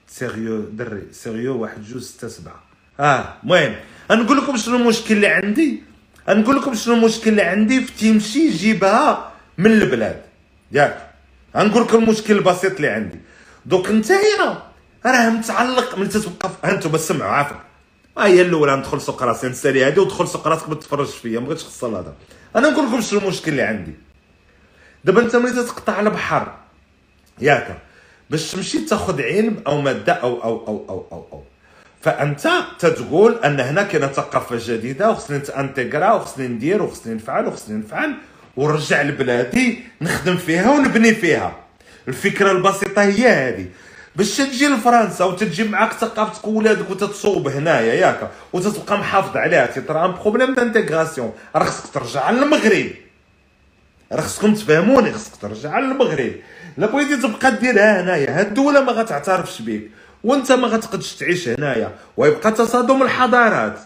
sérieux 0.08 0.62
دري. 0.62 1.04
sérieux 1.12 1.62
واحد 1.62 1.84
جوج 1.84 2.02
ستة 2.02 2.28
سبعة. 2.28 2.64
آه 3.00 3.34
المهم. 3.44 3.76
نقول 4.12 4.38
لكم 4.38 4.58
شنو 4.58 4.76
المشكل 4.76 5.16
اللي 5.16 5.28
عندي؟ 5.28 5.84
نقول 6.30 6.56
لكم 6.56 6.74
شنو 6.76 6.94
المشكل 6.94 7.30
اللي 7.30 7.42
عندي 7.42 7.82
في 7.82 7.92
تيمشي 7.92 8.40
يجيبها 8.40 9.32
من 9.58 9.72
البلاد. 9.72 10.22
ياك. 10.72 11.10
نقول 11.56 11.84
لكم 11.84 12.04
المشكل 12.04 12.38
البسيط 12.38 12.76
اللي 12.76 12.88
عندي. 12.88 13.20
دوك 13.66 13.92
نتايا 13.92 14.64
راه 15.06 15.30
متعلق 15.30 15.98
من 15.98 16.10
تتوقف. 16.10 16.66
أنتم 16.66 16.98
سمعوا 16.98 17.32
عافاك. 17.32 17.60
ها 18.18 18.26
هي 18.26 18.42
الأولى 18.42 18.76
ندخل 18.76 19.02
سوق 19.02 19.24
راسي 19.24 19.48
نسالي 19.48 19.86
هادي 19.86 20.00
ودخل 20.00 20.28
سوق 20.28 20.48
راسك 20.48 20.70
ما 20.70 20.76
تفرجش 20.76 21.16
فيا 21.16 21.40
ما 21.40 21.46
بغيتش 21.46 21.64
خصها 21.64 21.90
هذا. 21.90 22.14
أنا 22.56 22.70
نقول 22.70 22.86
لكم 22.86 23.02
شنو 23.02 23.20
المشكل 23.20 23.52
اللي 23.52 23.62
عندي. 23.62 23.94
دابا 25.04 25.22
انت 25.22 25.36
ملي 25.36 25.64
تقطع 25.64 26.00
البحر 26.00 26.56
ياك 27.42 27.78
باش 28.30 28.52
تمشي 28.52 28.80
تاخذ 28.80 29.22
علم 29.22 29.64
أو 29.68 29.82
مادة 29.82 30.14
أو 30.14 30.44
أو 30.44 30.68
أو 30.68 30.86
أو 30.90 31.08
أو, 31.12 31.28
أو. 31.34 31.44
فأنت 32.06 32.50
تتقول 32.80 33.36
أن 33.46 33.60
هنا 33.60 33.84
كاينة 33.84 34.08
ثقافة 34.08 34.58
جديدة 34.60 35.12
وخصني 35.12 35.38
نتانتيغرا 35.38 36.14
وخصني 36.14 36.48
ندير 36.48 36.84
وخصني 36.84 37.14
نفعل 37.14 37.48
وخصني 37.48 37.78
نفعل 37.78 38.16
ونرجع 38.58 39.02
لبلادي 39.02 39.80
نخدم 40.02 40.38
فيها 40.38 40.72
ونبني 40.72 41.16
فيها. 41.16 41.56
الفكرة 42.08 42.52
البسيطة 42.52 43.02
هي 43.02 43.28
هذه. 43.30 43.66
باش 44.16 44.38
تجي 44.38 44.68
لفرنسا 44.68 45.26
وتجي 45.26 45.64
معاك 45.64 45.94
ثقافتك 45.94 46.48
وولادك 46.48 46.90
وتتصوب 46.92 47.48
هنايا 47.48 47.94
ياك 47.94 48.32
وتتبقى 48.54 48.98
محافظ 48.98 49.38
عليها 49.38 49.66
تيطرا 49.66 50.06
un 50.06 50.12
problème 50.12 50.54
d'intégration. 50.54 51.34
راه 51.56 51.64
خصك 51.64 51.94
ترجع 51.94 52.30
للمغرب. 52.30 52.90
راه 54.12 54.22
خصكم 54.22 54.54
تفهموني 54.54 55.12
خصك 55.14 55.36
ترجع 55.42 55.80
للمغرب. 55.80 56.32
لا 56.78 56.88
بغيتي 56.88 57.18
تبقى 57.18 57.56
ديرها 57.56 58.02
هنايا 58.02 58.40
هاد 58.40 58.48
الدولة 58.48 58.82
ما 58.82 58.92
غتعترفش 58.92 59.62
بك 59.62 59.82
وانت 60.26 60.52
ما 60.52 60.68
غتقدش 60.68 61.16
تعيش 61.16 61.50
هنايا 61.50 61.92
ويبقى 62.18 62.52
تصادم 62.52 63.02
الحضارات. 63.02 63.80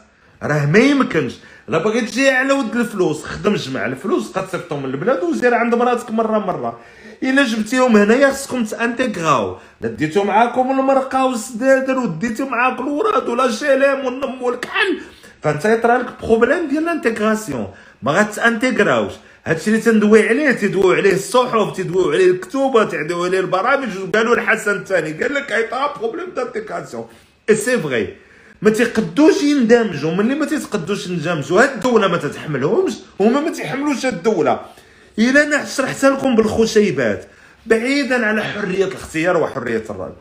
راه 0.44 0.66
ما 0.66 0.80
يمكنش. 0.80 1.34
لا 1.68 1.78
بغيت 1.78 2.10
تجي 2.10 2.30
على 2.30 2.54
ود 2.54 2.76
الفلوس 2.76 3.24
خدم 3.24 3.56
جمع 3.56 3.86
الفلوس 3.86 4.32
تصيفطهم 4.32 4.84
من 4.84 4.90
البلاد 4.90 5.24
وزير 5.24 5.54
عند 5.54 5.76
مراتك 5.76 6.12
مرة 6.12 6.40
مرة. 6.40 6.80
إلا 7.24 7.44
جبتيهم 7.44 7.98
هنايا 7.98 8.32
خصكم 8.32 8.64
تانتيغراو 8.64 9.58
لا 9.82 9.90
ديتو 9.90 10.24
معاكم 10.24 10.80
المرقة 10.80 11.26
والسدادر 11.26 11.98
وديتو 11.98 12.46
معاك 12.46 12.80
الوراد 12.80 13.30
ولا 13.30 13.46
الشلام 13.46 14.06
والنم 14.06 14.42
والكحل. 14.42 15.02
فأنت 15.42 15.66
يطرى 15.66 15.98
لك 15.98 16.08
problème 16.24 16.68
ديال 16.68 16.84
ال 16.84 16.91
intégration 16.91 17.68
ما 18.04 18.12
غاتانتيغراوش 18.12 19.14
هادشي 19.46 19.70
اللي 19.70 19.82
تندوي 19.82 20.30
عليه 20.30 20.52
تيدويو 20.52 20.92
عليه 20.92 21.14
الصحف 21.14 21.76
تيدويو 21.76 22.12
عليه 22.12 22.32
الكتوبه 22.32 22.84
تيدويو 22.84 23.24
عليه 23.24 23.40
البرامج 23.40 23.98
وقالوا 23.98 24.36
الحسن 24.36 24.72
الثاني 24.72 25.24
قال 25.24 25.34
لك 25.34 25.52
يطرا 25.52 25.94
problème 25.98 26.30
d'intégration 26.36 27.08
Et 27.50 27.56
c'est 27.56 27.80
vrai 27.80 28.16
ما 28.62 28.70
تيقدوش 28.70 29.44
يندمجوا. 29.44 30.12
ملي 30.12 30.36
ما 30.36 30.46
تيتقدوش 30.46 31.08
يندمجوا 31.08 31.62
هاد 31.62 31.70
الدولة 31.70 32.08
ما 32.08 32.18
تتحملهمش 32.18 32.94
هما 33.20 33.40
ما 33.40 33.52
تيحملوش 33.52 34.06
هاد 34.06 34.14
الدولة. 34.14 34.60
إلا 35.20 35.44
أنا 35.44 35.66
شرحتها 35.66 36.10
لكم 36.10 36.36
بالخشيبات 36.36 37.26
بعيدا 37.66 38.26
على 38.26 38.44
حرية 38.44 38.86
الاختيار 38.86 39.38
وحرية 39.38 39.84
الرأي. 39.90 40.12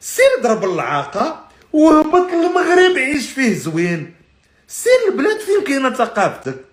سير 0.00 0.26
ضرب 0.42 0.64
العاقه 0.64 1.44
وهبط 1.72 2.32
المغرب 2.32 2.98
عيش 2.98 3.30
فيه 3.30 3.54
زوين. 3.54 4.14
سير 4.68 4.92
البلاد 5.10 5.40
فين 5.40 5.64
كاينة 5.66 5.90
ثقافتك؟ 5.90 6.67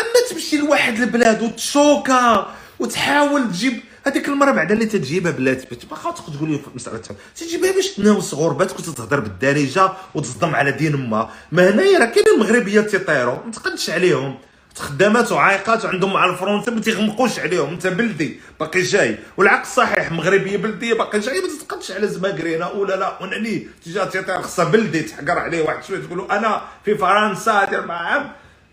أما 0.00 0.28
تمشي 0.30 0.56
لواحد 0.56 1.00
البلاد 1.00 1.42
وتشوكا 1.42 2.46
وتحاول 2.78 3.48
تجيب 3.52 3.80
هذيك 4.06 4.28
المرة 4.28 4.50
بعدا 4.50 4.74
اللي 4.74 4.86
تجيبها 4.86 5.32
بلاتي 5.32 5.66
ما 5.90 5.96
خاطر 5.96 6.32
تقول 6.32 6.50
لي 6.50 6.60
مساله 6.74 7.00
تجيبها 7.36 7.72
باش 7.72 7.88
تناوس 7.88 8.34
غربات 8.34 8.72
كنت 8.72 8.90
تهضر 8.90 9.20
بالدارجة 9.20 9.92
وتصدم 10.14 10.54
على 10.54 10.72
دين 10.72 10.96
ما. 11.10 11.30
ما 11.52 11.70
هنايا 11.70 11.98
راه 11.98 12.06
كاينين 12.06 12.34
المغربيات 12.34 12.90
تيطيروا 12.90 13.38
ما 13.44 13.52
تقدش 13.52 13.90
عليهم. 13.90 14.38
خدامات 14.76 15.32
وعايقات 15.32 15.84
وعندهم 15.84 16.12
مع 16.12 16.24
الفرونسي 16.24 16.70
ما 16.70 16.80
تيغمقوش 16.80 17.38
عليهم. 17.38 17.68
انت 17.68 17.86
بلدي 17.86 18.40
باقي 18.60 18.82
جاي. 18.82 19.18
والعكس 19.36 19.74
صحيح 19.74 20.12
مغربية 20.12 20.56
بلدية 20.56 20.94
باقي 20.94 21.20
جاي. 21.20 21.40
ما 21.40 21.48
تتقدش 21.48 21.90
على 21.90 22.08
زماكرينا 22.08 22.70
ولا 22.70 22.96
لا 22.96 23.22
ونعني 23.22 23.66
تجي 23.84 24.06
تيطير 24.06 24.42
خصها 24.42 24.64
بلدي 24.64 25.02
تحقر 25.02 25.38
عليه 25.38 25.62
واحد 25.62 25.84
شوية 25.84 25.98
تقول 25.98 26.30
أنا 26.30 26.62
في 26.84 26.94
فرنسا 26.94 27.64
دير 27.64 27.86
معاه 27.86 28.30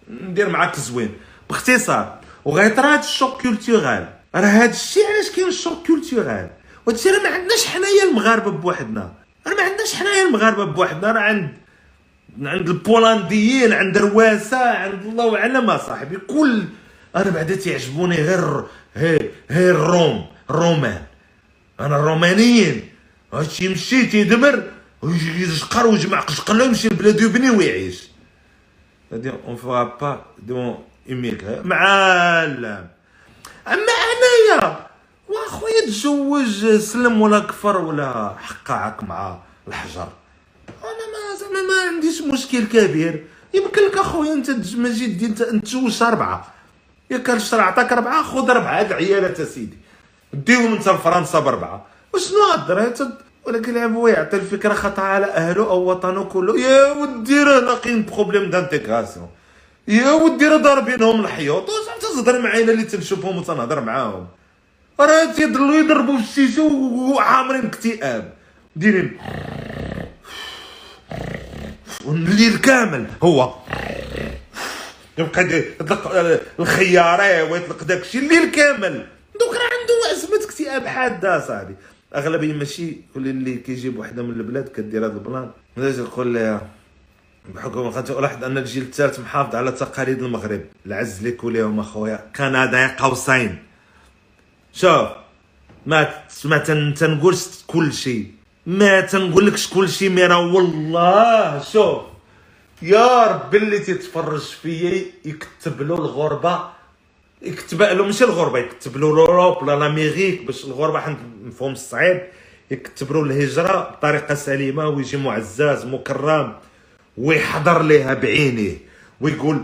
ندير 0.10 0.50
معاك 0.50 0.80
زوين. 0.80 1.12
باختصار 1.50 2.20
وغيطرا 2.46 2.94
هاد 2.94 3.00
ال 3.00 3.08
choc 3.08 3.42
culturel. 3.42 4.10
راه 4.36 4.42
هاد 4.42 4.70
الشيء 4.70 5.04
علاش 5.06 5.32
كاين 5.36 5.48
ال 5.48 5.56
choc 5.56 5.88
culturel؟ 5.88 6.50
وهادشي 6.86 7.10
راه 7.10 7.24
ما 7.24 7.30
عندناش 7.30 7.66
حنايا 7.66 8.04
المغاربة 8.10 8.52
بوحدنا. 8.52 9.14
راه 9.48 9.54
ما 9.54 9.62
عندناش 9.62 9.96
حنايا 9.96 10.28
المغاربة 10.28 10.66
بوحدنا. 10.66 11.12
راه 11.12 11.20
عند 11.20 11.54
عند 12.42 12.70
البولنديين 12.70 13.74
عند 13.74 13.98
رواسة 13.98 14.58
عند 14.58 15.06
الله 15.06 15.38
أعلم 15.38 15.70
اصاحبي 15.70 16.18
كل 16.18 16.64
أنا 17.16 17.30
بعدا 17.30 17.56
تيعجبوني 17.56 18.16
غير 18.16 18.64
غير 18.98 19.32
غير 19.52 19.76
روم 19.76 20.26
الرومان 20.50 21.02
أنا 21.80 21.96
الرومانيين 21.96 22.90
هادشي 23.34 23.66
يمشي 23.66 24.06
تيدمر 24.06 24.64
ويجي 25.02 25.44
يشقر 25.44 25.88
ويجمع 25.88 26.20
قشقر 26.20 26.66
يمشي 26.66 26.88
لبلادو 26.88 27.26
يبني 27.26 27.50
ويعيش. 27.50 28.15
هادي 29.16 29.32
اون 29.48 29.56
فوا 29.56 29.84
با 29.84 30.26
دون 30.38 30.84
ايميك 31.10 31.44
معلم. 31.64 32.88
أما 33.68 33.94
أنايا 34.12 34.88
وأخويا 35.30 35.86
تزوج 35.86 36.78
سلم 36.78 37.22
ولا 37.22 37.40
كفر 37.40 37.78
ولا 37.78 38.36
حقعك 38.38 39.04
مع 39.04 39.38
الحجر. 39.68 40.08
أنا 40.84 41.06
ما 41.14 41.36
زعما 41.40 41.62
ما 41.62 41.90
عنديش 41.90 42.22
مشكل 42.22 42.68
كبير. 42.68 43.26
يمكن 43.54 43.82
لك 43.82 43.98
أخويا 43.98 44.34
أنت 44.34 44.50
ما 44.76 44.90
جيت 44.90 45.42
انت 45.42 45.66
تزوج 45.66 46.04
أربعة. 46.04 46.54
يا 47.12 47.18
كان 47.18 47.38
الشرع 47.38 47.64
عطاك 47.64 47.94
أربعة 47.94 48.24
خذ 48.24 48.50
أربعة 48.50 48.80
هاد 48.80 48.94
عيالات 48.94 49.40
اسيدي 49.40 49.78
ديهم 50.34 50.74
انت 50.74 50.90
لفرنسا 50.90 51.40
بأربعة. 51.40 51.86
وشنو 52.14 52.44
هضر 52.54 52.94
ولكن 53.46 53.78
أبوي 53.78 54.12
يعطي 54.12 54.38
الفكرة 54.38 54.74
خطأ 54.74 55.02
على 55.02 55.26
أهله 55.26 55.70
أو 55.70 55.90
وطنه 55.90 56.24
كله. 56.24 56.60
يا 56.60 56.92
ودي 56.92 57.44
راه 57.44 57.60
لاقين 57.60 58.06
بروبليم 58.06 58.50
دانتيغراسيون. 58.50 59.30
يا 59.88 60.12
ودي 60.12 60.48
راه 60.48 60.58
ضاربينهم 60.58 61.22
الحيوط 61.22 61.70
واش 61.70 62.02
تهضر 62.02 62.40
معايا 62.42 62.64
اللي 62.64 62.84
تنشوفهم 62.84 63.38
وتنهضر 63.38 63.82
معاهم؟ 63.82 64.28
راه 65.00 65.26
تيضلوا 65.26 65.76
يضربوا 65.76 66.18
في 66.18 66.24
الشيشو 66.24 66.68
وعامرين 67.14 67.66
اكتئاب. 67.66 68.34
دايرين 68.76 69.18
الليل 72.08 72.58
كامل 72.58 73.08
هو. 73.24 73.54
يبقى 75.18 75.44
يطلق 75.44 76.12
الخياري 76.60 77.42
ويطلق 77.42 77.84
داكشي 77.84 78.20
الليل 78.20 78.52
كامل. 78.52 79.06
دوك 79.40 79.54
راه 79.54 79.62
عنده 79.64 80.12
ازمه 80.12 80.46
اكتئاب 80.46 80.88
حادة 80.88 81.48
صاحبي. 81.48 81.76
أغلبية 82.16 82.54
ماشي 82.54 82.98
كل 83.14 83.28
اللي 83.28 83.56
كيجيب 83.56 84.00
وحدة 84.00 84.24
من 84.24 84.30
البلاد 84.30 84.68
كدير 84.68 85.06
هذا 85.06 85.14
ال 85.14 85.20
plan. 85.20 85.52
تقول 85.76 86.28
لي 86.28 86.62
بحكم 87.56 87.92
خاطر 87.92 88.20
الاحظ 88.20 88.44
أن 88.44 88.58
الجيل 88.58 88.84
الثالث 88.84 89.20
محافظ 89.20 89.56
على 89.56 89.72
تقاليد 89.72 90.24
المغرب. 90.24 90.62
العز 90.86 91.24
ليك 91.24 91.44
وليهم 91.44 91.80
اخويا 91.80 92.32
كندا 92.36 92.96
قوسين. 92.96 93.58
شوف 94.74 95.10
ما 95.86 96.14
ما 96.46 96.58
تنقولش 96.98 97.48
كل 97.68 97.94
شيء. 97.94 98.32
ما 98.66 99.02
تنقولكش 99.02 99.68
كل 99.74 99.90
شيء 99.90 100.10
مي 100.10 100.26
راه 100.26 100.54
والله. 100.54 101.64
شوف 101.64 102.02
يا 102.82 103.28
ربي 103.28 103.58
اللي 103.58 103.80
تيتفرج 103.80 104.42
فيا 104.42 105.06
يكتب 105.26 105.82
له 105.82 105.96
الغربة 105.96 106.75
يكتب 107.46 107.82
له 107.82 108.06
ماشي 108.06 108.24
الغربة 108.24 108.60
يكتب 108.60 108.98
له 108.98 109.16
لوروب 109.16 109.64
ولا 109.64 109.76
لاميريك 109.80 110.46
باش 110.46 110.66
الغربة 110.66 111.00
حنا 111.00 111.18
مفهوم 111.44 111.72
الصعيب 111.72 112.22
يكتب 112.72 113.14
له 113.14 113.22
الهجرة 113.24 113.90
بطريقة 113.90 114.36
سليمة 114.36 114.88
ويجي 114.88 115.18
معزز 115.18 115.86
مكرم 115.86 116.54
ويحضر 117.18 117.82
ليها 117.84 118.14
بعينيه 118.14 118.78
ويقول 119.22 119.62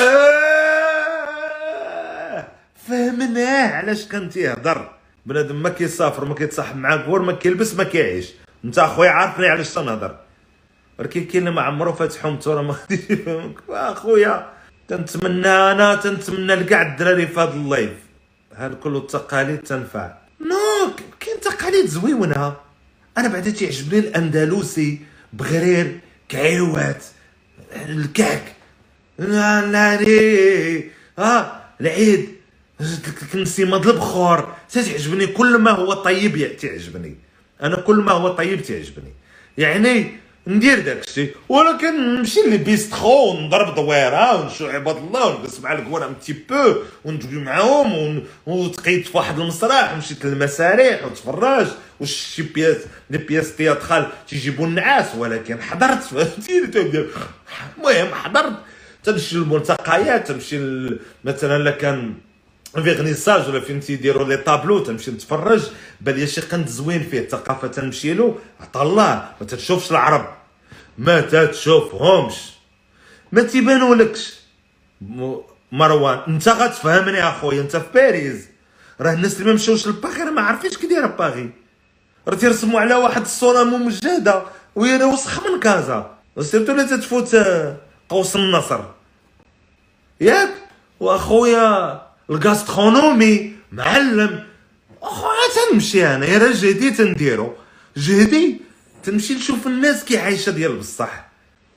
آه 0.00 0.32
فهمناه 2.88 3.76
علاش 3.76 4.06
كان 4.08 4.30
تيهضر؟ 4.30 4.90
بنادم 5.26 5.62
ما 5.62 5.68
كيسافر 5.68 6.24
ما 6.24 6.34
كيتصاحب 6.34 6.76
مع 6.76 6.96
كور 6.96 7.22
ما 7.22 7.32
كيلبس 7.32 7.74
ما 7.74 7.84
كيعيش. 7.84 8.32
انت 8.64 8.78
أخويا 8.78 9.10
عارفني 9.10 9.46
علاش 9.48 9.74
تنهضر. 9.74 10.16
ولكن 10.98 11.24
كاين 11.24 11.42
اللي 11.48 11.56
ما 11.56 11.62
عمرو 11.62 11.92
فاتحهم 11.92 12.36
تورا 12.36 12.62
ما 12.62 12.72
غاديش 12.74 13.10
يفهمك. 13.10 13.54
أخويا 13.70 14.46
تنتمنى 14.88 15.48
أنا 15.48 15.94
تنتمنى 15.94 16.54
لكاع 16.54 16.82
الدراري 16.82 17.26
في 17.26 17.40
هذا 17.40 17.52
ال 17.54 17.60
live. 17.60 17.92
هاد 18.54 18.74
كل 18.74 18.96
التقاليد 18.96 19.58
تنفع. 19.58 20.12
non 20.40 20.92
كاين 21.20 21.40
تقاليد 21.40 21.86
زويونة. 21.86 22.56
أنا 23.18 23.28
بعدا 23.28 23.50
تيعجبني 23.50 23.98
الأندلسي 23.98 25.00
بغرير 25.32 26.00
كعيوات 26.28 27.04
الكعك. 27.76 28.52
ناري 29.18 30.90
ها 31.18 31.64
العيد. 31.80 32.28
النسيمه 33.34 33.78
د 33.78 33.86
البخور 33.86 34.54
تعجبني 34.72 35.26
كل 35.26 35.58
ما 35.58 35.70
هو 35.70 35.92
طيب 35.92 36.56
تعجبني 36.56 37.16
أنا 37.62 37.76
كل 37.76 37.96
ما 37.96 38.12
هو 38.12 38.28
طيب 38.28 38.62
تعجبني. 38.62 39.12
يعني 39.58 40.16
ندير 40.46 40.80
داك 40.80 41.08
الشيء. 41.08 41.34
ولكن 41.48 42.14
نمشي 42.14 42.40
لل 42.40 42.60
bistrot 42.60 43.30
ونضرب 43.30 43.74
دويرة 43.74 44.40
ونشوف 44.40 44.70
عباد 44.70 44.96
الله 44.96 45.26
ونجلس 45.26 45.60
مع 45.60 45.72
الكوار 45.72 46.08
un 46.08 46.20
petit 46.20 46.32
peu 46.32 46.74
وندوي 47.04 47.42
معاهم 47.42 48.22
وتقيت 48.46 49.06
في 49.06 49.16
واحد 49.16 49.38
المسرح 49.38 49.92
ومشيت 49.92 50.24
للمسارح 50.24 51.04
وتفرج. 51.04 51.66
وش 52.00 52.10
شي 52.10 52.42
pièce 52.42 52.76
des 53.10 53.18
pièces 53.18 53.56
théâtrales 53.56 54.08
تيجيبوا 54.28 54.66
النعاس؟ 54.66 55.06
ولكن 55.16 55.62
حضرت 55.62 56.02
فهمتيني؟ 56.02 56.66
المهم 57.78 58.14
حضرت. 58.14 58.52
تمشي 59.04 59.36
للملتقيات 59.36 60.28
تمشي 60.28 60.58
مثلا 61.24 61.70
كان 61.70 62.14
vernissage 62.74 63.48
ولا 63.48 63.60
فين 63.60 63.80
تيديروا 63.80 64.28
لي 64.28 64.36
tableaux 64.36 64.78
تمشي 64.78 65.10
نتفرج 65.10 65.62
بان 66.00 66.26
شي 66.26 66.40
قند 66.40 66.66
زوين 66.68 67.02
فيه 67.02 67.20
الثقافه 67.20 67.68
تنمشي 67.68 68.14
له 68.14 68.38
عطا 68.60 68.82
الله 68.82 69.28
ما 69.40 69.46
تشوفش 69.46 69.90
العرب 69.90 70.28
ما 70.98 71.20
تتشوفهمش 71.20 72.34
ما 73.32 73.42
تيبانولكش 73.42 74.34
مروان 75.72 76.18
انت 76.28 76.48
غتفهمني 76.48 77.28
اخويا 77.28 77.60
انت 77.60 77.76
في 77.76 77.86
باريس 77.94 78.44
راه 79.00 79.12
الناس 79.12 79.34
اللي 79.34 79.44
ما 79.46 79.52
مشاوش 79.54 79.86
لباغي 79.88 80.22
راه 80.22 80.30
ما 80.30 80.42
عارفينش 80.42 80.76
كي 80.76 80.86
دايره 80.86 81.06
باغي 81.06 81.50
راه 82.28 82.34
تيرسموا 82.34 82.80
على 82.80 82.94
واحد 82.94 83.20
الصورة 83.22 83.62
ممجده 83.64 84.42
وهي 84.74 85.04
وسخ 85.04 85.46
من 85.46 85.60
كازا 85.60 86.14
surtout 86.40 86.72
اللي 86.72 86.84
تتفوت 86.84 87.36
قوس 88.08 88.36
النصر 88.36 88.80
ياك 90.20 90.50
واخويا 91.00 92.02
ال 92.32 92.42
gastronomie 92.42 93.52
معلم. 93.72 94.44
أخويا 95.02 95.48
تنمشي 95.54 96.06
أنا. 96.06 96.38
راه 96.38 96.52
جهدي 96.52 96.90
تنديرو. 96.90 97.54
جهدي؟ 97.96 98.60
تمشي 99.02 99.34
نشوف 99.34 99.66
الناس 99.66 100.04
كي 100.04 100.18
عايشة 100.18 100.52
ديال 100.52 100.76
بصح. 100.76 101.28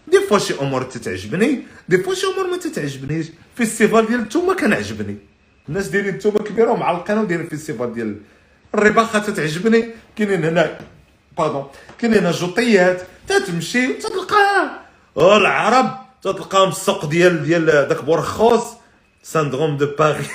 des 0.08 0.20
fois 0.30 0.40
شي 0.40 0.54
أمور 0.62 0.84
تتعجبني 0.84 1.64
des 1.90 1.98
fois 1.98 2.14
شي 2.14 2.28
أمور 2.28 2.48
ما 2.48 2.58
تتعجبنيش. 2.58 3.28
festival 3.56 4.08
ديال 4.08 4.20
التوما 4.20 4.54
كان 4.54 4.74
عجبني 4.74 5.18
الناس 5.70 5.88
دايرين 5.88 6.14
التوما 6.14 6.40
كبيره 6.40 6.72
ومعلقين 6.72 7.18
ودايرين 7.18 7.48
festival 7.48 7.94
ديال 7.94 8.18
الرباخة 8.76 9.20
تتعجبني. 9.20 9.90
كاينين 10.16 10.46
هنا 10.46 10.80
pardon 11.38 11.68
كاينين 12.00 12.20
هنا 12.20 12.32
جوطيات. 12.32 13.02
تتمشي 13.28 13.94
تتلقى 13.94 14.70
العرب 15.18 15.98
تتلقاهم 16.22 16.70
السوق 16.70 17.06
ديال 17.06 17.44
ديال 17.44 17.66
داك 17.66 18.04
بورخوس. 18.04 18.64
syndrome 19.26 19.78
de 19.78 19.88
Paris 20.00 20.26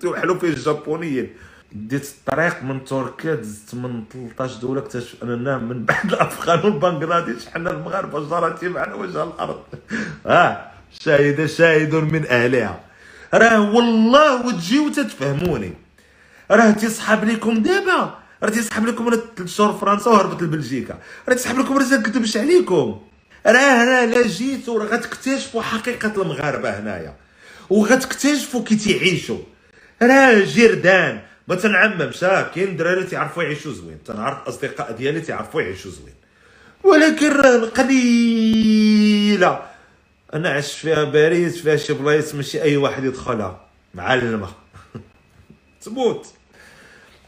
توحلوا 0.00 0.38
فيه 0.38 0.48
الجابونيين. 0.48 1.28
ديت 1.72 2.04
الطريق 2.04 2.62
من 2.62 2.84
تركيا 2.84 3.34
دزت 3.34 3.74
من 3.74 4.04
13 4.12 4.60
دولة 4.60 4.80
اكتشف 4.80 5.22
أننا 5.22 5.58
من 5.58 5.84
بعد 5.84 6.06
الأفغان 6.12 6.58
والبنغلاديش 6.64 7.46
حنا 7.48 7.70
المغاربة 7.70 8.28
جارتي 8.30 8.78
على 8.78 8.94
وجه 8.94 9.22
الأرض. 9.24 9.60
آه 10.26 10.70
شاهد 11.00 11.46
شاهد 11.46 11.94
من 11.94 12.26
أهلها. 12.26 12.80
راه 13.34 13.74
والله 13.74 14.46
وتجيو 14.46 14.88
تتفهموني 14.88 15.72
راه 16.50 16.70
تيصحاب 16.70 17.24
لكم 17.24 17.54
دابا. 17.62 18.14
راه 18.42 18.50
تيسحب 18.50 18.86
لكم 18.86 19.08
أنا 19.08 19.18
ثلاث 19.36 19.48
شهور 19.48 19.72
فرنسا 19.72 20.10
وهربت 20.10 20.42
لبلجيكا. 20.42 20.98
راه 21.28 21.34
تيسحب 21.34 21.58
لكم 21.58 21.78
راه 21.78 21.84
تنكذبش 21.84 22.36
عليكم. 22.36 23.00
راه 23.46 23.84
راه 23.84 24.04
لا 24.04 24.26
جيتو 24.26 24.78
راه 24.78 24.86
غتكتشفوا 24.86 25.62
حقيقة 25.62 26.22
المغاربة 26.22 26.70
هنايا. 26.70 27.29
وغتكتشفوا 27.70 28.64
كي 28.64 28.76
تيعيشوا 28.76 29.38
راه 30.02 30.40
جردان 30.44 31.20
ما 31.48 31.54
تنعممش 31.54 32.20
كاين 32.20 32.76
دراري 32.76 33.04
تيعرفوا 33.04 33.42
يعيشوا 33.42 33.72
زوين. 33.72 33.98
تنعرف 34.04 34.48
أصدقاء 34.48 34.92
ديالي 34.92 35.20
تيعرفوا 35.20 35.62
يعيشوا 35.62 35.90
زوين. 35.90 36.14
ولكن 36.84 37.32
راه 37.32 37.56
القليله 37.56 38.90
أنا 40.34 40.48
عشت 40.50 40.70
فيها 40.70 41.04
باريس 41.04 41.62
فيها 41.62 41.76
شي 41.76 41.92
بلايص 41.92 42.34
ماشي 42.34 42.62
أي 42.62 42.76
واحد 42.76 43.04
يدخلها. 43.04 43.66
معلمة. 43.94 44.48
تموت. 45.82 46.26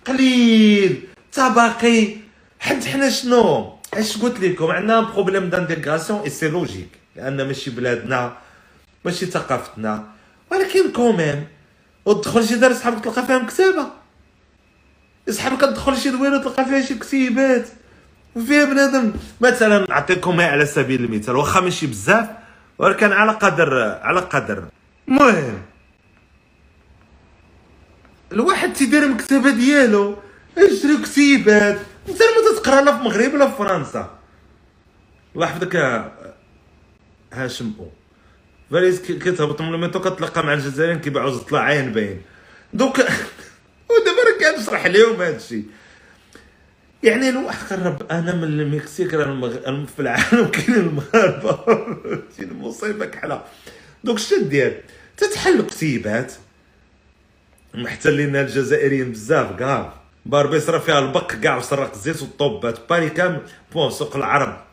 قليل. 0.06 1.02
باقي 1.38 2.16
حد 2.60 2.84
حنا 2.84 3.10
شنو؟ 3.10 3.78
اش 3.94 4.18
قلت 4.18 4.40
لكم 4.40 4.66
عندنا 4.66 5.00
problème 5.00 5.50
d'intégration 5.50 6.20
et 6.20 6.30
c'est 6.30 6.48
logique 6.48 6.88
لأن 7.16 7.46
ماشي 7.46 7.70
بلادنا 7.70 8.36
ماشي 9.04 9.26
ثقافتنا. 9.26 10.11
ولكن 10.52 10.92
كومين 10.92 11.46
وتدخل 12.04 12.48
شي 12.48 12.54
دار 12.54 12.72
صحابك 12.72 13.04
تلقى 13.04 13.26
فيهم 13.26 13.46
كتابه 13.46 13.86
صحابك 15.30 15.60
تدخل 15.60 15.96
شي 15.96 16.10
دويرة 16.10 16.38
تلقى 16.38 16.64
فيها 16.64 16.82
شي 16.82 16.94
كتيبات. 16.94 17.68
وفيها 18.36 18.64
بنادم. 18.64 19.12
مثلا 19.40 19.86
نعطيكم 19.88 20.40
على 20.40 20.66
سبيل 20.66 21.04
المثال. 21.04 21.36
واخا 21.36 21.60
ماشي 21.60 21.86
بزاف 21.86 22.28
ولكن 22.78 23.12
على 23.12 23.32
قدر 23.32 23.98
على 24.02 24.20
قدر. 24.20 24.64
المهم. 25.08 25.62
الواحد 28.32 28.72
تيدير 28.72 29.02
المكتبة 29.02 29.50
ديالو 29.50 30.16
اشري 30.58 31.02
كتيبات. 31.02 31.78
انت 32.08 32.18
ما 32.22 32.60
تقرا 32.60 32.80
لا 32.80 32.92
في 32.92 32.98
المغرب 33.00 33.34
ولا 33.34 33.50
في 33.50 33.56
فرنسا. 33.56 34.10
الله 35.34 35.46
يحفظك 35.46 35.76
هاشم 37.32 37.72
أو. 37.78 38.01
فاليز 38.72 39.00
كتهبط 39.02 39.60
من 39.62 39.74
الميتو 39.74 40.00
كتلقى 40.00 40.46
مع 40.46 40.52
الجزائريين 40.52 41.00
كيبيعوا 41.00 41.30
زطلا 41.30 41.60
عين 41.60 41.92
باين. 41.92 42.22
دوك 42.72 42.98
ودابا 43.90 44.22
راه 44.26 44.56
كنشرح 44.56 44.86
لهم 44.86 45.22
هادشي 45.22 45.62
يعني 47.02 47.28
الواحد 47.28 47.72
قرب 47.72 48.02
أنا 48.10 48.34
من 48.34 48.44
المكسيك 48.44 49.14
راه 49.14 49.24
المغ... 49.24 49.84
في 49.86 50.00
العالم 50.00 50.48
كاين 50.54 50.74
المغاربة. 50.74 51.58
المصيبه 52.40 53.06
كحلة. 53.06 53.42
دوك 54.04 54.18
شنو 54.18 54.42
دير 54.42 54.82
تتحل 55.16 55.62
كتيبات 55.62 56.32
محتلين 57.74 58.36
الجزائريين 58.36 59.12
بزاف 59.12 59.58
كاع. 59.58 59.94
باربيس 60.26 60.68
راه 60.68 60.78
فيها 60.78 60.98
البق 60.98 61.32
كاع 61.32 61.56
وسرق 61.56 61.92
الزيت 61.92 62.22
والطوبات 62.22 62.78
باري 62.90 63.10
كامل 63.10 63.42
بون 63.72 63.90
سوق 63.90 64.16
العرب. 64.16 64.64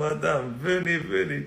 مدام 0.00 0.58
فيني 0.64 1.00
فيني. 1.00 1.46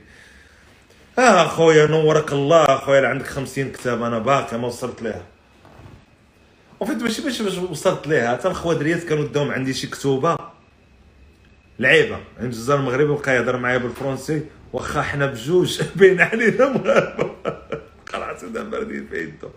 آه 1.20 1.46
أخويا 1.46 1.88
نورك 1.88 2.34
الله. 2.34 2.64
أخويا 2.66 3.08
عندك 3.08 3.26
خمسين 3.28 3.72
كتاب 3.72 4.04
أنا 4.04 4.20
باقي 4.20 4.58
ما 4.58 4.68
وصلت 4.68 5.02
ليها 5.02 5.24
وفيت 6.80 7.04
ماشي 7.04 7.22
باش 7.22 7.42
باش 7.42 7.58
وصلت 7.58 8.08
ليها 8.08 8.32
حتى 8.38 8.48
الخوادريات 8.48 9.04
كانوا 9.04 9.28
داهم 9.28 9.52
عندي 9.52 9.74
شي 9.74 9.88
كتوبة. 9.88 10.38
لعيبة. 11.80 12.16
عند 12.16 12.44
الجزائر 12.46 12.80
المغربي 12.80 13.04
وبقى 13.10 13.36
يهضر 13.36 13.58
معايا 13.58 13.78
بالفرنسي. 13.78 14.42
واخا 14.74 15.02
حنا 15.02 15.26
بجوج 15.26 15.82
بين 15.96 16.22
علينا 16.22 16.70
مغاربه 16.70 17.32
قرعت 18.14 18.46
دابا 18.46 18.70
باردين 18.70 19.08
في 19.12 19.18
يدو 19.24 19.50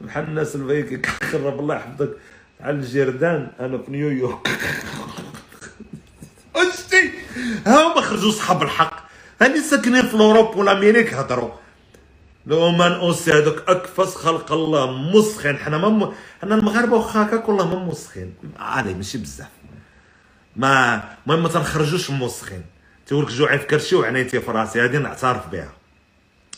بحال 0.00 0.24
الناس 0.24 0.56
الفيكي 0.56 0.96
كنخرب 0.96 1.60
الله 1.60 1.74
يحفظك 1.76 2.10
على 2.60 2.76
الجردان 2.76 3.50
أنا 3.60 3.78
في 3.78 3.90
نيويورك. 3.90 4.48
شتي 6.78 7.10
ها 7.66 7.92
هما 7.92 8.00
خرجوا 8.00 8.30
صحاب 8.32 8.62
الحق. 8.62 9.07
هاني 9.40 9.60
ساكنين 9.60 10.02
في 10.02 10.14
الأوروب 10.14 10.56
ولا 10.56 10.72
امريك 10.72 11.14
هضروا 11.14 11.50
لو 12.46 12.82
اوسي 12.82 13.32
هذوك 13.32 13.62
أكفس 13.68 14.14
خلق 14.14 14.52
الله 14.52 14.92
مسخن 14.92 15.56
حنا 15.58 15.78
ما 15.78 16.12
حنا 16.42 16.54
المغاربة 16.54 16.96
واخا 16.96 17.22
هكاك 17.22 17.48
والله 17.48 17.74
ما 17.74 17.84
مسخين. 17.84 18.34
عادي 18.58 18.94
ماشي 18.94 19.18
بزاف. 19.18 19.48
ما 20.56 21.02
المهم 21.26 21.42
ما 21.42 21.48
تنخرجوش 21.48 22.10
مسخين. 22.10 22.62
تقول 23.06 23.24
لك 23.24 23.30
جوعي 23.30 23.58
في 23.58 23.66
كرشي 23.66 23.96
وعنيتي 23.96 24.40
في 24.40 24.50
راسي. 24.50 24.84
هذه 24.84 24.98
نعترف 24.98 25.48
بها. 25.48 25.72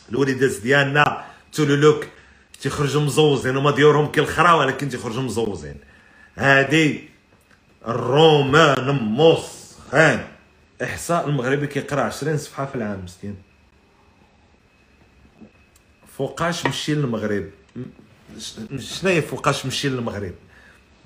الوليدات 0.09 0.61
ديالنا 0.63 1.23
تولولوك 1.53 2.05
تيخرجوا 2.61 3.01
مزوزين 3.01 3.57
وما 3.57 3.71
ديورهم 3.71 4.11
كي 4.11 4.21
الخرا 4.21 4.53
ولكن 4.53 4.89
تيخرجوا 4.89 5.23
مزوزين. 5.23 5.75
هادي 6.37 7.09
الرومان 7.87 8.99
مسخن 9.01 10.19
إحصاء 10.83 11.29
المغربي 11.29 11.67
كيقرأ 11.67 12.01
20 12.01 12.37
صفحة 12.37 12.65
في 12.65 12.75
العام 12.75 13.03
مسكين. 13.03 13.35
فوقاش 16.17 16.65
مشي 16.65 16.95
للمغرب. 16.95 17.49
شنو 18.77 19.09
هي 19.09 19.21
فوقاش 19.21 19.65
مشي 19.65 19.89
للمغرب؟ 19.89 20.33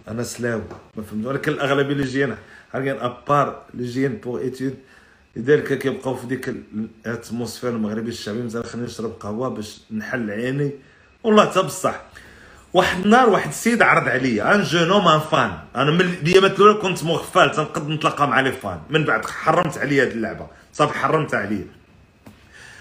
أنا 0.08 0.24
سلاو 0.24 0.62
ما 0.96 1.04
فهمت. 1.04 1.26
ولكن 1.26 1.52
الأغلبية 1.52 1.94
اللي 1.94 2.04
جايين 2.04 2.36
حاليا 2.74 3.06
à 3.06 3.17
part 3.17 3.64
اللي 3.74 3.88
جايين 3.88 4.16
pour 4.16 4.40
études 4.40 4.76
لذلك 5.36 5.78
كيبقاو 5.80 6.16
في 6.16 6.28
ديك 6.28 6.56
ال 7.06 7.12
atmosphère 7.12 7.70
المغربي 7.70 8.10
الشعبي 8.10 8.42
مزال 8.42 8.66
خليني 8.66 8.88
نشرب 8.88 9.12
قهوة 9.20 9.50
باش 9.50 9.82
نحل 9.92 10.32
عيني. 10.32 10.72
والله 11.24 11.50
حتى 11.50 11.62
بصح. 11.62 12.02
واحد 12.76 13.04
النهار 13.06 13.30
واحد 13.30 13.50
السيد 13.50 13.82
عرض 13.82 14.08
عليا 14.08 14.56
un 14.56 14.64
jeune 14.64 14.92
homme 14.92 15.08
un 15.08 15.20
fan. 15.20 15.58
أنا 15.76 15.92
من 15.92 16.02
الايامات 16.02 16.60
الاولى 16.60 16.74
كنت 16.74 17.04
مغفال 17.04 17.52
تنقد 17.52 17.90
نتلاقى 17.90 18.28
مع 18.28 18.40
les 18.40 18.52
fans. 18.52 18.80
من 18.90 19.04
بعد 19.04 19.26
حرمت 19.26 19.78
عليا 19.78 20.04
هذه 20.04 20.12
اللعبة. 20.12 20.48
صافي 20.74 20.94
حرمت 20.94 21.34
عليا. 21.36 21.66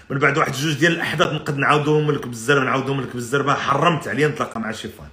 من 0.09 0.19
بعد 0.19 0.37
واحد 0.37 0.51
جوج 0.51 0.73
ديال 0.73 0.91
الأحداث 0.91 1.33
نقد 1.33 1.57
نعاودوهم 1.57 2.11
لك 2.11 2.27
بالزربه 2.27 2.65
نعاودوهم 2.65 3.01
لك 3.01 3.13
بالزربه 3.13 3.53
حرمت 3.53 4.07
عليا 4.07 4.27
نتلاقى 4.27 4.59
مع 4.59 4.71
شي 4.71 4.87
fan. 4.87 5.07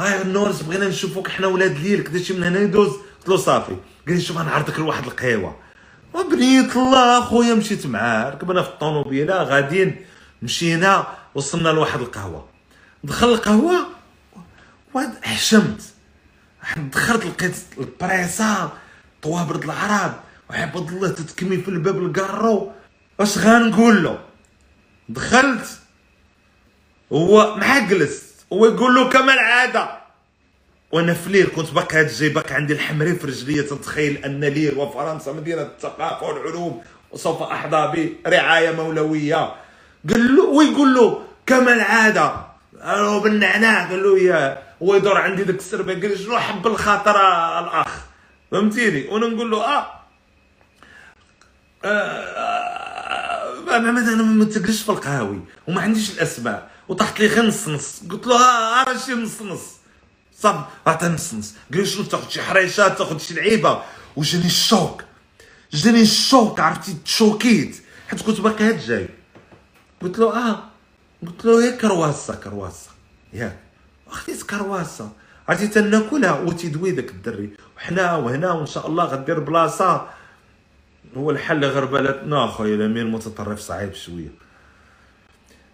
غاير 0.00 0.22
النورس 0.22 0.62
بغينا 0.62 0.88
نشوفوك 0.88 1.28
حنا 1.28 1.46
ولاد 1.46 1.78
ليل 1.78 2.00
كدا 2.00 2.18
شي 2.18 2.32
من 2.34 2.42
هنا 2.42 2.60
يدوز. 2.60 2.90
قلت 3.18 3.28
له 3.28 3.36
صافي. 3.36 3.76
قال 4.06 4.14
لي 4.16 4.20
شوف 4.20 4.38
غنعرضك 4.38 4.78
لواحد 4.78 5.04
القهيوة. 5.04 5.56
وبنيت 6.14 6.76
الله 6.76 7.18
أخويا 7.18 7.54
مشيت 7.54 7.86
معاه 7.86 8.30
ركبنا 8.30 8.62
في 8.62 8.68
الطوموبيله 8.68 9.42
غاديين 9.42 9.96
مشينا 10.42 11.06
وصلنا 11.34 11.68
لواحد 11.68 12.00
القهوة. 12.00 12.53
دخل 13.04 13.28
القهوة 13.28 13.86
حشمت. 15.22 15.82
دخلت 16.76 17.24
لقيت 17.26 17.56
البريسا 17.78 18.72
طوابرد 19.22 19.64
العرب 19.64 20.14
وعباد 20.50 20.88
الله 20.88 21.08
تتكمي 21.08 21.56
في 21.56 21.68
الباب 21.68 22.06
الكارو. 22.06 22.72
اش 23.20 23.38
غنقول 23.38 24.04
له؟ 24.04 24.18
دخلت 25.08 25.66
هو 27.12 27.56
معجلس 27.56 28.22
هو 28.52 28.66
يقول 28.66 28.94
له 28.94 29.08
كما 29.08 29.34
العاده 29.34 29.98
وأنا 30.92 31.14
في 31.14 31.30
ليل 31.30 31.46
كنت 31.56 31.70
باقي 31.70 32.00
هاد 32.00 32.32
باقي 32.34 32.54
عندي 32.54 32.72
الحمري 32.72 33.14
في 33.14 33.26
رجلي 33.26 33.62
تتخيل 33.62 34.24
أن 34.24 34.44
ليل 34.44 34.78
وفرنسا 34.78 35.32
مدينة 35.32 35.62
الثقافة 35.62 36.26
والعلوم 36.26 36.82
وسوف 37.10 37.42
احظى 37.42 38.12
برعايه 38.24 38.70
مولوية. 38.70 39.54
قال 40.10 40.36
له 40.36 40.44
ويقول 40.44 40.94
له 40.94 41.22
كما 41.46 41.72
العاده 41.72 42.53
أنا 42.84 43.18
بالنعناع 43.18 43.88
قال 43.88 44.02
له 44.02 44.18
يا 44.18 44.62
هو 44.82 44.94
يدور 44.94 45.18
عندي 45.18 45.44
ديك 45.44 45.56
السربة 45.56 45.92
قال 45.92 46.10
لي 46.10 46.18
شنو 46.18 46.38
حب 46.38 46.66
الخاطر 46.66 47.16
الأخ؟ 47.58 48.00
فهمتيني؟ 48.50 49.08
وأنا 49.08 49.26
نقول 49.26 49.50
له 49.50 49.64
آه, 49.64 50.00
آه 51.84 53.76
أنا 53.76 53.90
أنا 53.90 54.22
ما 54.22 54.44
تقلش 54.44 54.82
في 54.82 54.88
القهاوي 54.88 55.40
وما 55.68 55.80
عنديش 55.82 56.10
الاسماء 56.10 56.70
وطحت 56.88 57.20
لي 57.20 57.26
غير 57.26 57.46
نص 57.46 57.68
نص 57.68 58.02
قلت 58.10 58.26
له 58.26 58.36
ها 58.36 58.84
راه 58.84 58.98
شي 58.98 59.14
نص 59.14 59.42
نص 59.42 59.62
صافي 60.38 60.64
عطى 60.86 61.06
نص 61.08 61.34
نص 61.34 61.54
قال 61.72 61.80
لي 61.80 61.86
شنو 61.86 62.04
تاخذ 62.04 62.28
شي 62.28 62.42
حريشات 62.42 62.98
تاخذ 62.98 63.18
شي 63.18 63.34
لعيبة؟ 63.34 63.82
وجاني 64.16 64.46
الشوك. 64.46 65.04
جاني 65.72 66.02
الشوك 66.02 66.60
عرفتي؟ 66.60 66.96
تشوكيت 67.04 67.76
حيت 68.08 68.22
كنت 68.22 68.40
باقي 68.40 68.64
هاد 68.64 68.78
جاي. 68.78 69.08
قلت 70.02 70.18
له 70.18 70.48
آه. 70.48 70.73
قلت 71.26 71.44
له 71.44 71.64
هي 71.64 71.72
كرواسة. 71.72 72.34
كرواسه 72.34 72.90
ياك 73.32 73.58
خديت 74.08 74.42
كرواسة. 74.42 75.10
عرفتي 75.48 75.68
تناكلها 75.68 76.40
وتيدوي 76.40 76.90
داك 76.90 77.10
الدري. 77.10 77.50
وحنا 77.76 78.16
وهنا 78.16 78.52
وإن 78.52 78.66
شاء 78.66 78.86
الله 78.86 79.04
غدير 79.04 79.40
بلاصة. 79.40 80.08
هو 81.16 81.30
الحل 81.30 81.64
غير 81.64 81.84
بلدنا 81.84 82.44
أخويا 82.44 82.74
الامير 82.74 83.06
متطرف 83.06 83.60
صعيب 83.60 83.94
شوية. 83.94 84.32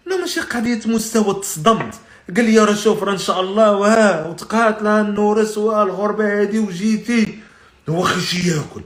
لا 0.05 0.17
ماشي 0.17 0.39
قضية 0.39 0.81
مستوى 0.85 1.41
تصدمت 1.41 1.95
قال 2.35 2.45
لي 2.45 2.59
راه 2.59 2.73
شوف 2.73 3.03
راه 3.03 3.13
إن 3.13 3.17
شاء 3.17 3.41
الله 3.41 3.75
وها 3.75 4.27
وتقاتل 4.27 4.87
النورس 4.87 5.57
والغربه 5.57 6.41
هادي 6.41 6.59
وجيتي. 6.59 7.39
هو 7.89 8.01
خشي 8.01 8.49
ياكل. 8.49 8.81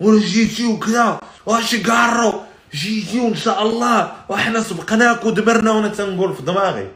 وأنا 0.00 0.20
جيتي 0.20 0.66
وكذا. 0.66 1.20
واش 1.46 1.76
قارو. 1.76 2.45
جيتي 2.74 3.20
وان 3.20 3.36
شاء 3.36 3.62
الله. 3.62 4.12
وحنا 4.28 4.60
سبقناك 4.60 5.24
ودمرنا 5.24 5.70
وأنا 5.70 5.88
تنقول 5.88 6.34
في 6.34 6.42
دماغي. 6.42 6.90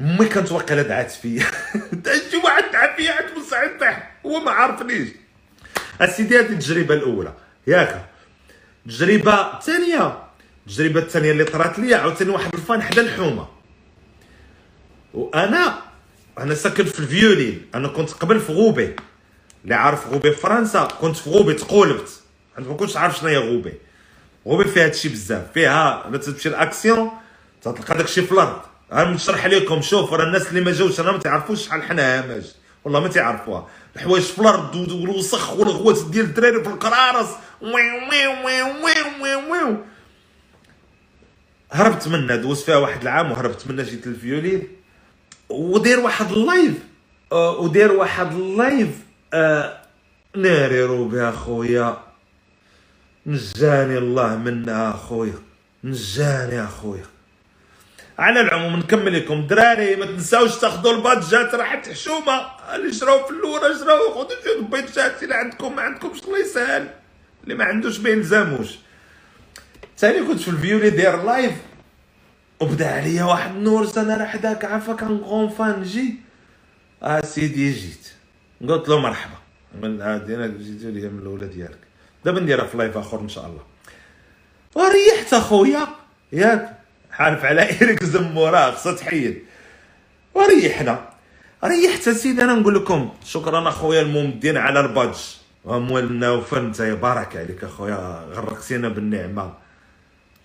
امي 0.00 0.26
كانت 0.26 0.52
واقيلا 0.52 0.82
دعات 0.82 1.10
فيا. 1.10 1.46
شي 2.30 2.36
واحد 2.36 2.64
دعا 2.72 2.96
فيا 2.96 3.12
عاد 3.12 3.24
مسعد 3.38 3.78
طيح. 3.80 4.16
هو 4.26 4.40
ما 4.40 4.50
عارفنيش 4.50 5.08
أسيدي 6.00 6.38
هذه 6.38 6.52
التجربة 6.52 6.94
الأولى. 6.94 7.34
ياك. 7.66 8.04
التجربه 8.86 9.56
الثانية 9.56 10.22
التجربه 10.66 11.00
الثانية 11.00 11.30
اللي 11.30 11.44
طرات 11.44 11.78
لي 11.78 11.94
عاوتاني 11.94 12.30
واحد 12.30 12.54
ال 12.54 12.61
fan 12.61 12.82
حدا 12.82 13.02
الحومة. 13.02 13.48
وأنا 15.14 15.78
أنا 16.38 16.54
ساكن 16.54 16.84
في 16.84 17.00
الفيولين. 17.00 17.66
أنا 17.74 17.88
كنت 17.88 18.10
قبل 18.10 18.40
في 18.40 18.52
غوبي. 18.52 18.96
اللي 19.64 19.74
عارف 19.74 20.06
غوبي 20.06 20.32
في 20.32 20.40
فرنسا 20.40 20.84
كنت 20.84 21.16
في 21.16 21.30
غوبي 21.30 21.54
تقولبت. 21.54 22.19
أنا 22.60 22.68
ما 22.68 22.76
كنتش 22.76 22.96
عارف 22.96 23.18
شنو 23.18 23.28
هي 23.28 23.36
غوبي. 23.36 23.72
غوبي 24.46 24.64
فيها 24.64 24.84
هادشي 24.84 25.08
بزاف. 25.08 25.52
فيها 25.54 26.10
لا 26.10 26.18
تمشي 26.18 26.48
الاكسيون 26.48 27.10
تلقى 27.62 27.96
داكشي 27.96 28.22
في 28.22 28.32
الأرض. 28.32 28.60
غنشرح 28.92 29.46
لكم 29.46 29.82
شوف 29.82 30.12
راه 30.12 30.24
الناس 30.24 30.48
اللي 30.48 30.60
ما 30.60 30.72
جاوش 30.72 31.00
أنا 31.00 31.12
ما 31.12 31.18
تعرفوش 31.18 31.66
شحال 31.66 31.82
حنا 31.82 32.18
هاماج. 32.18 32.44
والله 32.84 33.00
ما 33.00 33.08
تعرفوها. 33.08 33.68
الحوايج 33.96 34.24
في 34.24 34.38
الأرض 34.38 34.74
والوسخ 34.76 35.52
والغوات 35.52 36.04
ديال 36.10 36.24
الدراري 36.24 36.64
في 36.64 36.68
القرارص. 36.68 37.28
oui 37.62 37.72
oui 37.72 38.26
oui 38.44 38.62
oui 38.62 38.94
oui 39.22 39.34
oui 39.34 39.76
هربت 41.72 42.08
منها 42.08 42.36
دوزت 42.36 42.64
فيها 42.64 42.76
واحد 42.76 43.02
العام 43.02 43.32
وهربت 43.32 43.66
منها 43.66 43.84
جيت 43.84 44.06
للفيولين. 44.06 44.68
ودير 45.48 46.00
واحد 46.00 46.32
ال 46.32 46.39
live. 46.39 46.74
آه، 47.32 47.58
ودير 47.58 47.92
واحد 47.92 48.32
ال 48.32 48.41
live. 48.41 48.88
آه 49.34 49.80
ناري 50.36 50.82
روبي 50.82 51.28
أخويا. 51.28 52.09
نجاني 53.30 53.98
الله 53.98 54.36
منها 54.36 54.90
اخويا 54.90 55.38
نجاني 55.84 56.64
اخويا 56.64 57.04
على 58.18 58.40
العموم 58.40 58.76
نكمل 58.76 59.14
لكم. 59.16 59.46
دراري 59.46 59.96
ما 59.96 60.06
تنساوش 60.06 60.56
تاخذوا 60.58 60.92
البادجات 60.92 61.54
راحت 61.54 61.88
حشومه 61.88 62.46
اللي 62.74 62.92
شراو 62.92 63.24
في 63.24 63.30
الأولى 63.30 63.78
شراو 63.78 64.14
خذوا 64.14 64.42
شي 64.44 64.58
البادجات 64.58 65.22
اللي 65.22 65.34
عندكم 65.34 65.76
ما 65.76 65.82
عندكمش 65.82 66.22
الله 66.22 66.38
يسهل. 66.38 66.88
اللي 67.44 67.54
ما 67.54 67.64
عندوش 67.64 68.00
ما 68.00 68.08
يلزموش. 68.10 68.68
ثاني 69.98 70.26
كنت 70.26 70.40
في 70.40 70.48
الفيولي 70.48 70.90
داير 70.90 71.22
live 71.22 71.52
وبدا 72.60 72.88
عليا 72.88 73.24
واحد 73.24 73.50
النور 73.50 73.88
أنا 73.96 74.16
راه 74.16 74.26
حداك 74.26 74.64
عافاك 74.64 75.02
grand 75.02 75.48
fan 75.48 75.80
نجي 75.80 76.14
آه 77.02 77.20
سيدي 77.20 77.72
جيت. 77.72 78.12
قلت 78.68 78.88
له 78.88 78.98
مرحبا. 78.98 79.38
من 79.82 80.02
عادي 80.02 80.34
أنا 80.34 80.46
جيتو 80.46 80.88
لي 80.88 81.08
من 81.08 81.18
الأولى 81.18 81.46
ديالك. 81.46 81.89
دابا 82.24 82.40
نديرها 82.40 82.66
في 82.66 82.76
live 82.76 82.96
آخر 82.96 83.20
إن 83.20 83.28
شاء 83.28 83.46
الله. 83.46 83.62
وريحت 84.74 85.34
أخويا. 85.34 85.88
ياك 86.32 86.76
حالف 87.10 87.44
على 87.44 87.62
إيريك 87.62 88.04
زمورا 88.04 88.70
خصها 88.70 88.92
تحيد. 88.92 89.42
وريحنا. 90.34 91.08
ريحت 91.64 92.08
سيدي 92.08 92.44
أنا 92.44 92.54
نقول 92.54 92.74
لكم 92.74 93.10
شكرا 93.24 93.68
أخويا 93.68 94.02
الممدين 94.02 94.56
على 94.56 94.80
ال 94.80 94.85
badge. 94.85 95.18
ومولنا 95.64 96.30
وفن 96.30 96.64
أنت 96.64 96.82
بارك 96.82 97.36
عليك 97.36 97.64
أخويا. 97.64 98.26
غرقتينا 98.32 98.88
بالنعمة. 98.88 99.54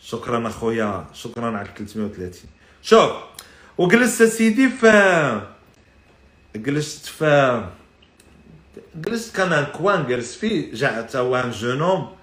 شكرا 0.02 0.48
أخويا. 0.48 1.06
شكرا 1.14 1.58
على 1.58 1.68
330 1.78 2.50
شوف 2.82 3.12
وجلست 3.78 4.24
سيدي 4.24 4.70
في 4.70 5.42
جلست 6.56 7.06
في 7.06 7.64
جلست 8.96 9.36
كان 9.36 9.54
الكوان 9.54 10.08
جلس 10.08 10.36
فيه 10.36 10.74
جا 10.74 11.02
تا 11.02 11.20
وان 11.20 11.52
جونوم 11.52 12.16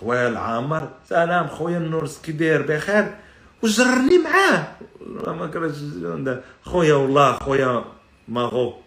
طويل 0.00 0.36
عامر 0.36 0.88
سلام 1.08 1.48
خويا 1.48 1.78
النورس 1.78 2.20
كي 2.20 2.32
داير 2.32 2.62
بخير. 2.62 3.14
وجرني 3.62 4.18
معاه. 4.18 4.66
ما 5.26 5.46
كرهتش 5.46 5.76
خويا 6.62 6.94
والله 6.94 7.32
خويا 7.32 7.84
ماغوك. 8.28 8.82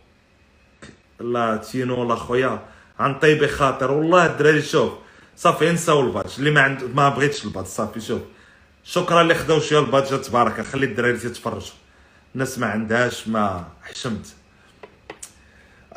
لا 1.19 1.57
تينو 1.57 1.99
والله 1.99 2.15
خويا. 2.15 2.59
عن 2.99 3.19
طيب 3.19 3.45
خاطر. 3.45 3.91
والله 3.91 4.26
الدراري 4.26 4.61
شوف 4.61 4.91
صافي 5.36 5.72
نساو 5.72 6.01
البادج 6.01 6.32
اللي 6.39 6.51
ما 6.51 6.61
عند 6.61 6.84
ما 6.84 7.09
بغيتش 7.09 7.45
البادج 7.45 7.67
صافي 7.67 8.01
شوف. 8.01 8.22
شكرا 8.84 9.22
اللي 9.22 9.36
خداو 9.36 9.59
شوية 9.59 9.80
ال 9.80 9.86
badge 9.86 10.22
تبارك 10.22 10.61
خلي 10.61 10.86
الدراري 10.86 11.17
تتفرجوا. 11.17 11.76
الناس 12.36 12.59
ما 12.59 12.67
عندهاش 12.67 13.28
ما 13.28 13.67
حشمت. 13.84 14.36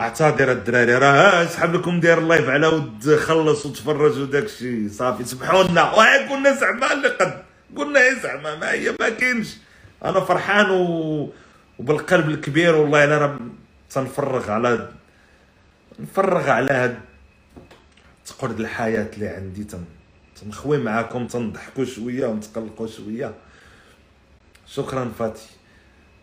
اعتذر 0.01 0.53
الدراري 0.53 0.95
راه 0.95 1.47
سحب 1.47 1.75
لكم 1.75 2.01
داير 2.01 2.19
ال 2.19 2.25
live 2.25 2.49
على 2.49 2.67
ود 2.67 3.17
خلص 3.17 3.67
وتفرج 3.67 4.19
وداك 4.19 4.45
الشيء 4.45 4.89
صافي 4.91 5.25
سمحوا 5.25 5.63
لنا 5.63 5.83
وهاي 5.83 6.29
قلنا 6.29 6.55
زعما 6.55 6.93
اللي 6.93 7.09
قد. 7.09 7.43
قلنا 7.77 8.01
إيه 8.01 8.15
زعما 8.23 8.57
ما 8.57 8.73
هي 8.73 8.95
ما 9.01 9.09
كاينش. 9.09 9.57
أنا 10.05 10.21
فرحان 10.21 10.71
و... 10.71 11.33
وبالقلب 11.79 12.29
الكبير 12.29 12.75
والله 12.75 13.05
أنا 13.05 13.19
راه 13.19 13.39
تنفرغ 13.91 14.51
على 14.51 14.89
نفرغ 15.99 16.51
على 16.51 16.73
هاد 16.73 16.99
تقعد 18.27 18.61
الحياة 18.61 19.11
اللي 19.15 19.29
عندي. 19.29 19.65
تن... 19.65 19.85
تنخوي 20.43 20.79
معاكم 20.79 21.27
تنضحكوا 21.27 21.85
شوية 21.85 22.27
ونتقلقوا 22.27 22.87
شوية. 22.87 23.35
شكرا 24.67 25.13
فاتي. 25.19 25.49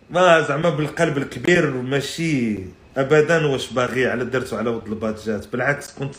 ما 0.09 0.41
زعما 0.41 0.69
بالقلب 0.69 1.17
الكبير 1.17 1.71
ماشي 1.71 2.59
ابدا 2.97 3.45
واش 3.45 3.73
باغي 3.73 4.07
على 4.07 4.25
درتو 4.25 4.57
على 4.57 4.69
ود 4.69 4.87
البادجات؟ 4.87 5.51
بالعكس 5.51 5.93
كنت 5.93 6.15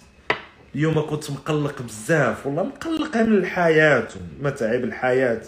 اليوم 0.75 1.07
كنت 1.11 1.31
مقلق 1.31 1.83
بزاف 1.83 2.47
والله 2.47 2.63
مقلق 2.63 3.17
من 3.17 3.35
الحياة 3.35 4.09
ومتاعب 4.41 4.85
الحياة. 4.85 5.43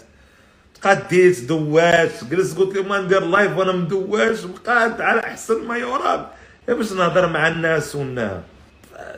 تقديت 0.81 1.43
دواش 1.43 2.23
جلست 2.23 2.57
قلت 2.57 2.77
لهم 2.77 3.05
ندير 3.05 3.25
لايف 3.25 3.57
وأنا 3.57 3.71
مدواش 3.71 4.45
مقاد 4.45 5.01
على 5.01 5.19
أحسن 5.19 5.67
ما 5.67 5.77
يرام. 5.77 6.25
باش 6.67 6.91
نهضر 6.93 7.29
مع 7.29 7.47
الناس 7.47 7.95
ون 7.95 8.41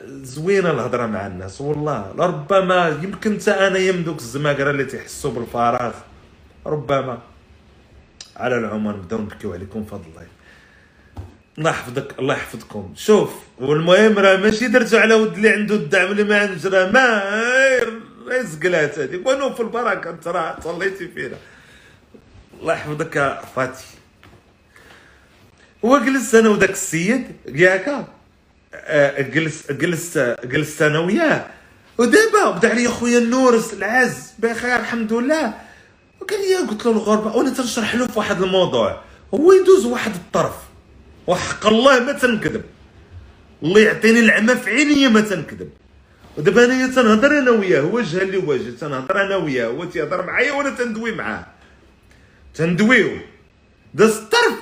زوينة 0.06 0.70
الهضرة 0.70 1.06
مع 1.06 1.26
الناس 1.26 1.60
والله. 1.60 2.12
ربما 2.18 2.88
يمكن 3.02 3.40
حتى 3.40 3.50
أنا 3.50 3.78
يمدوك 3.78 4.18
الزماكرة 4.18 4.70
اللي 4.70 4.84
تيحسوا 4.84 5.30
بالفراغ. 5.30 5.94
ربما. 6.66 7.18
على 8.36 8.58
العموم 8.58 8.96
نبداو 8.96 9.18
نبكيو 9.18 9.52
عليكم 9.52 9.84
فضل 9.84 10.04
الله. 10.10 10.37
الله 11.58 11.70
يحفظك 11.70 12.18
الله 12.18 12.34
يحفظكم. 12.34 12.92
شوف 12.96 13.30
والمهم 13.58 14.18
راه 14.18 14.36
ماشي 14.36 14.68
درتو 14.68 14.96
على 14.96 15.14
ود 15.14 15.34
اللي 15.34 15.48
عنده 15.48 15.74
الدعم 15.74 16.10
اللي 16.10 16.24
ما 16.24 16.40
عندوش 16.40 16.66
راه 16.66 16.90
ما 16.90 18.42
زقلات 18.42 18.98
هذيك 18.98 19.28
في 19.54 19.60
البركة 19.60 20.10
أنت 20.10 20.28
راه 20.28 20.56
صليتي 20.64 21.08
فينا. 21.08 21.36
الله 22.60 22.72
يحفظك 22.72 23.16
يا 23.16 23.42
فاتي. 23.56 23.84
هو 25.84 25.98
جلس 25.98 26.34
أنا 26.34 26.48
وداك 26.48 26.70
السيد 26.70 27.26
ياك؟ 27.48 28.06
آه، 28.74 29.20
جلس 29.20 29.72
جلس 29.72 30.18
جلست 30.44 30.82
أنا 30.82 30.98
وياه. 30.98 31.46
ودابا 31.98 32.50
بدا 32.50 32.70
عليا 32.70 32.90
خويا 32.90 33.18
النورس 33.18 33.72
العز 33.72 34.32
بخير 34.38 34.76
الحمد 34.76 35.12
لله. 35.12 35.54
وقال 36.20 36.40
لي 36.40 36.56
قلت 36.70 36.86
له 36.86 36.92
الغربة 36.92 37.36
وأنا 37.36 37.50
تنشرح 37.50 37.94
له 37.94 38.06
في 38.06 38.18
واحد 38.18 38.42
الموضوع. 38.42 39.00
هو 39.34 39.52
يدوز 39.52 39.86
واحد 39.86 40.14
الطرف. 40.14 40.67
وحق 41.28 41.66
الله 41.66 42.00
ما 42.00 42.12
تنكذب. 42.12 42.64
الله 43.62 43.80
يعطيني 43.80 44.20
العمى 44.20 44.54
في 44.56 44.70
عيني 44.70 45.08
ما 45.08 45.20
تنكذب. 45.20 45.70
ودابا 46.36 46.64
انايا 46.64 46.86
تنهضر 46.86 47.38
أنا 47.38 47.50
وياه 47.50 47.84
وجها 47.84 48.24
لوجه 48.24 48.70
تنهضر 48.80 49.24
أنا 49.24 49.36
وياه 49.36 49.66
هو 49.66 49.84
تيهضر 49.84 50.26
معايا 50.26 50.52
وأنا 50.52 50.70
تندوي 50.70 51.12
معاه. 51.12 51.46
تندويو. 52.54 53.18
داز 53.94 54.16
الطرف 54.16 54.58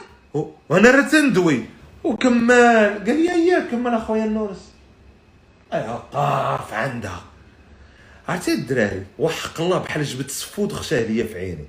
وأنا 0.69 0.91
راه 0.91 1.09
تندوي. 1.09 1.65
وكمال. 2.05 3.05
قال 3.07 3.17
لي 3.23 3.31
اياه 3.35 3.71
كمل 3.71 3.95
اخويا 3.95 4.25
النورس. 4.25 4.63
ايا 5.73 6.03
طارف 6.13 6.73
عندها. 6.73 7.25
عرفتي 8.29 8.55
الدراري 8.55 9.03
وحق 9.19 9.61
الله 9.61 9.79
بحال 9.79 10.05
جبت 10.05 10.27
السفود 10.27 10.73
وخشاه 10.73 11.03
ليا 11.07 11.25
في 11.25 11.39
عيني. 11.39 11.67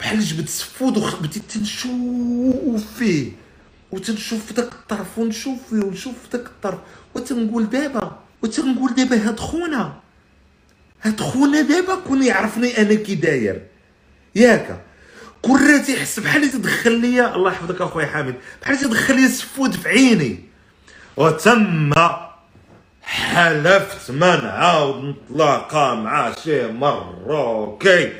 بحال 0.00 0.20
جبت 0.20 0.44
السفود 0.44 0.96
وبديت 0.96 1.42
تنشوف 1.50 2.98
فيه. 2.98 3.47
وتنشوف 3.92 4.46
في 4.46 4.54
داك 4.54 4.72
الطرف 4.72 5.18
ونشوف 5.18 5.58
فيه 5.70 5.76
ونشوف 5.76 6.14
في 6.22 6.38
داك 6.38 6.46
الطرف. 6.46 6.78
وتنقول 7.14 7.70
دابا 7.70 8.18
وتنقول 8.42 8.94
دابا 8.94 9.16
هاد 9.16 9.40
خونا. 9.40 9.92
هاد 11.02 11.20
خونا 11.20 11.60
دابا 11.60 11.94
كون 11.94 12.22
يعرفني 12.22 12.78
أنا 12.78 12.94
كي 12.94 13.14
داير. 13.14 13.62
ياك. 14.34 14.80
كون 15.42 15.70
راه 15.70 15.78
تيحس 15.78 16.20
بحال 16.20 16.50
تدخل 16.50 17.00
ليا 17.00 17.34
الله 17.34 17.52
يحفظك 17.52 17.80
اخويا 17.80 18.06
حامد 18.06 18.34
بحال 18.62 18.78
تدخل 18.78 19.16
ليا 19.16 19.26
السفود 19.26 19.72
في 19.72 19.88
عيني. 19.88 20.44
وتم 21.16 21.92
حلفت 23.02 24.10
ما 24.10 24.36
نعاود 24.36 25.04
نتلاقى 25.04 25.96
مع 25.96 26.34
شي 26.34 26.66
مروكي 26.66 28.12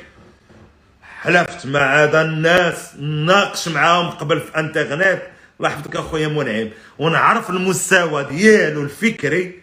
حلفت 1.21 1.65
مع 1.65 2.03
هذا 2.03 2.21
الناس 2.21 2.95
ناقش 2.99 3.67
معاهم 3.67 4.09
قبل 4.09 4.39
في 4.39 4.59
انترنت 4.59 5.21
الله 5.59 5.69
يحفظك 5.69 5.95
أخويا 5.95 6.27
منعم. 6.27 6.69
ونعرف 6.99 7.49
المستوى 7.49 8.23
ديالو 8.23 8.81
الفكري. 8.81 9.59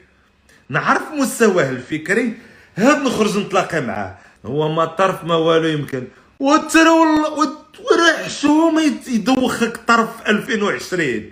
نعرف 0.68 1.03
مستواه 1.12 1.70
الفكري. 1.70 2.32
هاد 2.76 3.03
نخرج 3.03 3.38
نتلاقى 3.38 3.80
معاه. 3.80 4.18
هو 4.47 4.68
ما 4.72 4.84
طرف 4.84 5.24
ما 5.24 5.36
والو 5.36 5.68
يمكن. 5.68 6.05
وترى 6.40 6.88
وراه 6.88 8.24
حشومه 8.24 8.82
يدوخك 9.07 9.76
طرف 9.76 10.09
2020 10.28 11.30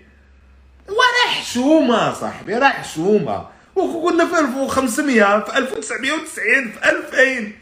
وراه 0.89 1.29
حشومه 1.41 2.15
صاحبي 2.15 2.55
راه 2.55 2.69
حشومه 2.69 3.47
وكنا 3.77 4.27
في 4.27 4.39
1500 4.39 5.41
في 5.41 5.59
1990 5.59 6.73
في 6.73 6.91
2000 6.91 7.53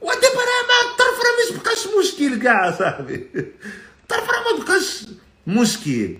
ودابا 0.00 0.40
راه 0.40 0.90
الطرف 0.92 1.18
راه 1.18 1.34
مش 1.56 1.56
بقاش 1.62 1.86
مشكل 2.00 2.42
كاع 2.42 2.70
صاحبي. 2.70 3.14
الطرف 4.02 4.30
راه 4.30 4.52
ما 4.58 4.64
بقاش 4.64 5.04
مشكل. 5.46 6.16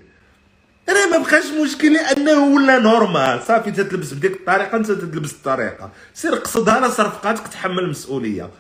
راه 0.88 1.06
ما 1.06 1.18
بقاش 1.18 1.44
مشكل 1.62 1.92
لأنه 1.92 2.54
ولا 2.54 2.78
normal 2.78 3.42
صافي 3.42 3.70
تتلبس 3.70 4.12
بديك 4.12 4.32
الطريقة 4.32 4.76
أنت 4.76 4.86
تتلبس 4.86 5.32
الطريقة. 5.32 5.90
سير 6.14 6.34
قصدها 6.34 6.74
على 6.74 6.90
صرفقاتك 6.90 7.48
تحمل 7.48 7.78
المسؤولية. 7.78 8.50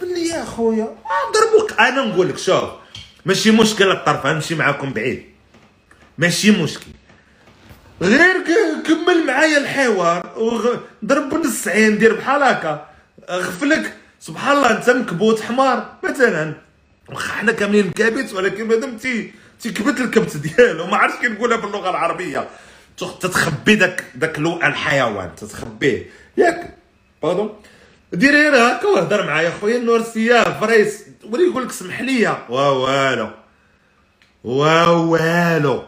قال 0.00 0.14
لي 0.14 0.28
يا 0.28 0.44
خويا 0.44 0.88
ضربوك 1.34 1.80
أنا 1.80 2.04
نقول 2.04 2.28
لك 2.28 2.38
شوف 2.38 2.70
ماشي 3.26 3.50
مشكل 3.50 3.90
الطرف 3.90 4.26
نمشي 4.26 4.54
معاكم 4.54 4.92
بعيد. 4.92 5.24
ماشي 6.18 6.50
مشكل. 6.50 6.90
غير 8.02 8.44
كمل 8.86 9.26
معايا 9.26 9.58
الحوار 9.58 10.32
ضرب 11.04 11.34
نص 11.34 11.68
عين 11.68 11.98
دير 11.98 12.14
بحال 12.14 12.42
هكا. 12.42 12.88
غفلك 13.30 13.94
سبحان 14.20 14.56
الله 14.56 14.70
أنت 14.70 14.90
مكبوت 14.90 15.40
حمار. 15.40 15.94
مثلا. 16.04 16.54
واخا 17.10 17.32
حنا 17.32 17.52
كاملين 17.52 17.86
مكابت 17.86 18.32
ولكن 18.32 18.68
مادام 18.68 18.96
تي 18.96 19.32
تيكبت 19.60 20.00
الكبت 20.00 20.36
ديالو. 20.36 20.86
ما 20.86 20.96
عرفتش 20.96 21.20
كي 21.20 21.28
نقولها 21.28 21.56
باللغة 21.56 21.90
العربية. 21.90 22.48
تتخبي 22.96 23.74
داك 23.74 24.04
داك 24.14 24.38
لو 24.38 24.56
الحيوان 24.56 25.34
تتخبيه 25.36 26.06
ياك. 26.36 26.74
باردون 27.22 27.54
دير 28.12 28.32
غير 28.32 28.54
هكا 28.54 28.86
وهضر 28.86 29.26
معايا 29.26 29.50
خويا 29.50 29.78
نورسيه 29.78 30.60
فريس 30.60 31.04
ولي 31.24 31.44
يقول 31.44 31.64
لك 31.64 31.72
سمح 31.72 32.00
لي. 32.00 32.38
وا 32.48 32.68
والو. 32.68 33.30
وا 34.44 34.86
والو. 34.86 35.84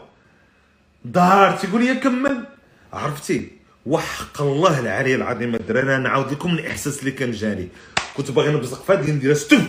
دار 1.05 1.57
تيقول 1.57 1.85
لي 1.85 1.95
كمل. 1.95 2.45
عرفتي؟ 2.93 3.51
وحق 3.85 4.41
الله 4.41 4.79
العلي 4.79 5.15
العظيم 5.15 5.55
الدراري 5.55 5.95
أنا 5.95 5.97
نعاود 5.97 6.31
لكم 6.31 6.49
الإحساس 6.49 6.99
اللي 6.99 7.11
كان 7.11 7.31
جاني. 7.31 7.67
كنت 8.17 8.31
باغي 8.31 8.51
نبزق 8.51 8.83
فهاد 8.83 9.09
ندير 9.09 9.33
ستوب. 9.33 9.61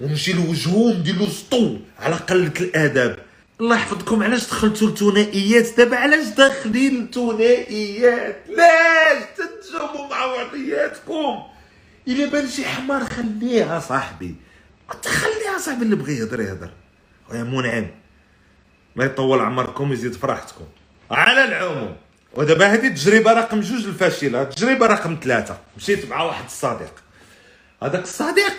ونمشي 0.00 0.32
لوجهو 0.32 0.90
ندير 0.90 1.14
له 1.14 1.28
سطو 1.28 1.76
على 1.98 2.14
قلة 2.14 2.52
الآداب. 2.60 3.18
الله 3.60 3.76
يحفظكم 3.76 4.22
علاش 4.22 4.46
دخلتوا 4.46 4.88
الثنائيات 4.88 5.76
دابا 5.76 5.96
علاش 5.96 6.26
داخلين 6.26 7.02
الثنائيات 7.02 8.44
علاش 8.48 9.24
تنجموا 9.36 10.08
مع 10.10 10.26
بعضياتكم 10.26 11.42
إلا 12.08 12.26
بان 12.30 12.48
شي 12.48 12.64
حمار 12.64 13.04
خليها 13.04 13.80
صاحبي. 13.80 14.34
تخليها 15.02 15.58
صاحبي 15.58 15.82
اللي 15.84 15.96
بغى 15.96 16.18
يهضر 16.18 16.40
يهضر. 16.40 16.70
يا 17.32 17.42
منعم. 17.42 17.86
ما 18.96 19.04
يطول 19.04 19.40
عمركم 19.40 19.92
يزيد 19.92 20.12
فرحتكم. 20.12 20.64
على 21.10 21.44
العموم 21.44 21.96
ودابا 22.34 22.66
هذه 22.66 22.86
التجربة 22.86 23.32
رقم 23.32 23.60
جوج 23.60 23.84
الفاشلة. 23.86 24.42
التجربة 24.42 24.86
رقم 24.86 25.18
ثلاثة. 25.22 25.58
مشيت 25.76 26.06
مع 26.10 26.22
واحد 26.22 26.44
الصديق. 26.44 26.94
هذاك 27.82 28.02
الصديق 28.02 28.56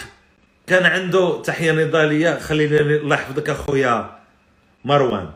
كان 0.69 0.85
عنده 0.85 1.41
تحية 1.41 1.71
نضالية 1.71 2.39
خليني 2.39 2.79
الله 2.79 3.15
يحفظك 3.15 3.49
أخويا 3.49 4.19
مروان. 4.85 5.29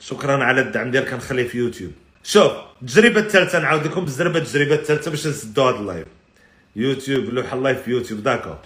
شكرا 0.00 0.44
على 0.44 0.60
الدعم 0.60 0.90
ديالك 0.90 1.10
كنخليه 1.10 1.48
في 1.48 1.58
يوتيوب. 1.58 1.92
شوف 2.22 2.52
التجربه 2.82 3.20
الثالثة 3.20 3.58
نعاود 3.58 3.86
لكم 3.86 4.04
بزربه 4.04 4.38
التجربه 4.38 4.74
الثالثة 4.74 5.10
باش 5.10 5.26
نسدوا 5.26 5.70
هذا 5.70 5.80
ال 5.80 5.84
live. 5.84 6.06
يوتيوب 6.76 7.24
لوح 7.24 7.52
ال 7.52 7.58
live 7.58 7.82
في 7.82 7.90
يوتيوب 7.90 8.22
d'accord 8.22 8.58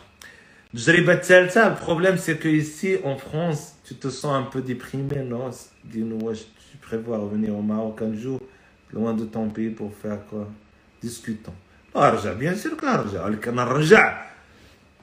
التجربه 0.74 1.12
الثالثة 1.12 1.66
ال 1.66 1.72
problème 1.72 2.16
c'est 2.16 2.34
que 2.34 2.48
ici 2.48 2.98
en 3.04 3.16
France 3.16 3.62
tu 3.88 3.94
te 3.94 4.08
sens 4.08 4.32
un 4.40 4.46
peu 4.52 4.60
déprimé. 4.60 5.16
Non 5.32 5.50
dis-nous 5.92 6.20
واش 6.26 6.42
tu 6.70 6.76
prévois 6.88 7.18
revenir 7.18 7.50
au 7.54 7.62
Maroc 7.62 8.02
un 8.02 8.14
jour 8.22 8.40
loin 8.92 9.12
de 9.20 9.24
ton 9.24 9.48
pays 9.48 9.70
pour 9.70 9.90
faire 10.02 10.18
quoi? 10.30 10.48
Discutons. 11.02 11.54
ارجع 11.96 12.32
بيان 12.32 12.54
سير 12.54 12.74
كنرجع 12.74 13.28
نرجع 13.48 14.26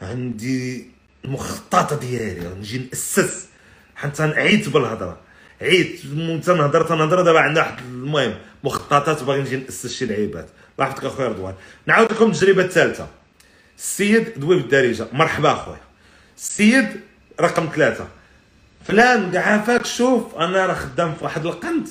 عندي 0.02 0.97
المخططة 1.28 2.00
ديالي 2.00 2.50
نجي 2.60 2.78
نأسس. 2.78 3.48
حتى 3.96 4.24
عيت 4.24 4.70
بالهضرة. 4.70 5.18
عيت 5.62 6.02
تنهضر 6.46 6.84
تنهضر 6.84 7.22
دابا 7.22 7.40
عندنا 7.40 7.64
واحد 7.64 7.80
المهم 7.80 8.36
مخططات 8.64 9.24
باغي 9.24 9.42
نجي 9.42 9.58
نأسس 9.58 9.94
شي 9.94 10.06
لعيبات. 10.06 10.48
يحفظك 10.80 11.06
أخويا 11.06 11.28
رضوان. 11.28 11.54
نعاود 11.86 12.12
لكم 12.12 12.32
التجربة 12.32 12.64
الثالثة. 12.64 13.08
السيد 13.78 14.40
دوي 14.40 14.56
بالدارجه 14.56 15.08
مرحبا 15.14 15.52
أخويا. 15.52 15.80
السيد 16.38 16.88
رقم 17.42 17.70
ثلاثة. 17.76 18.08
فلان 18.88 19.32
كاع 19.32 19.42
عافاك 19.42 19.86
شوف 19.86 20.36
أنا 20.36 20.66
راه 20.66 20.74
خدام 20.74 21.16
في 21.16 21.24
واحد 21.24 21.46
القنت. 21.46 21.88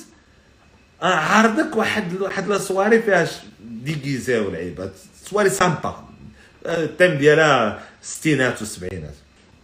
عارضك 1.01 1.75
واحد 1.75 2.21
واحد 2.21 2.47
la 2.47 2.57
soirée 2.57 3.01
فيها 3.01 3.27
déguisé 3.59 4.39
ولعيبات. 4.39 4.93
soirée 5.25 5.49
sympa. 5.49 6.07
ال 6.65 6.74
thème 6.74 7.17
ديالها 7.17 7.83
ستينات 8.01 8.61
وسبعينات. 8.61 9.15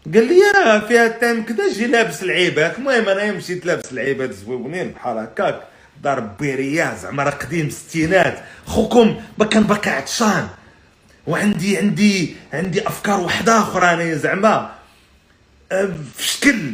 قال 0.05 0.27
لي 0.27 0.41
فيها 0.87 1.05
ال 1.05 1.12
thème 1.12 1.45
كذا 1.45 1.73
جي 1.73 1.87
لابس 1.87 2.23
العيبات. 2.23 2.77
المهم 2.77 3.09
أنا 3.09 3.31
مشيت 3.31 3.65
لابس 3.65 3.91
العيبات 3.91 4.31
زويونين 4.31 4.91
بحال 4.91 5.17
هكاك. 5.17 5.61
دار 6.03 6.19
بيريا 6.19 6.95
زعما 7.01 7.23
راه 7.23 7.31
قديم 7.31 7.69
ستينات. 7.69 8.43
خوكم 8.65 9.21
كان 9.51 9.63
باقي 9.63 9.91
عطشان. 9.91 10.47
وعندي 11.27 11.77
عندي 11.77 12.35
عندي 12.53 12.87
أفكار 12.87 13.19
وحدة 13.19 13.59
أخرى 13.59 13.93
أنا 13.93 14.15
زعما. 14.15 14.75
في 16.17 16.23
شكل 16.23 16.73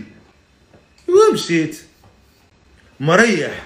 ومشيت. 1.07 1.77
مريح. 2.99 3.63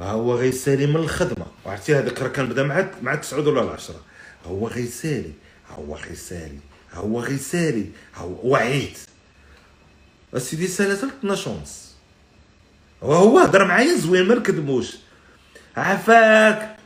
هو 0.00 0.34
غيسالي 0.34 0.86
من 0.86 0.96
الخدمة. 0.96 1.46
وعرفتي 1.64 1.94
هذاك 1.94 2.22
راه 2.22 2.28
كان 2.28 2.46
بدا 2.48 2.62
مع 2.62 2.86
مع 3.02 3.14
التسعود 3.14 3.46
ولا 3.46 3.62
العشرة. 3.62 4.00
هو 4.46 4.68
غيسالي 4.68 5.32
هو 5.70 5.96
غيسالي 5.96 6.58
هو 6.94 7.20
غيسالي 7.20 7.86
هو 8.16 8.50
وعيت. 8.50 8.98
اسيدي 10.34 10.66
سالت 10.66 11.34
chance 11.34 11.94
وهو 13.02 13.38
هضر 13.38 13.64
معايا 13.64 13.96
زوين 13.96 14.28
ما 14.28 14.34
نكذبوش. 14.34 14.96
عافاك 15.76 16.76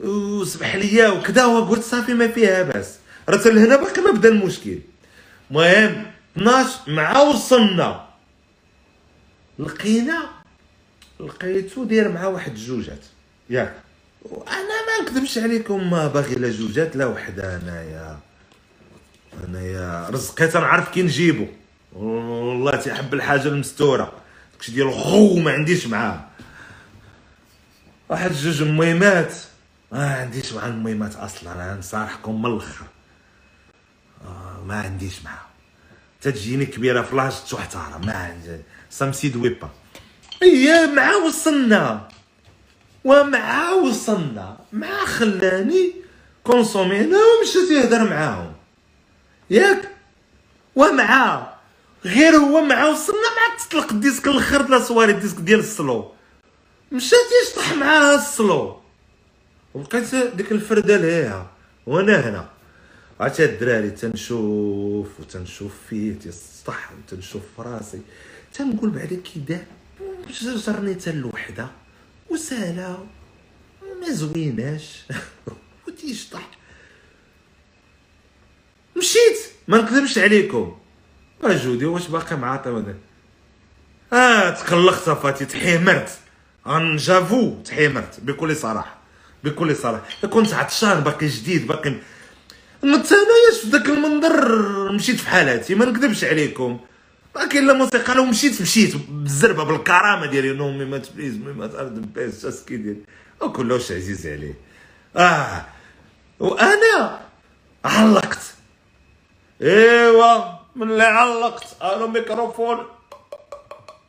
وسمح 0.00 0.76
ليا 0.76 1.08
وكذا 1.08 1.44
وقلت 1.44 1.84
صافي 1.84 2.14
ما 2.14 2.28
فيها 2.28 2.62
باس 2.62 2.98
راه 3.28 3.48
لهنا 3.48 3.76
باقي 3.76 4.02
ما 4.02 4.10
بدا 4.10 4.28
المشكل. 4.28 4.78
المهم 5.50 6.06
12 6.36 6.78
مع 6.86 7.20
وصلنا. 7.20 8.06
لقينا 9.58 10.30
لقيتو 11.20 11.84
داير 11.84 12.08
مع 12.08 12.26
واحد 12.26 12.52
الجوجات 12.52 13.04
ياك. 13.50 13.74
أنا 14.48 14.86
ما 14.86 15.02
نكذبش 15.02 15.38
عليكم 15.38 15.90
ما 15.90 16.06
باغي 16.06 16.34
لا 16.34 16.50
جوجات 16.50 16.96
لا 16.96 17.06
وحدة 17.06 17.56
أنايا. 17.56 18.18
انايا 19.48 20.08
رزقي 20.10 20.48
تنعرف 20.48 20.88
كي 20.88 21.02
نجيبو. 21.02 21.46
والله 21.92 22.76
تيحب 22.76 23.14
الحاجة 23.14 23.48
المستورة. 23.48 24.12
داكشي 24.52 24.72
ديال 24.72 24.88
غو 24.88 25.36
ما 25.36 25.52
عنديش 25.52 25.86
معاه 25.86 26.24
واحد 28.08 28.32
جوج 28.32 28.62
مهمات 28.62 29.34
ما 29.92 30.14
عنديش 30.14 30.52
مع 30.52 30.66
المهمات 30.66 31.16
أصلا 31.16 31.52
أنا 31.52 31.74
نصارحكم 31.78 32.42
من 32.42 32.52
الأخر. 32.52 32.84
آه 34.24 34.64
ما 34.66 34.80
عنديش 34.80 35.24
معاه 35.24 35.46
تجيني 36.20 36.66
كبيرة 36.66 37.02
في 37.02 37.16
لاج 37.16 37.32
تحترم 37.50 38.06
ما 38.06 38.12
عندي. 38.12 38.62
سامسيد 38.90 39.36
ويبا 39.36 39.68
هي 40.42 40.86
مع 40.86 41.14
وصلنا. 41.14 42.08
ومع 43.04 43.70
وصلنا. 43.70 44.56
مع 44.72 45.04
خلاني 45.04 45.94
كونسومي 46.44 46.96
هنا 46.96 47.18
ومشات 47.18 47.70
يهدر 47.70 48.10
معاهم. 48.10 48.49
ياك؟ 49.50 49.88
ومعاه 50.76 51.54
غير 52.04 52.36
هو 52.36 52.60
معاه 52.60 52.90
وصلنا 52.90 53.18
مع 53.36 53.56
تطلق 53.56 53.92
الديسك 53.92 54.28
الآخر 54.28 54.68
لا 54.68 54.78
صواري 54.78 55.12
الديسك 55.12 55.36
ديال 55.36 55.58
السلو. 55.58 56.12
مشات 56.92 57.18
يشطح 57.42 57.72
معاها 57.72 58.14
السلو. 58.14 58.76
وبقيت 59.74 60.14
ديك 60.14 60.52
الفردة 60.52 60.96
لهيها 60.96 61.50
وأنا 61.86 62.28
هنا. 62.28 62.48
عرفتي 63.20 63.44
الدراري 63.44 63.90
تنشوف 63.90 65.20
وتنشوف 65.20 65.72
فيه 65.88 66.18
تيسطح 66.18 66.90
وتنشوف 66.92 67.42
في 67.56 67.62
راسي. 67.62 68.00
تنقول 68.54 68.90
بعدا 68.90 69.16
كي 69.16 69.40
دار 69.40 69.64
جرني 70.30 70.94
حتى 70.94 71.10
الوحده 71.10 71.66
وسهله 72.30 73.06
ما 74.00 74.10
زويناش. 74.10 75.04
وتيشطح. 75.88 76.59
مشيت. 79.00 79.38
ما 79.68 79.78
نكذبش 79.78 80.18
عليكم. 80.18 80.76
جودي؟ 81.44 81.84
واش 81.84 82.08
باقي 82.08 82.36
معاطي 82.36 82.70
ولا 82.70 82.94
آه 84.12 84.50
تقلقت 84.50 85.10
فاتي 85.10 85.44
تحيمرت 85.44 86.10
أن 86.66 86.96
جافو 86.96 87.62
تحيمرت 87.64 88.20
بكل 88.20 88.56
صراحة. 88.56 88.98
بكل 89.44 89.76
صراحة. 89.76 90.04
كنت 90.30 90.54
عطشان 90.54 91.00
باقي 91.00 91.26
جديد 91.28 91.66
باقي 91.66 91.94
مثلا 92.82 93.26
في 93.62 93.68
ذاك 93.68 93.86
المنظر؟ 93.86 94.92
مشيت 94.92 95.20
في 95.20 95.28
حالاتي 95.28 95.74
ما 95.74 95.84
نكذبش 95.84 96.24
عليكم. 96.24 96.80
ما 97.36 97.46
كاين 97.46 97.66
لا 97.66 97.72
موسيقى 97.72 98.14
لو 98.14 98.24
مشيت 98.24 98.62
مشيت. 98.62 98.96
بالزربة 99.08 99.64
بالكرامة 99.64 100.26
ديالي 100.26 100.52
نو 100.52 100.70
مي 100.70 100.84
مات 100.84 101.12
بليز 101.12 101.36
مي 101.36 101.52
مات 101.52 101.74
ارد 101.74 102.12
بيس 102.14 102.44
اسكي 102.44 102.76
ديالي 102.76 103.00
وكل 103.40 103.72
واش 103.72 103.92
عزيز 103.92 104.26
عليه. 104.26 104.54
آه. 105.16 105.66
وأنا 106.40 107.20
علقت 107.84 108.39
ايوا 109.62 110.38
من 110.76 110.90
اللي 110.90 111.02
علقت. 111.02 111.76
ألو 111.82 112.06
ميكروفون. 112.08 112.86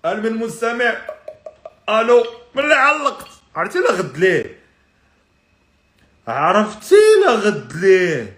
ألو 0.06 0.22
من 0.22 0.34
مستمع 0.38 0.94
ألو 1.90 2.26
من 2.56 2.64
اللي 2.64 2.76
علقت. 2.76 3.28
عرفتي 3.56 3.80
لا 3.80 3.92
غد 3.92 4.18
ليه؟ 4.18 4.60
عرفتي 6.28 6.96
لا 7.26 7.32
غد 7.32 7.74
ليه؟ 7.76 8.38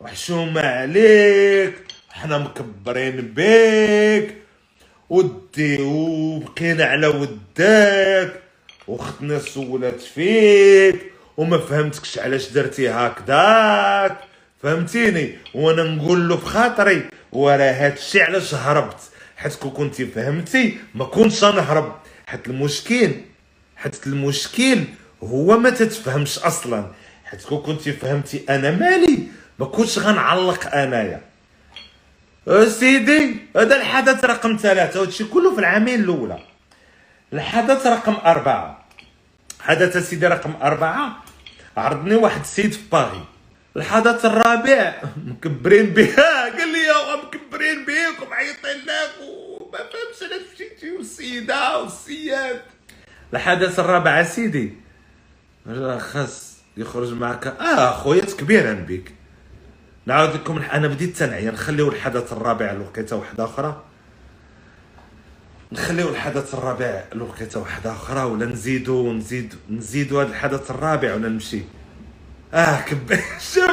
وحشومة 0.00 0.60
عليك. 0.60 1.78
حنا 2.10 2.38
مكبرين 2.38 3.20
بيك. 3.20 4.36
ودي 5.10 5.82
وبقينا 5.82 6.84
على 6.84 7.06
وداك. 7.06 8.42
وختنا 8.88 9.38
سولات 9.38 10.00
فيك. 10.00 11.12
وما 11.36 11.58
فهمتكش 11.58 12.18
علاش 12.18 12.48
درتي 12.50 12.88
هكذاك 12.90 14.18
فهمتيني؟ 14.64 15.38
وأنا 15.54 15.82
نقول 15.82 16.28
له 16.28 16.36
بخاطري 16.36 17.08
وراه 17.32 17.72
هادشي 17.72 18.22
علاش 18.22 18.54
هربت. 18.54 19.00
حيت 19.36 19.54
كون 19.54 19.70
كنتي 19.70 20.06
فهمتي 20.06 20.78
ما 20.94 21.04
كنتش 21.04 21.44
نهرب 21.44 21.96
حيت 22.26 22.48
المشكل 22.48 23.10
حيت 23.76 24.06
المشكل 24.06 24.84
هو 25.22 25.58
ما 25.58 25.70
تتفهمش 25.70 26.38
أصلا. 26.38 26.86
حيت 27.24 27.44
كون 27.44 27.58
كنتي 27.58 27.92
فهمتي 27.92 28.44
أنا 28.50 28.70
مالي 28.70 29.18
ما 29.58 29.66
كنتش 29.66 29.98
غنعلق 29.98 30.74
أنايا. 30.74 31.20
سيدي 32.68 33.36
هذا 33.56 33.76
الحدث 33.76 34.24
رقم 34.24 34.56
ثلاثة 34.56 35.00
وهادشي 35.00 35.24
كله 35.24 35.54
في 35.54 35.60
العامين 35.60 36.00
الأولى. 36.00 36.38
الحدث 37.32 37.86
رقم 37.86 38.16
أربعة. 38.26 38.84
حدث 39.60 40.08
سيدي 40.10 40.26
رقم 40.26 40.54
أربعة. 40.62 41.16
عرضني 41.76 42.14
واحد 42.14 42.40
السيد 42.40 42.72
في 42.72 42.88
باغي. 42.92 43.24
الحدث 43.76 44.24
الرابع. 44.24 45.02
مكبرين 45.26 45.86
بها 45.86 46.50
قال 46.58 46.68
لي 46.72 46.78
يا 46.78 47.16
مكبرين 47.16 47.84
بيك 47.84 48.22
ومعيطين 48.22 48.84
لك 48.86 49.12
وما 49.20 49.78
فهمش 49.78 50.32
أنا 50.32 50.40
مشيتي 50.54 50.90
والسيدة 50.90 51.80
والسياد 51.80 52.60
الحدث 53.34 53.80
الرابع 53.80 54.22
سيدي. 54.22 54.72
خاص 55.98 56.54
يخرج 56.76 57.12
معك. 57.12 57.46
آه 57.46 57.90
خويا 57.90 58.24
كبيرا 58.24 58.72
بك 58.72 59.12
نعاود 60.06 60.34
لكم 60.34 60.58
أنا 60.58 60.88
بديت 60.88 61.16
تنعي. 61.16 61.46
نخليو 61.46 61.88
الحدث 61.88 62.32
الرابع 62.32 62.72
لوقيته 62.72 63.16
واحدة 63.16 63.44
أخرى. 63.44 63.82
نخليو 65.72 66.08
الحدث 66.08 66.54
الرابع 66.54 67.04
لوقيته 67.14 67.60
واحدة 67.60 67.92
أخرى 67.92 68.24
ولا 68.24 68.46
نزيدو 68.46 69.12
نزيد 69.12 69.54
نزيدو 69.70 70.20
هذا 70.20 70.30
الحدث 70.30 70.70
الرابع 70.70 71.14
ولا 71.14 71.28
نمشي 71.28 71.62
آه 72.54 72.80
كبر 72.88 73.16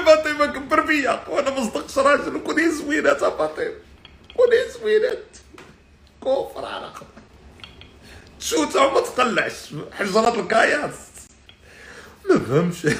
فاطمه 0.06 0.46
كبر 0.46 0.82
بيا 0.82 1.24
وأنا 1.28 1.50
ما 1.50 1.66
راجل. 1.98 2.36
وكوني 2.36 2.70
زوينات 2.72 3.20
فاطمه 3.20 3.72
كوني 4.38 4.70
زوينات 4.80 5.24
كفر 6.22 6.66
على 6.66 6.92
شوتها 8.40 8.86
وما 8.86 9.00
تقلعش. 9.02 9.74
حجرات 9.92 10.38
الكاياس. 10.38 10.96
ما 12.30 12.40
فهمش. 12.40 12.88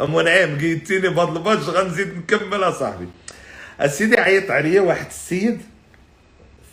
أم 0.00 0.20
نعيم 0.20 0.58
قيتيني 0.58 1.08
بهذا 1.08 1.28
الباج 1.32 1.58
غنزيد 1.58 2.16
نكمل 2.16 2.62
اصاحبي 2.64 3.08
اسيدي 3.80 4.20
عيط 4.20 4.50
عليا 4.50 4.80
واحد 4.80 5.06
السيد 5.06 5.60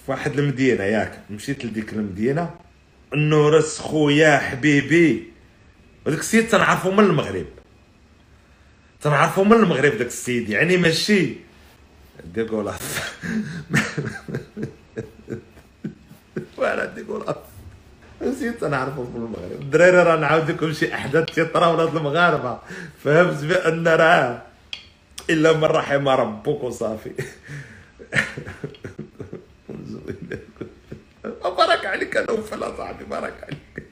في 0.05 0.11
واحد 0.11 0.39
المدينة 0.39 0.83
ياك. 0.83 1.19
مشيت 1.29 1.65
لديك 1.65 1.93
المدينة. 1.93 2.64
النورس 3.15 3.79
خويا 3.79 4.37
حبيبي. 4.37 5.31
وداك 6.05 6.19
السيد 6.19 6.47
تنعرفو 6.47 6.91
من 6.91 7.03
المغرب. 7.03 7.45
تنعرفو 9.01 9.43
من 9.43 9.53
المغرب 9.53 9.97
داك 9.97 10.07
السيد 10.07 10.49
يعني 10.49 10.77
ماشي. 10.77 11.35
ديكولاس 12.23 12.79
وأنا 16.57 16.85
ديكولاس 16.85 17.35
نسيت 18.21 18.63
نعرفو 18.63 19.03
في 19.05 19.17
المغرب. 19.17 19.61
الدراري 19.61 19.97
راه 19.97 20.15
نعاود 20.15 20.51
لكم 20.51 20.73
شي 20.73 20.93
أحداث 20.93 21.25
تيطراو 21.35 21.73
ولاد 21.73 21.95
المغاربة. 21.95 22.59
فهمت 23.03 23.43
بان 23.43 23.87
راه 23.87 24.41
إلا 25.29 25.53
من 25.53 25.63
رحم 25.63 26.07
ربك 26.07 26.63
وصافي 26.63 27.11
أنا 32.17 32.31
وفلا 32.31 32.77
صاحبي 32.77 33.03
بارك 33.03 33.33
عليك. 33.43 33.87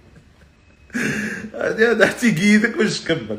هادي 1.55 1.87
هذا 1.87 2.11
تيقيدك 2.11 2.77
باش 2.77 2.99
تكمل 2.99 3.37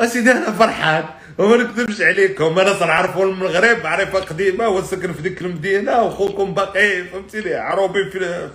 اسيدي 0.00 0.30
أنا 0.30 0.52
فرحان 0.52 1.04
وما 1.38 1.56
نكذبش 1.56 2.00
عليكم 2.00 2.58
أنا 2.58 2.72
تنعرفوا 2.72 3.24
المغرب 3.24 3.84
معرفه 3.84 4.18
قديمة 4.20 4.68
وسكن 4.68 5.12
في 5.12 5.22
ديك 5.22 5.40
المدينة 5.42 6.02
وخوكم 6.02 6.54
باقي 6.54 7.04
فهمتيني؟ 7.04 7.54
عروبي 7.54 8.10
في 8.10 8.48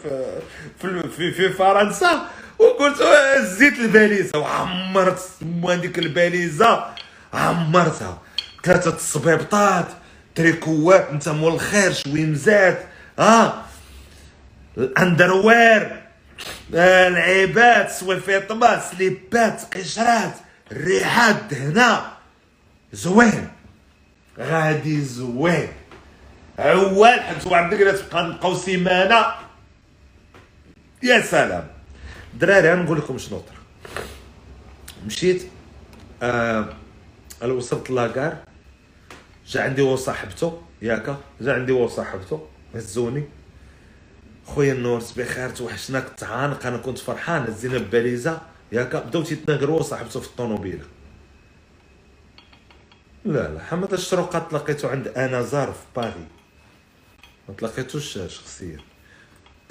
في 0.82 1.10
في, 1.18 1.32
في, 1.32 1.50
فرنسا 1.50 2.26
وقلت 2.60 2.98
زيت 3.42 3.80
الباليزة. 3.80 4.40
وعمرت 4.40 5.20
هذيك 5.70 6.00
الباليزة. 6.00 6.86
عمرتها. 7.34 8.22
ثلاثة 8.64 8.96
الصبيبطات 8.96 9.88
تريكوات 10.36 11.10
انت 11.10 11.30
مول 11.30 11.54
الخير 11.54 11.94
شويمزات 11.94 12.80
ها 13.20 13.66
ال 14.80 14.92
underwear 14.92 16.02
العيبات 16.74 17.92
سويفيطمات 17.92 18.84
سليبات 18.84 19.76
قشرات 19.76 20.34
الريحات 20.72 21.54
هنا. 21.54 22.12
زوين. 22.94 23.48
غادي 24.40 25.02
زوين. 25.02 25.68
عوال 26.60 27.20
حيت 27.20 27.48
واحد 27.48 27.74
الدقيقه 27.74 27.98
تبقى 27.98 28.24
نبقاو 28.24 28.56
سيمانة. 28.56 29.26
يا 31.04 31.22
سلام. 31.22 31.68
دراري 32.34 32.76
نقول 32.84 32.98
لكم 32.98 33.18
شنو 33.18 33.40
طرا. 33.40 34.04
مشيت 35.06 35.52
آه 36.24 36.70
وصلت 37.44 37.90
la 37.90 38.03
gare. 38.03 38.38
جا 39.48 39.62
عندي 39.62 39.82
هو 39.82 39.96
صاحبته 39.96 40.62
ياكا. 40.82 41.18
جا 41.42 41.54
عندي 41.54 41.72
هو 41.72 41.88
صاحبته 41.88 42.48
هزوني. 42.76 43.24
خويا 44.56 44.74
النورس 44.74 45.12
بخير 45.12 45.50
توحشناك 45.50 46.10
تعانق. 46.18 46.66
أنا 46.66 46.78
كنت 46.78 46.98
فرحان. 46.98 47.44
هزينا 47.44 47.78
بباليزه 47.78 48.42
ياكا 48.72 49.00
بداو 49.00 49.24
تيتناقروا 49.24 49.82
صاحبته 49.82 50.20
في 50.20 50.28
الطوموبيله 50.28 50.84
لا 53.26 53.54
لا. 53.54 53.64
حمد 53.64 53.94
الشروقات 53.94 54.50
تلاقيتو 54.50 54.88
عند 54.88 55.08
أنا 55.08 55.42
زار 55.42 55.72
في 55.72 55.86
باغي 55.96 56.28
ما 57.50 57.56
تلاقيتوش 57.56 58.14
شخصيا 58.28 58.80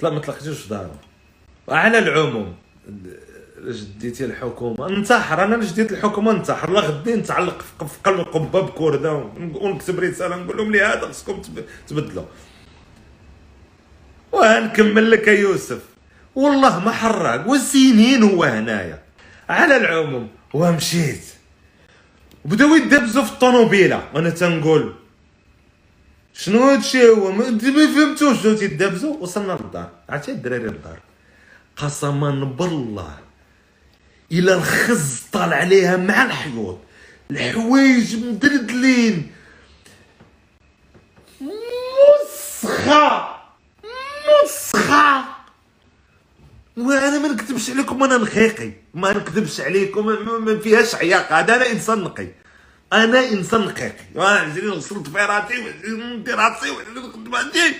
لا 0.01 0.09
ما 0.09 0.19
تلاقيتوش 0.19 0.57
في 0.57 0.69
دارو. 0.69 0.91
على 1.69 1.97
العموم 1.99 2.55
جديتي 3.59 4.25
الحكومة. 4.25 4.87
انتحر. 4.89 5.43
أنا 5.43 5.65
جديت 5.65 5.91
الحكومة 5.91 6.31
انتحر. 6.31 6.69
لا 6.71 6.79
غدي 6.79 7.15
نتعلق 7.15 7.61
في 7.61 7.97
قلب 8.03 8.19
قبه 8.19 8.61
بكورده 8.61 9.13
ونكتب 9.13 9.99
رسالة 9.99 10.35
نقول 10.35 10.57
لهم 10.57 10.71
لي 10.71 10.81
هذا 10.81 11.07
خصكم 11.07 11.41
تبدلوا. 11.87 12.25
ونكمل 14.31 15.11
لك 15.11 15.27
يا 15.27 15.33
يوسف؟ 15.33 15.81
والله 16.35 16.79
ما 16.79 16.91
حراق 16.91 17.47
وسنين 17.47 18.23
هو 18.23 18.43
هنايا. 18.43 18.99
على 19.49 19.77
العموم 19.77 20.29
ومشيت 20.53 21.23
وبداو 22.45 22.75
يدبزوا 22.75 23.23
في 23.23 23.31
الطوموبيلة. 23.31 24.09
وأنا 24.13 24.29
تنقول 24.29 24.93
شنو 26.33 26.63
هادشي 26.63 27.09
هو؟ 27.09 27.31
ما 27.31 27.43
فهمتوش 27.95 28.37
بداو 28.39 28.55
تيدبزوا 28.55 29.17
وصلنا 29.17 29.53
للدار. 29.61 29.89
عرفتي 30.09 30.31
الدراري 30.31 30.63
للدار 30.63 30.99
قسما 31.77 32.31
بالله 32.45 33.17
إلى 34.31 34.53
الخز 34.53 35.21
طال 35.31 35.53
عليها 35.53 35.97
مع 35.97 36.25
الحيوط. 36.25 36.77
الحوايج 37.31 38.15
مدردلين. 38.15 39.31
مسخة! 42.61 43.38
مسخه 44.45 45.23
وأنا 46.77 47.19
ما 47.19 47.27
نكذبش 47.27 47.69
عليكم 47.69 48.03
أنا 48.03 48.17
نخيقي. 48.17 48.71
ما 48.93 49.11
نكذبش 49.13 49.61
عليكم 49.61 50.05
ما 50.45 50.59
فيهاش 50.59 50.95
عياق. 50.95 51.33
هذا 51.33 51.55
أنا 51.55 51.71
إنسان 51.71 51.99
نقي. 51.99 52.27
أنا 52.93 53.29
إنسان 53.29 53.61
نقيقي 53.61 54.05
عزيزي 54.15 54.67
غسلت 54.67 55.07
فيراتي 55.09 55.53
ندير 55.87 56.35
راسي 56.35 56.69
نخدم 56.95 57.35
عندي. 57.35 57.75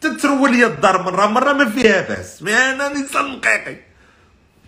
تترول 0.00 0.52
لي 0.56 0.66
الدار 0.66 1.02
مرة 1.02 1.26
مرة 1.26 1.52
ما 1.52 1.70
فيها 1.70 2.00
باس 2.08 2.42
أنا 2.42 2.86
إنسان 2.86 3.24
نقيقي. 3.24 3.76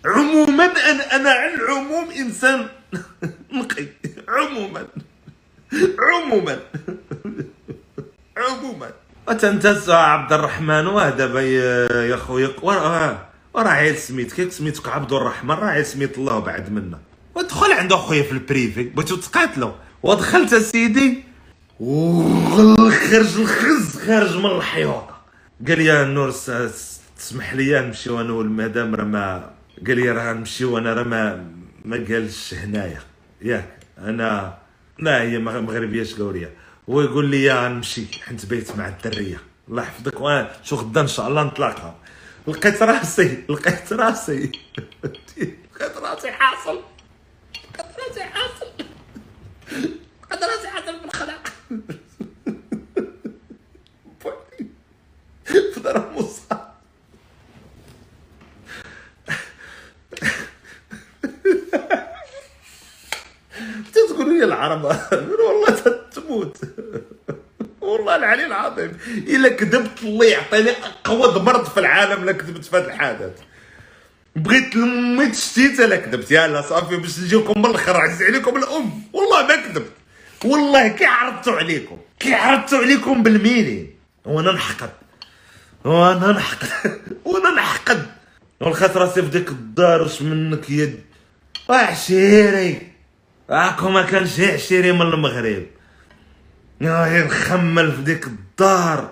عموما 0.05 0.65
أنا 0.65 1.15
أنا 1.15 1.29
على 1.29 1.53
العموم 1.53 2.11
إنسان 2.11 2.67
نقي. 3.53 3.87
عموما. 4.27 4.87
عموما. 5.99 6.59
عموما. 8.37 8.91
انت 9.29 9.45
عبد 9.89 10.33
الرحمن 10.33 10.87
واه 10.87 11.09
دابا 11.09 11.41
يا 11.41 12.15
خويا 12.15 12.49
وراه 12.61 13.27
عيل 13.55 13.97
سميت 13.97 14.33
كيك 14.33 14.51
سميتك 14.51 14.87
عبد 14.87 15.13
الرحمن 15.13 15.55
راه 15.55 15.65
عيل 15.67 15.85
سميت 15.85 16.17
الله 16.17 16.39
بعد 16.39 16.71
منا. 16.71 16.99
ودخل 17.35 17.71
عند 17.71 17.93
أخويا 17.93 18.23
في 18.23 18.31
البريفي 18.31 18.83
بغيتو 18.83 19.15
تقاتلوا 19.15 19.71
ودخلت 20.03 20.53
أسيدي 20.53 21.23
وخرج 21.79 23.39
الخز 23.39 23.97
خارج 24.05 24.37
من 24.37 24.45
الحيوطه 24.45 25.17
قال 25.67 25.79
لي 25.79 26.05
نور 26.05 26.31
تسمح 27.17 27.53
لي 27.53 27.81
نمشيو 27.81 28.21
أنا 28.21 28.33
والمدام 28.33 28.95
راه 28.95 29.03
ما 29.03 29.49
قال 29.87 29.97
لي 29.97 30.11
راه 30.11 30.33
نمشيو 30.33 30.77
أنا 30.77 30.93
راه 30.93 31.03
ما 31.03 31.45
ما 31.85 31.95
قالش 32.09 32.53
هنايا. 32.53 32.99
ياك 33.41 33.69
أنا 33.97 34.57
لا 34.99 35.21
هي 35.21 35.39
مغربية 35.39 36.03
شكوريه 36.03 36.49
هو 36.91 37.01
يقول 37.01 37.25
لي 37.29 37.69
نمشي 37.69 38.05
حنت 38.23 38.45
بيت 38.45 38.75
مع 38.75 38.87
الدرية. 38.87 39.41
الله 39.69 39.83
يحفظك. 39.83 40.21
وأنا 40.21 40.51
شو 40.63 40.75
غدا 40.75 41.01
إن 41.01 41.07
شاء 41.07 41.27
الله 41.27 41.43
نتلاقى 41.43 41.93
لقيت 42.47 42.83
راسي 42.83 43.43
لقيت 43.49 43.93
راسي. 43.93 44.51
لقيت 45.75 45.97
راسي 45.97 46.31
حاصل. 46.31 46.81
لقيت 47.79 47.85
راسي 48.09 48.23
حاصل. 48.23 48.67
لقيت 50.23 50.43
راسي 50.43 50.67
حاصل 50.67 50.99
في 50.99 51.05
موسى. 56.15 56.41
تقول 64.13 64.37
لي 64.37 64.45
العرب؟ 64.45 64.83
والله 65.47 65.99
تموت. 66.13 66.57
والله 67.81 68.15
العلي 68.15 68.45
العظيم. 68.45 68.97
الا 69.07 69.49
كذبت 69.49 70.03
الله 70.03 70.25
يعطيني 70.25 70.71
أقوى 70.71 71.43
مرض 71.43 71.65
في 71.65 71.79
العالم 71.79 72.25
لا 72.25 72.31
كذبت 72.31 72.65
في 72.65 72.77
هذا 72.77 72.87
الحدث 72.87 73.31
بغيت 74.35 74.75
لميت 74.75 75.35
شتيت 75.35 75.79
لا 75.79 75.95
كذبت. 75.95 76.31
يلا 76.31 76.61
صافي 76.61 76.97
باش 76.97 77.19
نجيكم 77.19 77.61
بالاخر 77.61 77.97
عز 77.97 78.23
عليكم 78.23 78.57
الأم. 78.57 78.91
والله 79.13 79.47
ما 79.47 79.55
كذبت. 79.55 79.91
والله 80.45 80.87
كي 80.87 81.05
عرضتو 81.05 81.51
عليكم. 81.51 81.97
كي 82.19 82.33
عرضتو 82.33 82.75
عليكم 82.77 83.23
بالميلي. 83.23 83.89
وأنا 84.25 84.51
نحقد. 84.51 84.89
وأنا 85.85 86.31
نحقد. 86.31 86.69
وأنا 87.25 87.49
نحقد. 87.49 88.05
والخاطر 88.61 89.01
راسي 89.01 89.21
في 89.21 89.29
ديك 89.29 89.49
الدار 89.49 90.01
واش 90.01 90.21
منك 90.21 90.69
يد؟ 90.69 90.99
عشيري 91.69 92.90
راكو 93.51 93.89
ما 93.89 94.01
كانش 94.01 94.39
عشيري 94.39 94.91
من 94.91 95.01
المغرب. 95.01 95.65
يا 96.81 97.25
نخمل 97.25 97.91
في 97.91 98.01
ديك 98.01 98.27
الدار. 98.27 99.11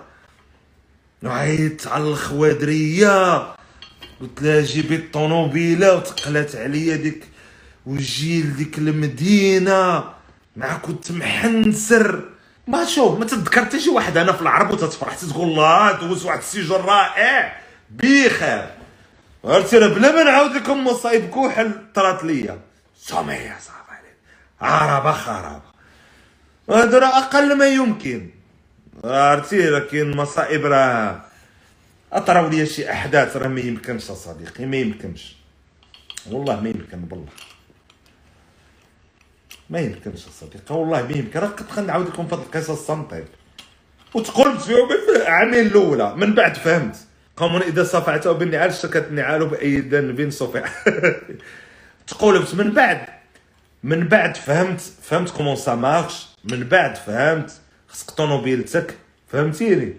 عيطت 1.24 1.88
على 1.88 2.04
الخوادرية. 2.04 3.38
قلت 4.22 4.42
لها 4.42 4.62
جيبي 4.62 4.96
الطوموبيلة 4.96 5.96
وتقلات 5.96 6.56
عليا 6.56 6.96
ديك 6.96 7.24
وجي 7.86 8.44
لديك 8.44 8.78
المدينة. 8.78 10.04
مع 10.56 10.78
كنت 10.78 11.12
محنسر. 11.12 12.24
ما 12.68 12.86
شوف 12.86 13.20
ما 13.20 13.26
تذكر 13.26 13.66
حتى 13.66 13.80
شي 13.80 13.90
واحد 13.90 14.18
أنا 14.18 14.32
في 14.32 14.42
العرب 14.42 14.72
وتتفرح 14.72 15.16
تقول 15.16 15.48
الله 15.48 15.92
دوز 15.92 16.26
واحد 16.26 16.38
ال 16.38 16.45
séjour 16.45 16.86
رائع. 16.86 17.62
بخير. 17.90 18.70
عرفتي 19.46 19.80
بلا 19.80 20.12
ما 20.12 20.24
نعاود 20.24 20.52
لكم 20.52 20.88
مصايب 20.88 21.30
كحل 21.30 21.72
طرات 21.94 22.24
ليا. 22.24 22.60
سميه 22.98 23.58
صافي 23.60 23.79
عليك 23.79 23.79
عربه 24.62 25.12
خرابه 25.12 25.62
هذا 26.70 27.06
أقل 27.08 27.58
ما 27.58 27.68
يمكن. 27.68 28.30
عرفتي؟ 29.04 29.70
راه 29.70 29.80
كاين 29.80 30.18
مصائب 30.18 30.66
راه. 30.66 31.22
أطراو 32.14 32.48
لي 32.48 32.66
شي 32.66 32.92
أحداث 32.92 33.38
راه 33.38 33.48
ما 33.48 33.62
يمكنش 33.62 34.04
صديقي 34.04 34.66
ما 34.66 34.78
يمكنش. 34.78 35.36
والله 36.32 36.60
ما 36.62 36.70
يمكن 36.70 37.00
بالله. 37.02 37.30
ما 39.70 39.80
يمكنش 39.80 40.20
صديقي 40.20 40.76
والله 40.76 41.02
ما 41.08 41.12
يمكن. 41.12 41.40
راه 41.40 41.48
كنت 41.48 41.80
نعاود 41.80 42.08
لكم 42.08 42.28
في 42.28 42.36
هاد 42.36 42.40
القصص 42.42 42.88
سنطيب 42.88 43.26
وتقلبت 44.14 44.62
فيهم 44.62 44.88
في 44.88 45.22
العامين 45.22 45.68
الأولى 45.68 46.16
من 46.16 46.36
بعد 46.36 46.56
فهمت. 46.58 46.96
قوم 47.38 47.56
إذا 47.58 47.84
صفعته 47.84 48.32
بالنعال 48.32 48.70
اشتكت 48.70 49.08
النعال 49.08 49.46
بأي 49.48 49.80
ذنب 49.80 50.30
صفع. 50.30 50.70
تقولبت 52.08 52.56
من 52.56 52.72
بعد. 52.74 53.19
من 53.84 54.08
بعد 54.08 54.38
فهمت 54.38 54.82
فهمت 55.02 55.30
comment 55.30 55.56
ça 55.56 55.76
marche. 55.76 56.28
من 56.44 56.64
بعد 56.64 56.96
فهمت 56.96 57.52
خصك 57.88 58.12
طونوبيلتك 58.12 58.98
فهمتيني؟ 59.28 59.94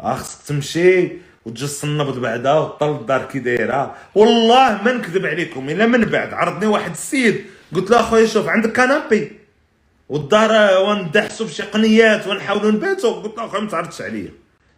آه 0.00 0.14
خصك 0.14 0.46
تمشي 0.46 1.12
وتجي 1.44 1.66
تصنبط 1.66 2.18
بعدا 2.18 2.52
وطل 2.52 2.90
الدار 2.90 3.24
كي 3.26 3.38
دايرة. 3.38 3.96
والله 4.14 4.82
ما 4.82 4.92
نكذب 4.92 5.26
عليكم 5.26 5.68
إلا 5.68 5.86
من 5.86 6.04
بعد. 6.04 6.34
عرضني 6.34 6.66
واحد 6.66 6.90
السيد. 6.90 7.44
قلت 7.74 7.90
له 7.90 8.00
أخويا 8.00 8.26
شوف 8.26 8.48
عندك 8.48 8.76
كنابي. 8.76 9.32
والدار 10.08 10.80
وندحسوا 10.82 11.46
بشي 11.46 11.62
قنيات 11.62 12.26
ونحاولوا 12.26 12.70
نباتوا 12.70 13.22
قلت 13.22 13.36
له 13.38 13.46
أخويا 13.46 13.60
ما 13.60 13.68
تعرضش 13.68 14.02
عليا. 14.02 14.30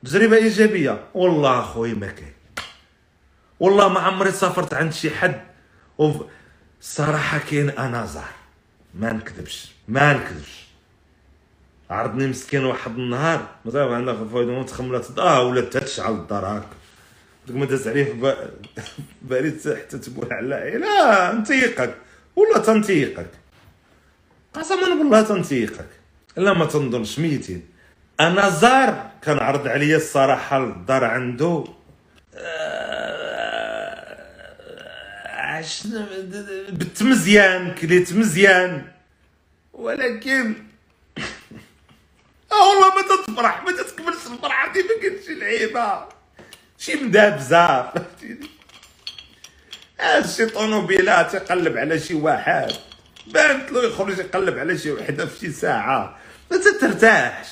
تجربة 0.05 0.37
إيجابية. 0.37 1.05
والله 1.15 1.61
أخويا 1.61 1.95
ما 1.95 2.07
كاين. 2.07 2.33
والله 3.61 3.89
ما 3.89 4.01
عمري 4.01 4.31
سافرت 4.33 4.75
عند 4.75 4.93
شي 4.93 5.11
حد. 5.11 5.41
الصراحه 6.81 7.39
كاين 7.39 7.71
أنا 7.71 8.07
زار 8.07 8.42
ما 8.95 9.13
نكذبش 9.13 9.73
ما 9.89 10.13
نكذبش. 10.13 10.63
عرضني 11.91 12.27
مسكين 12.27 12.65
واحد 12.65 12.91
النهار 12.99 13.49
مثلا 13.65 13.97
عندنا 13.97 14.29
فايدة 14.29 14.63
تخملات 14.63 15.19
آه 15.19 15.43
ولا 15.43 15.61
تشعل 15.61 16.13
الدار 16.13 16.47
هكا. 16.59 16.67
ديك 17.47 17.57
ما 17.57 17.67
داز 17.67 17.89
عليه 17.89 18.13
بالي 19.23 19.51
حتى 19.79 19.99
تقول 19.99 20.33
على 20.33 20.79
لا 20.79 21.33
نتيقك 21.33 21.95
ولا 22.37 22.59
تنتيقك. 22.59 23.31
قسما 24.55 24.95
بالله 24.95 25.23
تنتيقك. 25.23 25.89
إلا 26.39 26.53
ما 26.53 26.65
تنظنش 26.65 27.19
ميتين. 27.19 27.63
أنا 28.21 28.49
زار 28.49 29.11
كان 29.23 29.39
عرض 29.39 29.69
عليا 29.69 29.97
الصراحة 29.97 30.65
الدار 30.65 31.05
عنده. 31.05 31.65
عشنا 35.53 36.09
بت 36.71 37.03
مزيان 37.03 37.75
كليت 37.75 38.13
مزيان. 38.13 38.87
ولكن 39.73 40.55
آه 42.53 42.69
والله 42.69 42.95
ما 42.95 43.03
تتفرح 43.03 43.63
ما 43.63 43.73
تتكملش 43.73 44.27
الفرحة 44.27 44.73
دي 44.73 44.83
ما 44.83 44.89
كاينش 45.03 45.29
العيبه 45.29 46.09
شي 46.79 46.95
مدابزه 46.95 47.91
فهمتيني 47.91 48.47
هاد 50.01 50.27
شي 50.27 50.47
طوموبيلات 50.47 51.35
يقلب 51.35 51.77
على 51.77 52.01
شي 52.01 52.15
واحد. 52.15 52.73
بانت 53.27 53.73
له 53.73 53.83
يخرج 53.85 54.19
يقلب 54.19 54.59
على 54.59 54.79
شي 54.79 54.93
وحدة 54.93 55.27
في 55.27 55.41
شي 55.41 55.53
ساعة. 55.53 56.19
ما 56.51 56.57
ترتاحش 56.81 57.49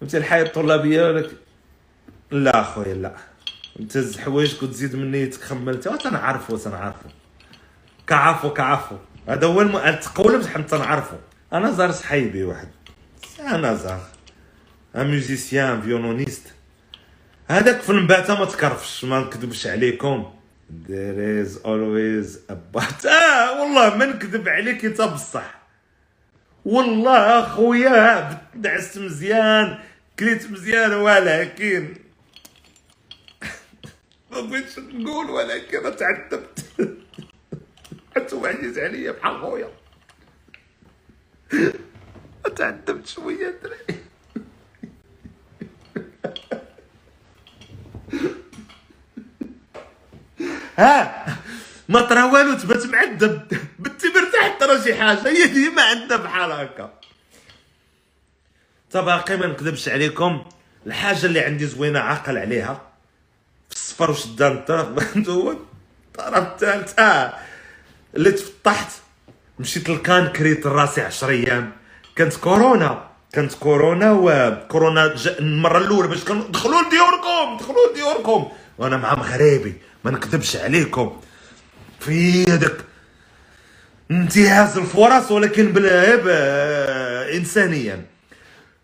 فهمتي 0.00 0.16
الحياة 0.16 0.42
الطلابية 0.42 1.02
ولك 1.02 1.30
لا 2.30 2.62
خويا 2.62 2.94
لا. 2.94 3.35
أنت 3.80 4.18
حوايجك 4.18 4.62
وتزيد 4.62 4.96
من 4.96 5.10
نيتك 5.10 5.42
خملتها 5.42 5.96
تنعرفو؟ 5.96 6.56
تنعرفو. 6.56 7.08
كعفو 8.06 8.52
كعفو. 8.52 8.96
هذا 9.28 9.46
هو 9.46 9.62
الم... 9.62 9.94
تقولب 10.00 10.46
حتى 10.46 10.62
تنعرفو. 10.62 11.16
أنا 11.52 11.70
زار 11.70 11.90
صحيبي 11.90 12.44
واحد. 12.44 12.68
أنا 13.40 13.74
زار. 13.74 14.00
ان 14.96 15.10
ميوزيسيان 15.10 15.82
فيولونيست 15.82 16.42
هذاك 17.48 17.80
في 17.80 17.90
النباته 17.90 18.38
ما 18.38 18.44
تكرفش 18.44 19.04
ما 19.04 19.20
نكذبش 19.20 19.66
عليكم. 19.66 20.30
There 20.88 21.44
is 21.44 21.58
always 21.64 22.38
a 22.50 22.56
but. 22.74 23.06
آه 23.06 23.60
والله 23.60 23.96
ما 23.96 24.06
نكذب 24.06 24.48
عليك 24.48 24.84
أنت 24.84 25.02
بصح. 25.02 25.54
والله 26.64 27.40
أخويا 27.40 28.38
دعست 28.54 28.98
مزيان 28.98 29.78
كليت 30.18 30.50
مزيان 30.50 30.92
ولكن 30.92 31.94
بغيتش 34.40 34.78
نقول 34.78 35.30
ولكن 35.30 35.96
تعذبت. 35.96 36.64
حتى 38.16 38.36
عزيز 38.44 38.78
عليا 38.78 39.12
بحال 39.12 39.40
خويا. 39.40 39.68
تعذبت 42.56 43.06
شوية 43.06 43.60
دراري 43.62 44.00
ها 50.78 51.26
ما 51.88 52.00
طرا 52.00 52.24
والو 52.24 52.58
تبات 52.58 52.86
معذب. 52.86 53.48
بنتي 53.78 54.08
مرتاح 54.08 54.58
ترى 54.60 54.82
شي 54.82 54.94
حاجة. 54.94 55.28
هي 55.28 55.46
ديما 55.46 55.82
عندنا 55.82 56.16
بحال 56.16 56.52
هكا. 56.52 57.00
باقي 58.94 59.36
ما 59.36 59.46
نكذبش 59.46 59.88
عليكم. 59.88 60.44
الحاجة 60.86 61.26
اللي 61.26 61.40
عندي 61.40 61.66
زوينة 61.66 62.00
عاقل 62.00 62.38
عليها. 62.38 62.95
الصفر 63.96 64.10
وشدان 64.10 64.52
الطرف 64.52 65.28
هو 65.28 65.50
الطرف 65.50 66.38
الثالث 66.52 66.98
آه 66.98 67.32
اللي 68.16 68.32
تفطحت 68.32 68.88
مشيت 69.58 69.88
للكان 69.88 70.26
كريت 70.28 70.66
راسي 70.66 71.00
10 71.00 71.28
أيام. 71.28 71.72
كانت 72.16 72.34
كورونا. 72.36 73.08
كانت 73.32 73.54
كورونا 73.54 74.12
وكورونا 74.12 75.14
المرة 75.38 75.78
الأولى 75.78 76.08
باش 76.08 76.24
دخلوا 76.24 76.82
لديوركم 76.82 77.56
دخلوا 77.60 77.92
لديوركم. 77.92 78.48
وأنا 78.78 78.96
مع 78.96 79.14
مغربي 79.14 79.74
ما 80.04 80.10
نكذبش 80.10 80.56
عليكم. 80.56 81.20
في 82.00 82.44
هذاك 82.44 82.76
انتهاز 84.10 84.78
الفرص 84.78 85.30
ولكن 85.30 85.72
بلا 85.72 87.36
انسانيا. 87.36 88.04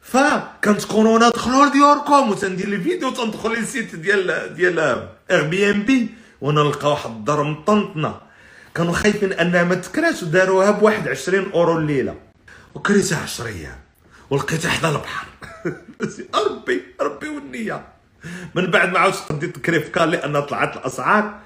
فكانت 0.03 0.85
كورونا 0.85 1.29
دخلوا 1.29 1.67
لديوركم 1.67 2.31
وتندير 2.31 2.69
لي 2.69 2.79
فيديو 2.81 3.11
تندخل 3.11 3.51
لل 3.51 3.65
site 3.65 3.95
ديال 3.97 4.55
ديال 4.55 4.79
Airbnb 5.31 6.09
ونلقى 6.41 6.91
واحد 6.91 7.11
الدار 7.11 7.43
مطنطنه 7.43 8.21
كانوا 8.75 8.93
خايفين 8.93 9.33
انها 9.33 9.65
ما 9.65 9.75
تكراش 9.75 10.23
وداروها 10.23 10.71
بواحد 10.71 11.09
20 11.09 11.51
اورو 11.53 11.79
الليلة 11.79 12.15
وكريتها 12.75 13.19
10 13.23 13.47
أيام 13.47 13.79
ولقيتها 14.31 14.71
حدا 14.71 14.89
البحر 14.89 15.27
ربي 16.35 16.83
ربي 17.01 17.29
والنيه 17.29 17.85
من 18.55 18.67
بعد 18.71 18.93
ما 18.93 18.99
عاودش 18.99 19.17
قديت 19.17 19.57
الكريفكا 19.57 20.01
لأن 20.01 20.41
طلعت 20.43 20.77
الاسعار 20.77 21.39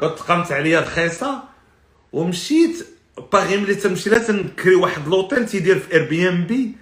كنت 0.00 0.18
قامت 0.18 0.52
عليا 0.52 0.80
رخيصه 0.80 1.42
ومشيت 2.12 2.86
باغي 3.32 3.56
ملي 3.56 3.74
تنمشي 3.74 4.10
لا 4.10 4.18
تنكري 4.18 4.74
واحد 4.74 5.08
لوطيل 5.08 5.46
تيدير 5.46 5.78
في 5.78 5.92
Airbnb 5.92 6.76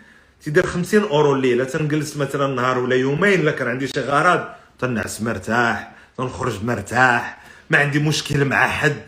تيدير 0.44 0.66
50 0.66 1.02
أورو 1.02 1.34
الليلة 1.34 1.64
تنجلس 1.64 2.16
مثلا 2.16 2.54
نهار 2.54 2.78
ولا 2.78 2.96
يومين 2.96 3.40
إلا 3.40 3.50
كان 3.50 3.68
عندي 3.68 3.86
شي 3.86 4.00
غرض 4.00 4.44
تنعس 4.78 5.22
مرتاح 5.22 5.92
تنخرج 6.18 6.64
مرتاح 6.64 7.40
ما 7.70 7.78
عندي 7.78 7.98
مشكل 7.98 8.44
مع 8.44 8.68
حد. 8.68 9.02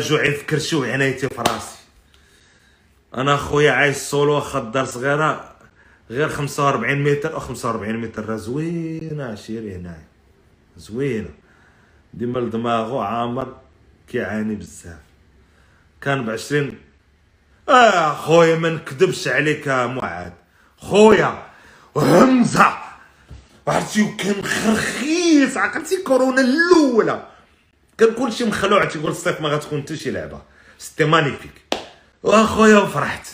جوعي 0.00 0.32
في 0.32 0.44
كرشي 0.44 0.76
وعنايتي 0.76 1.28
في 1.28 1.42
راسي. 1.42 1.78
أنا 3.14 3.36
خويا 3.36 3.72
عايش 3.72 3.96
سولو 3.96 4.32
واخا 4.32 4.58
الدار 4.58 4.84
صغيرة 4.84 5.56
غير 6.10 6.28
45 6.28 7.02
متر 7.02 7.34
أو 7.34 7.40
45 7.40 7.96
متر 7.96 8.36
زوينة 8.36 9.24
عشيري 9.24 9.76
هنايا. 9.76 10.06
زوينة. 10.76 11.30
ديما 12.14 12.38
لدماغو 12.38 12.98
عامر 12.98 13.56
كيعاني 14.08 14.54
بزاف. 14.54 14.98
كان 16.00 16.24
ب 16.24 16.30
20 16.30 16.78
آه 17.68 18.14
خويا 18.14 18.56
ما 18.56 18.68
نكذبش 18.68 19.28
عليك 19.28 19.68
معاد 19.68 20.32
خويا 20.78 21.42
همزة. 21.96 22.78
عرفتي 23.68 24.14
كان 24.18 24.44
خرخيص. 24.44 25.56
عقلتي 25.56 26.02
كورونا 26.02 26.40
الأولى. 26.40 27.26
كان 27.98 28.14
كلشي 28.14 28.44
مخلوع. 28.44 28.84
تيقول 28.84 29.10
الصيف 29.10 29.40
ما 29.40 29.48
غتكون 29.48 29.82
حتى 29.82 29.96
شي 29.96 30.10
لعبة. 30.10 30.42
سيتي 30.78 31.04
مانيفيك 31.04 31.74
واخويا 32.22 32.78
وفرحت. 32.78 33.26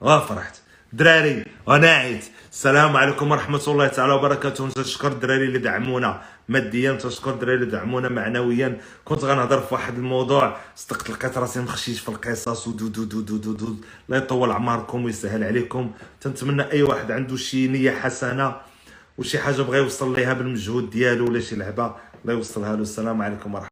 وفرحت. 0.00 0.56
دراري 0.92 1.44
وناعيت 1.66 2.24
السلام 2.52 2.96
عليكم 2.96 3.30
ورحمة 3.30 3.60
الله 3.68 3.86
تعالى 3.86 4.12
وبركاته. 4.12 4.68
نشكر 4.78 5.12
الدراري 5.12 5.44
اللي 5.44 5.58
دعمونا 5.58 6.22
ماديا 6.48 6.92
تشكر 6.92 7.30
الدراري 7.30 7.54
اللي 7.54 7.66
دعمونا 7.66 8.08
معنويا. 8.08 8.80
كنت 9.04 9.24
غنهضر 9.24 9.60
في 9.60 9.74
واحد 9.74 9.96
الموضوع 9.96 10.56
صدقت 10.76 11.10
لقيت 11.10 11.38
راسي 11.38 11.60
مخشيش 11.60 12.00
في 12.00 12.08
القصص 12.08 12.68
ودو 12.68 12.88
دو 12.88 13.04
دو 13.04 13.20
دو 13.20 13.36
دو 13.36 13.52
دو 13.52 13.66
الله 14.08 14.18
يطول 14.18 14.50
عمركم 14.52 15.04
ويسهل 15.04 15.44
عليكم. 15.44 15.90
تنتمنى 16.20 16.72
أي 16.72 16.82
واحد 16.82 17.10
عنده 17.10 17.36
شي 17.36 17.68
نية 17.68 17.90
حسنة 17.90 18.56
وشي 19.18 19.38
حاجة 19.38 19.62
بغى 19.62 19.78
يوصل 19.78 20.16
ليها 20.16 20.32
بالمجهود 20.32 20.90
ديالو 20.90 21.24
ولا 21.24 21.40
شي 21.40 21.56
لعبة 21.56 21.96
الله 22.22 22.34
يوصلها 22.34 22.76
له. 22.76 22.82
السلام 22.82 23.22
عليكم 23.22 23.54
ورحمة 23.54 23.71